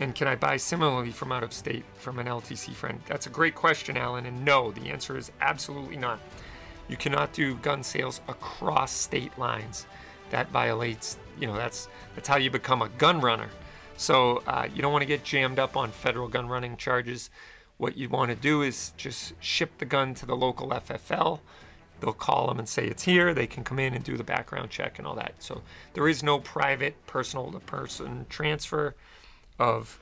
And 0.00 0.14
can 0.14 0.26
I 0.26 0.34
buy 0.34 0.56
similarly 0.56 1.10
from 1.10 1.30
out 1.30 1.42
of 1.42 1.52
state 1.52 1.84
from 1.98 2.18
an 2.18 2.26
LTC 2.26 2.72
friend? 2.72 3.02
That's 3.06 3.26
a 3.26 3.30
great 3.30 3.54
question, 3.54 3.98
Alan. 3.98 4.24
And 4.24 4.46
no, 4.46 4.72
the 4.72 4.88
answer 4.88 5.18
is 5.18 5.30
absolutely 5.42 5.98
not. 5.98 6.20
You 6.88 6.96
cannot 6.96 7.34
do 7.34 7.56
gun 7.56 7.82
sales 7.82 8.22
across 8.28 8.92
state 8.92 9.38
lines. 9.38 9.84
That 10.30 10.50
violates, 10.50 11.18
you 11.38 11.46
know, 11.46 11.54
that's 11.54 11.88
that's 12.14 12.28
how 12.28 12.38
you 12.38 12.48
become 12.48 12.80
a 12.80 12.88
gun 12.88 13.20
runner. 13.20 13.50
So 13.98 14.42
uh, 14.46 14.66
you 14.74 14.80
don't 14.80 14.90
want 14.90 15.02
to 15.02 15.06
get 15.06 15.22
jammed 15.22 15.58
up 15.58 15.76
on 15.76 15.90
federal 15.90 16.28
gun 16.28 16.48
running 16.48 16.78
charges. 16.78 17.28
What 17.76 17.98
you 17.98 18.08
want 18.08 18.30
to 18.30 18.36
do 18.36 18.62
is 18.62 18.94
just 18.96 19.34
ship 19.38 19.76
the 19.76 19.84
gun 19.84 20.14
to 20.14 20.24
the 20.24 20.34
local 20.34 20.70
FFL 20.70 21.40
they'll 22.00 22.12
call 22.12 22.48
them 22.48 22.58
and 22.58 22.68
say 22.68 22.86
it's 22.86 23.04
here. 23.04 23.34
They 23.34 23.46
can 23.46 23.64
come 23.64 23.78
in 23.78 23.94
and 23.94 24.04
do 24.04 24.16
the 24.16 24.24
background 24.24 24.70
check 24.70 24.98
and 24.98 25.06
all 25.06 25.14
that. 25.14 25.34
So 25.38 25.62
there 25.94 26.08
is 26.08 26.22
no 26.22 26.38
private 26.38 27.06
personal 27.06 27.50
to 27.52 27.60
person 27.60 28.26
transfer 28.28 28.94
of 29.58 29.98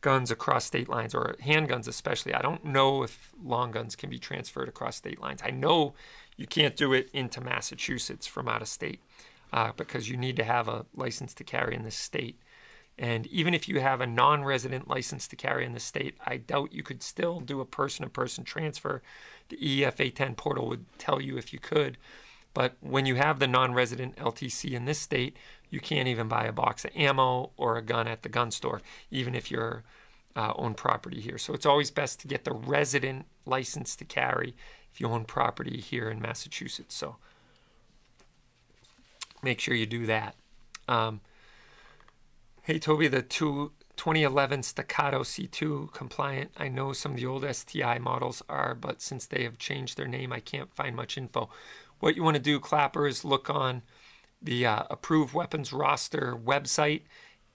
guns 0.00 0.30
across 0.30 0.66
state 0.66 0.88
lines 0.88 1.14
or 1.14 1.34
handguns 1.42 1.88
especially. 1.88 2.34
I 2.34 2.42
don't 2.42 2.64
know 2.64 3.02
if 3.02 3.32
long 3.42 3.70
guns 3.70 3.96
can 3.96 4.10
be 4.10 4.18
transferred 4.18 4.68
across 4.68 4.96
state 4.96 5.20
lines. 5.20 5.40
I 5.42 5.50
know 5.50 5.94
you 6.36 6.46
can't 6.46 6.76
do 6.76 6.92
it 6.92 7.08
into 7.12 7.40
Massachusetts 7.40 8.26
from 8.26 8.48
out 8.48 8.60
of 8.60 8.68
state 8.68 9.00
uh, 9.52 9.72
because 9.76 10.08
you 10.08 10.16
need 10.16 10.36
to 10.36 10.44
have 10.44 10.68
a 10.68 10.84
license 10.94 11.32
to 11.34 11.44
carry 11.44 11.74
in 11.74 11.84
the 11.84 11.90
state. 11.90 12.38
And 12.98 13.26
even 13.26 13.54
if 13.54 13.68
you 13.68 13.80
have 13.80 14.00
a 14.00 14.06
non 14.06 14.44
resident 14.44 14.88
license 14.88 15.26
to 15.28 15.36
carry 15.36 15.64
in 15.64 15.72
the 15.72 15.80
state, 15.80 16.16
I 16.24 16.36
doubt 16.36 16.72
you 16.72 16.82
could 16.82 17.02
still 17.02 17.40
do 17.40 17.60
a 17.60 17.66
person 17.66 18.04
to 18.04 18.10
person 18.10 18.44
transfer. 18.44 19.02
The 19.48 19.56
EFA 19.56 20.14
10 20.14 20.34
portal 20.36 20.68
would 20.68 20.86
tell 20.98 21.20
you 21.20 21.36
if 21.36 21.52
you 21.52 21.58
could. 21.58 21.98
But 22.54 22.76
when 22.80 23.04
you 23.04 23.16
have 23.16 23.40
the 23.40 23.48
non 23.48 23.74
resident 23.74 24.16
LTC 24.16 24.72
in 24.72 24.84
this 24.84 25.00
state, 25.00 25.36
you 25.70 25.80
can't 25.80 26.06
even 26.06 26.28
buy 26.28 26.44
a 26.44 26.52
box 26.52 26.84
of 26.84 26.92
ammo 26.94 27.50
or 27.56 27.76
a 27.76 27.82
gun 27.82 28.06
at 28.06 28.22
the 28.22 28.28
gun 28.28 28.52
store, 28.52 28.80
even 29.10 29.34
if 29.34 29.50
you're 29.50 29.82
uh, 30.36 30.52
own 30.56 30.74
property 30.74 31.20
here. 31.20 31.38
So 31.38 31.52
it's 31.52 31.66
always 31.66 31.90
best 31.90 32.20
to 32.20 32.28
get 32.28 32.44
the 32.44 32.52
resident 32.52 33.26
license 33.44 33.96
to 33.96 34.04
carry 34.04 34.54
if 34.92 35.00
you 35.00 35.08
own 35.08 35.24
property 35.24 35.80
here 35.80 36.08
in 36.08 36.20
Massachusetts. 36.20 36.94
So 36.94 37.16
make 39.42 39.58
sure 39.58 39.74
you 39.74 39.86
do 39.86 40.06
that. 40.06 40.36
Um, 40.86 41.20
hey, 42.64 42.78
Toby, 42.78 43.08
the 43.08 43.20
two, 43.20 43.72
2011 43.96 44.62
Staccato 44.62 45.20
C2 45.22 45.92
compliant. 45.92 46.50
I 46.56 46.68
know 46.68 46.94
some 46.94 47.12
of 47.12 47.18
the 47.18 47.26
old 47.26 47.44
STI 47.54 47.98
models 47.98 48.42
are, 48.48 48.74
but 48.74 49.02
since 49.02 49.26
they 49.26 49.44
have 49.44 49.58
changed 49.58 49.98
their 49.98 50.08
name, 50.08 50.32
I 50.32 50.40
can't 50.40 50.74
find 50.74 50.96
much 50.96 51.18
info. 51.18 51.50
What 52.00 52.16
you 52.16 52.22
want 52.22 52.36
to 52.36 52.42
do, 52.42 52.58
Clapper, 52.58 53.06
is 53.06 53.22
look 53.22 53.50
on 53.50 53.82
the 54.40 54.64
uh, 54.64 54.84
approved 54.88 55.34
weapons 55.34 55.74
roster 55.74 56.38
website. 56.42 57.02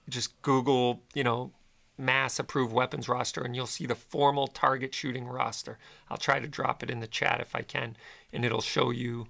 Just 0.07 0.39
Google, 0.43 1.01
you 1.16 1.24
know, 1.24 1.53
mass 1.97 2.38
approved 2.38 2.72
weapons 2.72 3.10
roster 3.10 3.41
and 3.41 3.55
you'll 3.55 3.66
see 3.66 3.88
the 3.88 3.95
formal 3.95 4.45
target 4.45 4.93
shooting 4.93 5.26
roster. 5.26 5.80
I'll 6.12 6.18
try 6.18 6.39
to 6.39 6.47
drop 6.47 6.84
it 6.84 6.91
in 6.91 6.99
the 6.99 7.07
chat 7.07 7.41
if 7.41 7.55
I 7.55 7.64
can, 7.64 7.97
and 8.32 8.45
it'll 8.45 8.62
show 8.62 8.91
you 8.91 9.26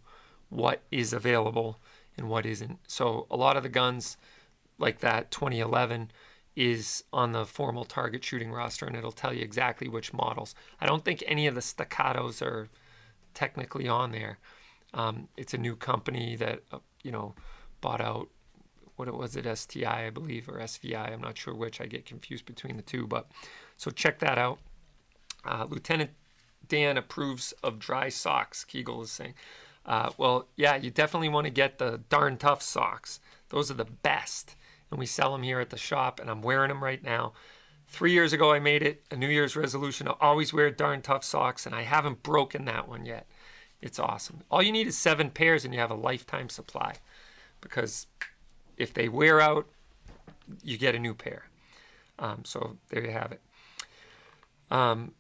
what 0.50 0.82
is 0.92 1.14
available 1.14 1.80
and 2.18 2.28
what 2.28 2.46
isn't. 2.46 2.80
So 2.86 3.28
a 3.32 3.38
lot 3.38 3.56
of 3.56 3.64
the 3.64 3.70
guns 3.70 4.18
like 4.80 5.00
that 5.00 5.30
2011 5.32 6.12
is 6.56 7.04
on 7.14 7.32
the 7.32 7.46
formal 7.46 7.86
target 7.86 8.24
shooting 8.24 8.52
roster 8.52 8.86
and 8.86 8.96
it'll 8.96 9.12
tell 9.12 9.34
you 9.34 9.42
exactly 9.42 9.88
which 9.88 10.14
models. 10.14 10.56
I 10.82 10.86
don't 10.86 11.06
think 11.06 11.24
any 11.26 11.48
of 11.48 11.56
the 11.56 11.62
staccatos 11.62 12.42
are 12.42 12.70
technically 13.34 13.88
on 13.88 14.12
there. 14.12 14.40
Um, 14.94 15.28
it's 15.38 15.54
a 15.54 15.58
new 15.58 15.76
company 15.76 16.36
that 16.36 16.62
uh, 16.72 16.80
you 17.04 17.12
know 17.12 17.36
bought 17.80 18.02
out 18.02 18.28
what 18.96 19.08
it 19.08 19.16
was 19.16 19.36
it 19.36 19.46
STI 19.58 20.08
I 20.08 20.10
believe 20.10 20.50
or 20.50 20.60
SVI 20.60 21.14
I'm 21.14 21.22
not 21.22 21.38
sure 21.38 21.54
which. 21.54 21.80
I 21.80 21.86
get 21.86 22.06
confused 22.06 22.46
between 22.46 22.76
the 22.76 22.84
two 22.84 23.08
but 23.08 23.28
so 23.78 23.92
check 23.92 24.20
that 24.20 24.38
out. 24.38 24.60
Uh, 25.46 25.66
Lieutenant 25.70 26.12
Dan 26.68 26.98
approves 26.98 27.54
of 27.64 27.80
dry 27.80 28.10
socks 28.10 28.66
Kegel 28.66 29.02
is 29.04 29.12
saying. 29.12 29.36
Uh, 29.86 30.10
well 30.18 30.48
yeah 30.56 30.76
you 30.76 30.90
definitely 30.90 31.30
want 31.30 31.46
to 31.46 31.52
get 31.52 31.78
the 31.78 32.02
darn 32.10 32.38
tough 32.38 32.62
socks. 32.62 33.20
Those 33.50 33.72
are 33.72 33.76
the 33.76 33.86
best 33.86 34.56
and 34.92 35.00
we 35.00 35.06
sell 35.06 35.32
them 35.32 35.44
here 35.44 35.60
at 35.60 35.70
the 35.70 35.78
shop 35.78 36.20
and 36.20 36.30
I'm 36.30 36.42
wearing 36.42 36.70
them 36.70 36.84
right 36.84 37.04
now 37.04 37.34
three 37.88 38.12
years 38.12 38.34
ago 38.34 38.52
I 38.52 38.60
made 38.60 38.84
it 38.84 39.04
a 39.12 39.16
New 39.16 39.28
Year's 39.28 39.56
resolution 39.56 40.08
to 40.08 40.14
always 40.20 40.54
wear 40.54 40.72
darn 40.72 41.02
tough 41.02 41.24
socks 41.24 41.66
and 41.66 41.76
I 41.76 41.84
haven't 41.84 42.24
broken 42.24 42.66
that 42.66 42.88
one 42.88 43.06
yet 43.06 43.28
it's 43.82 44.00
awesome 44.00 44.42
all 44.52 44.62
you 44.62 44.72
need 44.72 44.88
is 44.88 44.98
seven 44.98 45.30
pairs 45.30 45.66
and 45.66 45.74
you 45.74 45.80
have 45.80 45.92
a 45.92 45.96
lifetime 45.96 46.50
supply 46.50 46.96
because 47.62 48.08
if 48.80 48.94
they 48.94 49.10
wear 49.10 49.40
out, 49.42 49.68
you 50.64 50.78
get 50.78 50.96
a 50.96 51.00
new 51.00 51.14
pair. 51.14 51.46
Um, 52.18 52.44
so 52.44 52.78
there 52.90 53.06
you 53.06 53.12
have 53.12 53.32
it. 53.32 53.42
Um, 54.72 55.14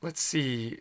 let's 0.00 0.20
see. 0.20 0.78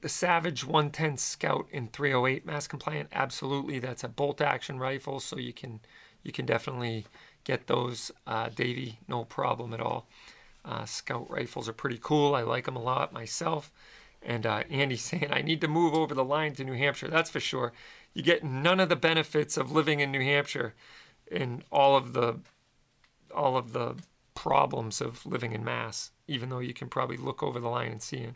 The 0.00 0.08
Savage 0.08 0.64
110 0.64 1.16
Scout 1.18 1.66
in 1.70 1.88
308 1.88 2.44
mass 2.44 2.66
compliant. 2.66 3.10
Absolutely, 3.12 3.78
that's 3.78 4.04
a 4.04 4.08
bolt 4.08 4.40
action 4.40 4.78
rifle, 4.78 5.20
so 5.20 5.38
you 5.38 5.52
can 5.52 5.80
you 6.24 6.32
can 6.32 6.46
definitely 6.46 7.06
get 7.44 7.68
those, 7.68 8.10
uh, 8.26 8.48
Davy. 8.48 8.98
No 9.06 9.24
problem 9.24 9.72
at 9.72 9.80
all. 9.80 10.08
Uh, 10.64 10.84
Scout 10.84 11.30
rifles 11.30 11.68
are 11.68 11.74
pretty 11.74 11.98
cool. 12.00 12.34
I 12.34 12.42
like 12.42 12.64
them 12.64 12.76
a 12.76 12.82
lot 12.82 13.12
myself. 13.12 13.70
And 14.22 14.46
uh, 14.46 14.64
Andy's 14.70 15.04
saying 15.04 15.28
I 15.30 15.42
need 15.42 15.60
to 15.60 15.68
move 15.68 15.94
over 15.94 16.14
the 16.14 16.24
line 16.24 16.54
to 16.54 16.64
New 16.64 16.72
Hampshire. 16.72 17.08
That's 17.08 17.30
for 17.30 17.40
sure 17.40 17.72
you 18.14 18.22
get 18.22 18.44
none 18.44 18.80
of 18.80 18.88
the 18.88 18.96
benefits 18.96 19.56
of 19.56 19.72
living 19.72 20.00
in 20.00 20.12
New 20.12 20.22
Hampshire 20.22 20.74
and 21.30 21.64
all 21.70 21.96
of 21.96 22.12
the 22.12 22.38
all 23.34 23.56
of 23.56 23.72
the 23.72 23.96
problems 24.34 25.00
of 25.00 25.26
living 25.26 25.52
in 25.52 25.64
Mass, 25.64 26.12
even 26.28 26.48
though 26.48 26.60
you 26.60 26.72
can 26.72 26.88
probably 26.88 27.16
look 27.16 27.42
over 27.42 27.58
the 27.58 27.68
line 27.68 27.90
and 27.90 28.02
see 28.02 28.18
it. 28.18 28.34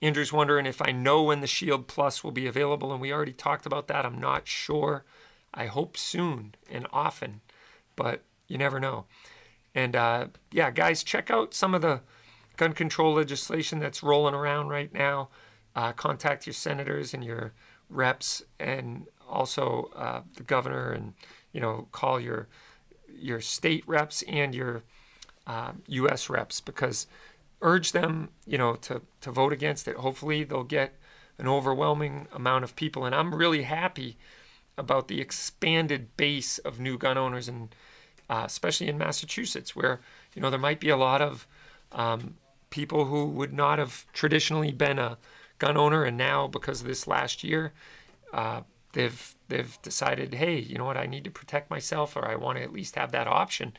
Andrew's 0.00 0.32
wondering 0.32 0.64
if 0.64 0.80
I 0.80 0.92
know 0.92 1.22
when 1.22 1.40
the 1.40 1.46
Shield 1.46 1.86
Plus 1.86 2.24
will 2.24 2.32
be 2.32 2.46
available, 2.46 2.92
and 2.92 3.00
we 3.00 3.12
already 3.12 3.32
talked 3.32 3.66
about 3.66 3.88
that. 3.88 4.06
I'm 4.06 4.18
not 4.18 4.48
sure. 4.48 5.04
I 5.54 5.66
hope 5.66 5.96
soon 5.96 6.54
and 6.70 6.86
often, 6.92 7.40
but 7.94 8.22
you 8.48 8.58
never 8.58 8.78
know. 8.78 9.06
And 9.74 9.94
uh, 9.94 10.28
yeah, 10.52 10.70
guys, 10.70 11.02
check 11.02 11.30
out 11.30 11.54
some 11.54 11.74
of 11.74 11.82
the 11.82 12.00
gun 12.56 12.72
control 12.72 13.14
legislation 13.14 13.78
that's 13.78 14.02
rolling 14.02 14.34
around 14.34 14.68
right 14.68 14.92
now. 14.92 15.28
Uh, 15.74 15.92
contact 15.92 16.46
your 16.46 16.54
senators 16.54 17.12
and 17.12 17.22
your 17.22 17.52
reps 17.90 18.42
and 18.58 19.06
also 19.28 19.90
uh, 19.94 20.22
the 20.36 20.42
governor 20.42 20.92
and 20.92 21.12
you 21.52 21.60
know 21.60 21.86
call 21.92 22.18
your 22.18 22.48
your 23.14 23.40
state 23.40 23.84
reps 23.86 24.22
and 24.22 24.54
your 24.54 24.82
uh, 25.46 25.72
U.S. 25.88 26.28
reps 26.28 26.60
because 26.60 27.06
urge 27.62 27.92
them 27.92 28.30
you 28.46 28.58
know 28.58 28.74
to 28.76 29.02
to 29.20 29.30
vote 29.30 29.52
against 29.52 29.86
it. 29.86 29.96
Hopefully 29.96 30.44
they'll 30.44 30.64
get 30.64 30.94
an 31.38 31.46
overwhelming 31.46 32.26
amount 32.32 32.64
of 32.64 32.74
people, 32.76 33.04
and 33.04 33.14
I'm 33.14 33.34
really 33.34 33.62
happy 33.62 34.16
about 34.78 35.08
the 35.08 35.20
expanded 35.20 36.16
base 36.16 36.58
of 36.58 36.78
new 36.78 36.98
gun 36.98 37.16
owners 37.16 37.48
and 37.48 37.74
uh, 38.28 38.42
especially 38.44 38.88
in 38.88 38.98
Massachusetts 38.98 39.74
where 39.76 40.00
you 40.34 40.42
know 40.42 40.50
there 40.50 40.58
might 40.58 40.80
be 40.80 40.88
a 40.88 40.96
lot 40.96 41.22
of 41.22 41.46
um, 41.92 42.34
people 42.70 43.06
who 43.06 43.24
would 43.24 43.52
not 43.52 43.78
have 43.78 44.04
traditionally 44.12 44.70
been 44.70 44.98
a 44.98 45.16
gun 45.58 45.78
owner, 45.78 46.04
and 46.04 46.16
now 46.16 46.46
because 46.46 46.82
of 46.82 46.86
this 46.86 47.06
last 47.06 47.42
year, 47.42 47.72
uh, 48.34 48.60
they've 48.92 49.34
they've 49.48 49.78
decided, 49.82 50.34
hey, 50.34 50.58
you 50.58 50.76
know 50.76 50.84
what, 50.84 50.98
I 50.98 51.06
need 51.06 51.24
to 51.24 51.30
protect 51.30 51.70
myself, 51.70 52.16
or 52.16 52.26
I 52.26 52.36
want 52.36 52.58
to 52.58 52.64
at 52.64 52.72
least 52.72 52.96
have 52.96 53.12
that 53.12 53.26
option. 53.26 53.72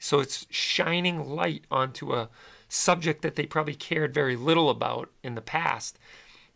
So 0.00 0.18
it's 0.18 0.46
shining 0.50 1.28
light 1.30 1.64
onto 1.70 2.12
a 2.12 2.28
subject 2.68 3.22
that 3.22 3.36
they 3.36 3.46
probably 3.46 3.74
cared 3.76 4.12
very 4.12 4.34
little 4.34 4.68
about 4.68 5.10
in 5.22 5.36
the 5.36 5.40
past. 5.40 5.98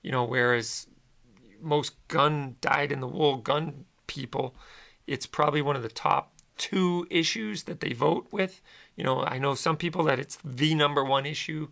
You 0.03 0.11
know, 0.11 0.25
whereas 0.25 0.88
most 1.61 1.95
gun 2.09 2.57
dyed 2.61 2.93
in 2.93 3.01
the 3.01 3.07
wool 3.07 3.37
gun 3.37 3.85
people, 4.07 4.55
it's 5.07 5.27
probably 5.27 5.63
one 5.63 5.77
of 5.77 5.83
the 5.83 5.89
top 5.89 6.33
two 6.57 7.07
issues 7.11 7.65
that 7.65 7.81
they 7.81 7.93
vote 7.93 8.27
with. 8.31 8.61
You 8.97 9.05
know, 9.05 9.23
I 9.23 9.39
know 9.39 9.55
some 9.55 9.77
people 9.77 10.05
that 10.05 10.19
it's 10.19 10.39
the 10.45 10.75
number 10.75 11.05
one 11.05 11.25
issue 11.25 11.69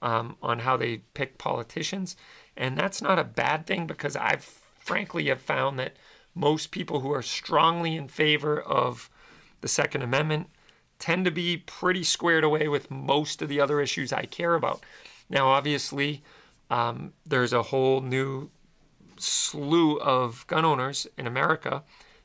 um, 0.00 0.36
on 0.42 0.60
how 0.60 0.76
they 0.76 0.98
pick 1.14 1.38
politicians. 1.38 2.16
And 2.56 2.76
that's 2.76 3.00
not 3.00 3.18
a 3.18 3.24
bad 3.24 3.66
thing 3.66 3.86
because 3.86 4.16
I've 4.16 4.44
frankly 4.78 5.26
have 5.26 5.40
found 5.40 5.78
that 5.78 5.96
most 6.34 6.70
people 6.70 7.00
who 7.00 7.12
are 7.12 7.22
strongly 7.22 7.96
in 7.96 8.08
favor 8.08 8.60
of 8.60 9.08
the 9.60 9.68
Second 9.68 10.02
Amendment 10.02 10.48
tend 10.98 11.24
to 11.24 11.30
be 11.30 11.56
pretty 11.56 12.02
squared 12.02 12.44
away 12.44 12.68
with 12.68 12.90
most 12.90 13.42
of 13.42 13.48
the 13.48 13.60
other 13.60 13.80
issues 13.80 14.12
I 14.12 14.24
care 14.24 14.54
about. 14.54 14.82
Now, 15.28 15.48
obviously, 15.48 16.22
um, 16.70 17.12
there's 17.26 17.52
a 17.52 17.62
whole 17.62 18.00
new 18.00 18.50
slew 19.22 19.98
of 20.00 20.46
gun 20.46 20.64
owners 20.64 21.06
in 21.16 21.26
America 21.26 21.82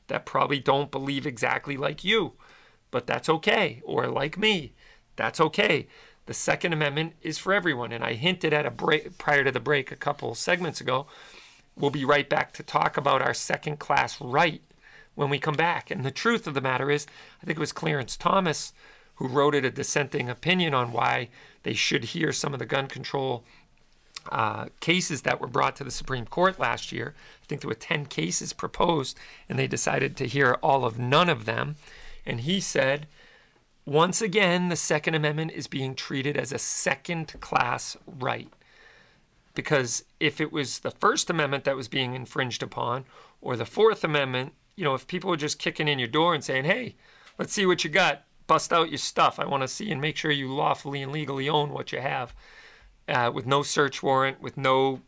that 0.08 0.26
probably 0.26 0.58
don't 0.58 0.90
believe 0.90 1.26
exactly 1.26 1.76
like 1.76 2.04
you, 2.04 2.32
but 2.90 3.06
that's 3.06 3.28
okay. 3.28 3.82
Or 3.84 4.06
like 4.06 4.38
me, 4.38 4.72
that's 5.16 5.40
okay. 5.40 5.86
The 6.26 6.34
Second 6.34 6.72
Amendment 6.72 7.14
is 7.22 7.38
for 7.38 7.54
everyone. 7.54 7.92
And 7.92 8.04
I 8.04 8.14
hinted 8.14 8.52
at 8.52 8.66
a 8.66 8.70
break 8.70 9.16
prior 9.18 9.44
to 9.44 9.52
the 9.52 9.60
break 9.60 9.90
a 9.90 9.96
couple 9.96 10.34
segments 10.34 10.80
ago. 10.80 11.06
We'll 11.76 11.90
be 11.90 12.04
right 12.04 12.28
back 12.28 12.52
to 12.54 12.62
talk 12.62 12.96
about 12.96 13.22
our 13.22 13.34
second 13.34 13.78
class 13.78 14.20
right 14.20 14.62
when 15.14 15.30
we 15.30 15.38
come 15.38 15.54
back. 15.54 15.90
And 15.90 16.04
the 16.04 16.10
truth 16.10 16.46
of 16.46 16.54
the 16.54 16.60
matter 16.60 16.90
is, 16.90 17.06
I 17.42 17.46
think 17.46 17.56
it 17.56 17.60
was 17.60 17.72
Clarence 17.72 18.16
Thomas 18.16 18.72
who 19.18 19.26
wrote 19.26 19.54
it 19.54 19.64
a 19.64 19.70
dissenting 19.70 20.28
opinion 20.28 20.74
on 20.74 20.92
why 20.92 21.28
they 21.64 21.74
should 21.74 22.04
hear 22.04 22.32
some 22.32 22.52
of 22.52 22.60
the 22.60 22.66
gun 22.66 22.86
control 22.86 23.44
uh, 24.30 24.66
cases 24.80 25.22
that 25.22 25.40
were 25.40 25.46
brought 25.46 25.76
to 25.76 25.84
the 25.84 25.90
Supreme 25.90 26.26
Court 26.26 26.58
last 26.58 26.92
year. 26.92 27.14
I 27.42 27.46
think 27.46 27.60
there 27.60 27.68
were 27.68 27.74
10 27.74 28.06
cases 28.06 28.52
proposed, 28.52 29.18
and 29.48 29.58
they 29.58 29.66
decided 29.66 30.16
to 30.16 30.26
hear 30.26 30.58
all 30.62 30.84
of 30.84 30.98
none 30.98 31.28
of 31.28 31.44
them. 31.44 31.76
And 32.26 32.40
he 32.40 32.60
said 32.60 33.06
once 33.88 34.20
again, 34.20 34.68
the 34.68 34.76
Second 34.76 35.14
Amendment 35.14 35.50
is 35.52 35.66
being 35.66 35.94
treated 35.94 36.36
as 36.36 36.52
a 36.52 36.58
second 36.58 37.40
class 37.40 37.96
right. 38.06 38.50
because 39.54 40.04
if 40.20 40.42
it 40.42 40.52
was 40.52 40.80
the 40.80 40.90
First 40.90 41.30
Amendment 41.30 41.64
that 41.64 41.74
was 41.74 41.88
being 41.88 42.14
infringed 42.14 42.62
upon, 42.62 43.06
or 43.40 43.56
the 43.56 43.64
Fourth 43.64 44.04
Amendment, 44.04 44.52
you 44.76 44.84
know, 44.84 44.94
if 44.94 45.06
people 45.06 45.30
were 45.30 45.38
just 45.38 45.58
kicking 45.58 45.88
in 45.88 45.98
your 45.98 46.06
door 46.06 46.34
and 46.34 46.44
saying, 46.44 46.64
hey, 46.64 46.96
let's 47.38 47.54
see 47.54 47.64
what 47.64 47.82
you 47.82 47.88
got, 47.88 48.24
bust 48.46 48.74
out 48.74 48.90
your 48.90 48.98
stuff. 48.98 49.40
I 49.40 49.46
want 49.46 49.62
to 49.62 49.68
see 49.68 49.90
and 49.90 50.02
make 50.02 50.18
sure 50.18 50.30
you 50.30 50.54
lawfully 50.54 51.00
and 51.00 51.10
legally 51.10 51.48
own 51.48 51.70
what 51.70 51.90
you 51.90 52.00
have 52.02 52.34
uh, 53.08 53.30
with 53.34 53.46
no 53.46 53.62
search 53.62 54.02
warrant, 54.02 54.40
with 54.40 54.56
no 54.56 55.00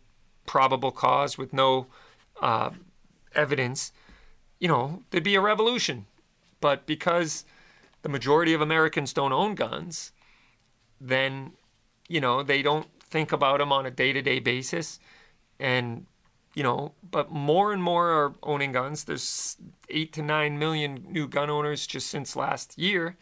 probable 0.46 0.90
cause, 0.90 1.38
with 1.38 1.52
no 1.52 1.86
uh, 2.40 2.70
evidence, 3.34 3.92
you 4.58 4.68
know, 4.68 5.02
there'd 5.10 5.24
be 5.24 5.34
a 5.34 5.40
revolution. 5.40 6.06
But 6.60 6.86
because 6.86 7.44
the 8.02 8.08
majority 8.08 8.52
of 8.54 8.60
Americans 8.60 9.12
don't 9.12 9.32
own 9.32 9.54
guns, 9.54 10.12
then, 11.00 11.52
you 12.08 12.20
know, 12.20 12.42
they 12.42 12.62
don't 12.62 12.88
think 13.00 13.32
about 13.32 13.58
them 13.58 13.72
on 13.72 13.86
a 13.86 13.90
day 13.90 14.12
to 14.12 14.22
day 14.22 14.38
basis. 14.40 14.98
And, 15.58 16.06
you 16.54 16.62
know, 16.62 16.92
but 17.10 17.30
more 17.30 17.72
and 17.72 17.82
more 17.82 18.10
are 18.10 18.34
owning 18.42 18.72
guns. 18.72 19.04
There's 19.04 19.56
eight 19.88 20.12
to 20.14 20.22
nine 20.22 20.58
million 20.58 21.06
new 21.08 21.28
gun 21.28 21.50
owners 21.50 21.86
just 21.86 22.08
since 22.08 22.36
last 22.36 22.78
year. 22.78 23.16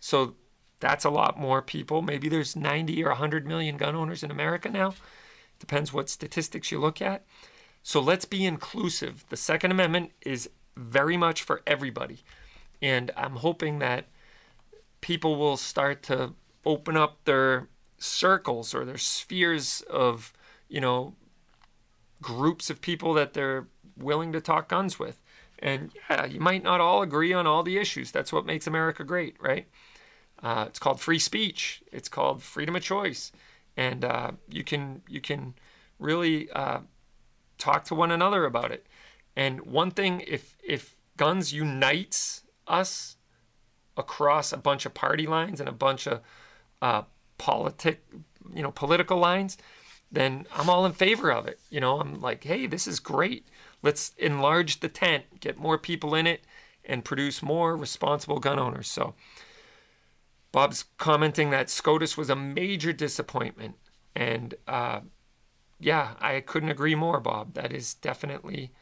So 0.00 0.34
that's 0.80 1.04
a 1.04 1.10
lot 1.10 1.38
more 1.38 1.62
people. 1.62 2.02
Maybe 2.02 2.28
there's 2.28 2.56
90 2.56 3.02
or 3.04 3.10
100 3.10 3.46
million 3.46 3.76
gun 3.76 3.94
owners 3.94 4.22
in 4.22 4.30
America 4.30 4.68
now. 4.68 4.94
Depends 5.58 5.92
what 5.92 6.10
statistics 6.10 6.70
you 6.70 6.78
look 6.78 7.00
at. 7.00 7.24
So 7.82 8.00
let's 8.00 8.24
be 8.24 8.44
inclusive. 8.44 9.24
The 9.28 9.36
Second 9.36 9.70
Amendment 9.70 10.12
is 10.22 10.50
very 10.76 11.16
much 11.16 11.42
for 11.42 11.62
everybody. 11.66 12.18
And 12.82 13.10
I'm 13.16 13.36
hoping 13.36 13.78
that 13.78 14.06
people 15.00 15.36
will 15.36 15.56
start 15.56 16.02
to 16.04 16.34
open 16.64 16.96
up 16.96 17.24
their 17.24 17.68
circles 17.98 18.74
or 18.74 18.84
their 18.84 18.98
spheres 18.98 19.82
of, 19.88 20.32
you 20.68 20.80
know, 20.80 21.14
groups 22.20 22.70
of 22.70 22.80
people 22.80 23.14
that 23.14 23.32
they're 23.32 23.66
willing 23.96 24.32
to 24.32 24.40
talk 24.40 24.68
guns 24.68 24.98
with. 24.98 25.22
And 25.58 25.92
yeah, 26.10 26.26
you 26.26 26.40
might 26.40 26.62
not 26.62 26.80
all 26.80 27.02
agree 27.02 27.32
on 27.32 27.46
all 27.46 27.62
the 27.62 27.78
issues. 27.78 28.10
That's 28.10 28.32
what 28.32 28.44
makes 28.44 28.66
America 28.66 29.04
great, 29.04 29.36
right? 29.40 29.68
Uh, 30.42 30.64
it's 30.68 30.78
called 30.78 31.00
free 31.00 31.18
speech. 31.18 31.82
It's 31.92 32.08
called 32.08 32.42
freedom 32.42 32.76
of 32.76 32.82
choice, 32.82 33.32
and 33.76 34.04
uh, 34.04 34.32
you 34.50 34.64
can 34.64 35.02
you 35.08 35.20
can 35.20 35.54
really 35.98 36.50
uh, 36.50 36.80
talk 37.58 37.84
to 37.84 37.94
one 37.94 38.10
another 38.10 38.44
about 38.44 38.70
it. 38.70 38.86
And 39.34 39.60
one 39.62 39.90
thing, 39.90 40.22
if 40.26 40.56
if 40.62 40.96
guns 41.16 41.52
unites 41.52 42.42
us 42.66 43.16
across 43.96 44.52
a 44.52 44.56
bunch 44.56 44.84
of 44.84 44.94
party 44.94 45.26
lines 45.26 45.60
and 45.60 45.68
a 45.68 45.72
bunch 45.72 46.06
of 46.06 46.20
uh, 46.82 47.02
politic, 47.38 48.04
you 48.54 48.62
know, 48.62 48.70
political 48.70 49.18
lines, 49.18 49.56
then 50.12 50.46
I'm 50.54 50.68
all 50.68 50.86
in 50.86 50.92
favor 50.92 51.32
of 51.32 51.46
it. 51.46 51.58
You 51.70 51.80
know, 51.80 52.00
I'm 52.00 52.20
like, 52.20 52.44
hey, 52.44 52.66
this 52.66 52.86
is 52.86 53.00
great. 53.00 53.46
Let's 53.82 54.12
enlarge 54.18 54.80
the 54.80 54.88
tent, 54.88 55.40
get 55.40 55.58
more 55.58 55.78
people 55.78 56.14
in 56.14 56.26
it, 56.26 56.44
and 56.84 57.04
produce 57.04 57.42
more 57.42 57.76
responsible 57.76 58.38
gun 58.38 58.58
owners. 58.58 58.88
So, 58.88 59.14
Bob's 60.56 60.86
commenting 60.96 61.50
that 61.50 61.68
SCOTUS 61.68 62.16
was 62.16 62.30
a 62.30 62.34
major 62.34 62.90
disappointment. 62.90 63.74
And 64.14 64.54
uh, 64.66 65.00
yeah, 65.78 66.14
I 66.18 66.40
couldn't 66.40 66.70
agree 66.70 66.94
more, 66.94 67.20
Bob. 67.20 67.52
That 67.52 67.74
is 67.74 67.92
definitely 67.92 68.72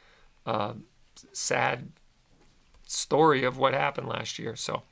a 0.47 0.77
sad 1.33 1.91
story 2.87 3.43
of 3.43 3.59
what 3.59 3.75
happened 3.75 4.07
last 4.07 4.39
year. 4.39 4.55
So 4.55 4.85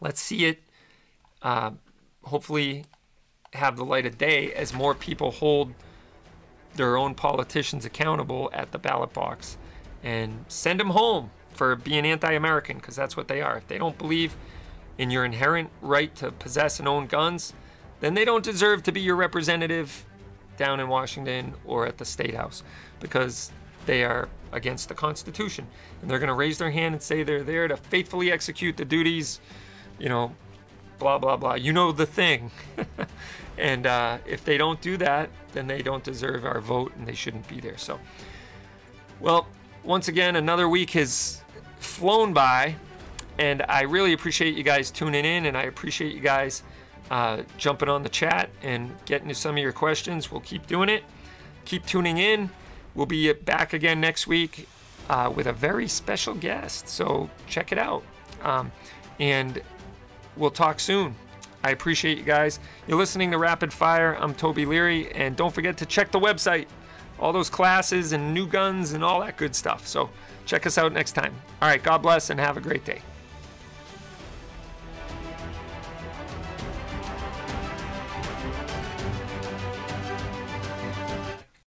let's 0.00 0.22
see 0.22 0.46
it 0.46 0.62
uh, 1.42 1.72
hopefully 2.22 2.86
have 3.52 3.76
the 3.76 3.84
light 3.84 4.06
of 4.06 4.16
day 4.16 4.54
as 4.54 4.72
more 4.72 4.94
people 4.94 5.30
hold 5.30 5.74
their 6.76 6.96
own 6.96 7.14
politicians 7.14 7.84
accountable 7.84 8.48
at 8.54 8.72
the 8.72 8.78
ballot 8.78 9.12
box 9.12 9.58
and 10.02 10.46
send 10.48 10.80
them 10.80 10.90
home 10.90 11.30
for 11.52 11.76
being 11.76 12.06
anti 12.06 12.32
American 12.32 12.78
because 12.78 12.96
that's 12.96 13.18
what 13.18 13.28
they 13.28 13.42
are. 13.42 13.58
If 13.58 13.68
they 13.68 13.76
don't 13.76 13.98
believe 13.98 14.34
in 14.98 15.10
your 15.10 15.24
inherent 15.24 15.70
right 15.80 16.14
to 16.16 16.30
possess 16.30 16.78
and 16.78 16.88
own 16.88 17.06
guns, 17.06 17.52
then 18.00 18.14
they 18.14 18.24
don't 18.24 18.44
deserve 18.44 18.82
to 18.84 18.92
be 18.92 19.00
your 19.00 19.16
representative 19.16 20.04
down 20.56 20.80
in 20.80 20.88
Washington 20.88 21.54
or 21.64 21.86
at 21.86 21.98
the 21.98 22.04
State 22.04 22.34
House 22.34 22.62
because 23.00 23.50
they 23.86 24.04
are 24.04 24.28
against 24.52 24.88
the 24.88 24.94
Constitution. 24.94 25.66
And 26.00 26.10
they're 26.10 26.18
going 26.18 26.28
to 26.28 26.34
raise 26.34 26.58
their 26.58 26.70
hand 26.70 26.94
and 26.94 27.02
say 27.02 27.22
they're 27.22 27.42
there 27.42 27.68
to 27.68 27.76
faithfully 27.76 28.30
execute 28.30 28.76
the 28.76 28.84
duties, 28.84 29.40
you 29.98 30.08
know, 30.08 30.34
blah, 30.98 31.18
blah, 31.18 31.36
blah. 31.36 31.54
You 31.54 31.72
know 31.72 31.92
the 31.92 32.06
thing. 32.06 32.50
and 33.58 33.86
uh, 33.86 34.18
if 34.26 34.44
they 34.44 34.58
don't 34.58 34.80
do 34.80 34.96
that, 34.98 35.30
then 35.52 35.66
they 35.66 35.82
don't 35.82 36.04
deserve 36.04 36.44
our 36.44 36.60
vote 36.60 36.92
and 36.96 37.06
they 37.06 37.14
shouldn't 37.14 37.48
be 37.48 37.60
there. 37.60 37.78
So, 37.78 37.98
well, 39.18 39.46
once 39.82 40.08
again, 40.08 40.36
another 40.36 40.68
week 40.68 40.90
has 40.90 41.42
flown 41.78 42.32
by. 42.32 42.76
And 43.40 43.64
I 43.70 43.82
really 43.84 44.12
appreciate 44.12 44.54
you 44.54 44.62
guys 44.62 44.90
tuning 44.90 45.24
in, 45.24 45.46
and 45.46 45.56
I 45.56 45.62
appreciate 45.62 46.14
you 46.14 46.20
guys 46.20 46.62
uh, 47.10 47.42
jumping 47.56 47.88
on 47.88 48.02
the 48.02 48.10
chat 48.10 48.50
and 48.62 48.94
getting 49.06 49.28
to 49.28 49.34
some 49.34 49.56
of 49.56 49.62
your 49.62 49.72
questions. 49.72 50.30
We'll 50.30 50.42
keep 50.42 50.66
doing 50.66 50.90
it. 50.90 51.04
Keep 51.64 51.86
tuning 51.86 52.18
in. 52.18 52.50
We'll 52.94 53.06
be 53.06 53.32
back 53.32 53.72
again 53.72 53.98
next 53.98 54.26
week 54.26 54.68
uh, 55.08 55.32
with 55.34 55.46
a 55.46 55.54
very 55.54 55.88
special 55.88 56.34
guest. 56.34 56.86
So 56.90 57.30
check 57.46 57.72
it 57.72 57.78
out. 57.78 58.02
Um, 58.42 58.70
and 59.18 59.62
we'll 60.36 60.50
talk 60.50 60.78
soon. 60.78 61.14
I 61.64 61.70
appreciate 61.70 62.18
you 62.18 62.24
guys. 62.24 62.60
You're 62.86 62.98
listening 62.98 63.30
to 63.30 63.38
Rapid 63.38 63.72
Fire. 63.72 64.18
I'm 64.20 64.34
Toby 64.34 64.66
Leary. 64.66 65.10
And 65.12 65.34
don't 65.34 65.54
forget 65.54 65.78
to 65.78 65.86
check 65.86 66.10
the 66.10 66.20
website, 66.20 66.66
all 67.18 67.32
those 67.32 67.48
classes 67.48 68.12
and 68.12 68.34
new 68.34 68.46
guns 68.46 68.92
and 68.92 69.02
all 69.02 69.20
that 69.20 69.38
good 69.38 69.56
stuff. 69.56 69.88
So 69.88 70.10
check 70.44 70.66
us 70.66 70.76
out 70.76 70.92
next 70.92 71.12
time. 71.12 71.34
All 71.62 71.68
right. 71.68 71.82
God 71.82 72.02
bless 72.02 72.28
and 72.28 72.38
have 72.38 72.58
a 72.58 72.60
great 72.60 72.84
day. 72.84 73.00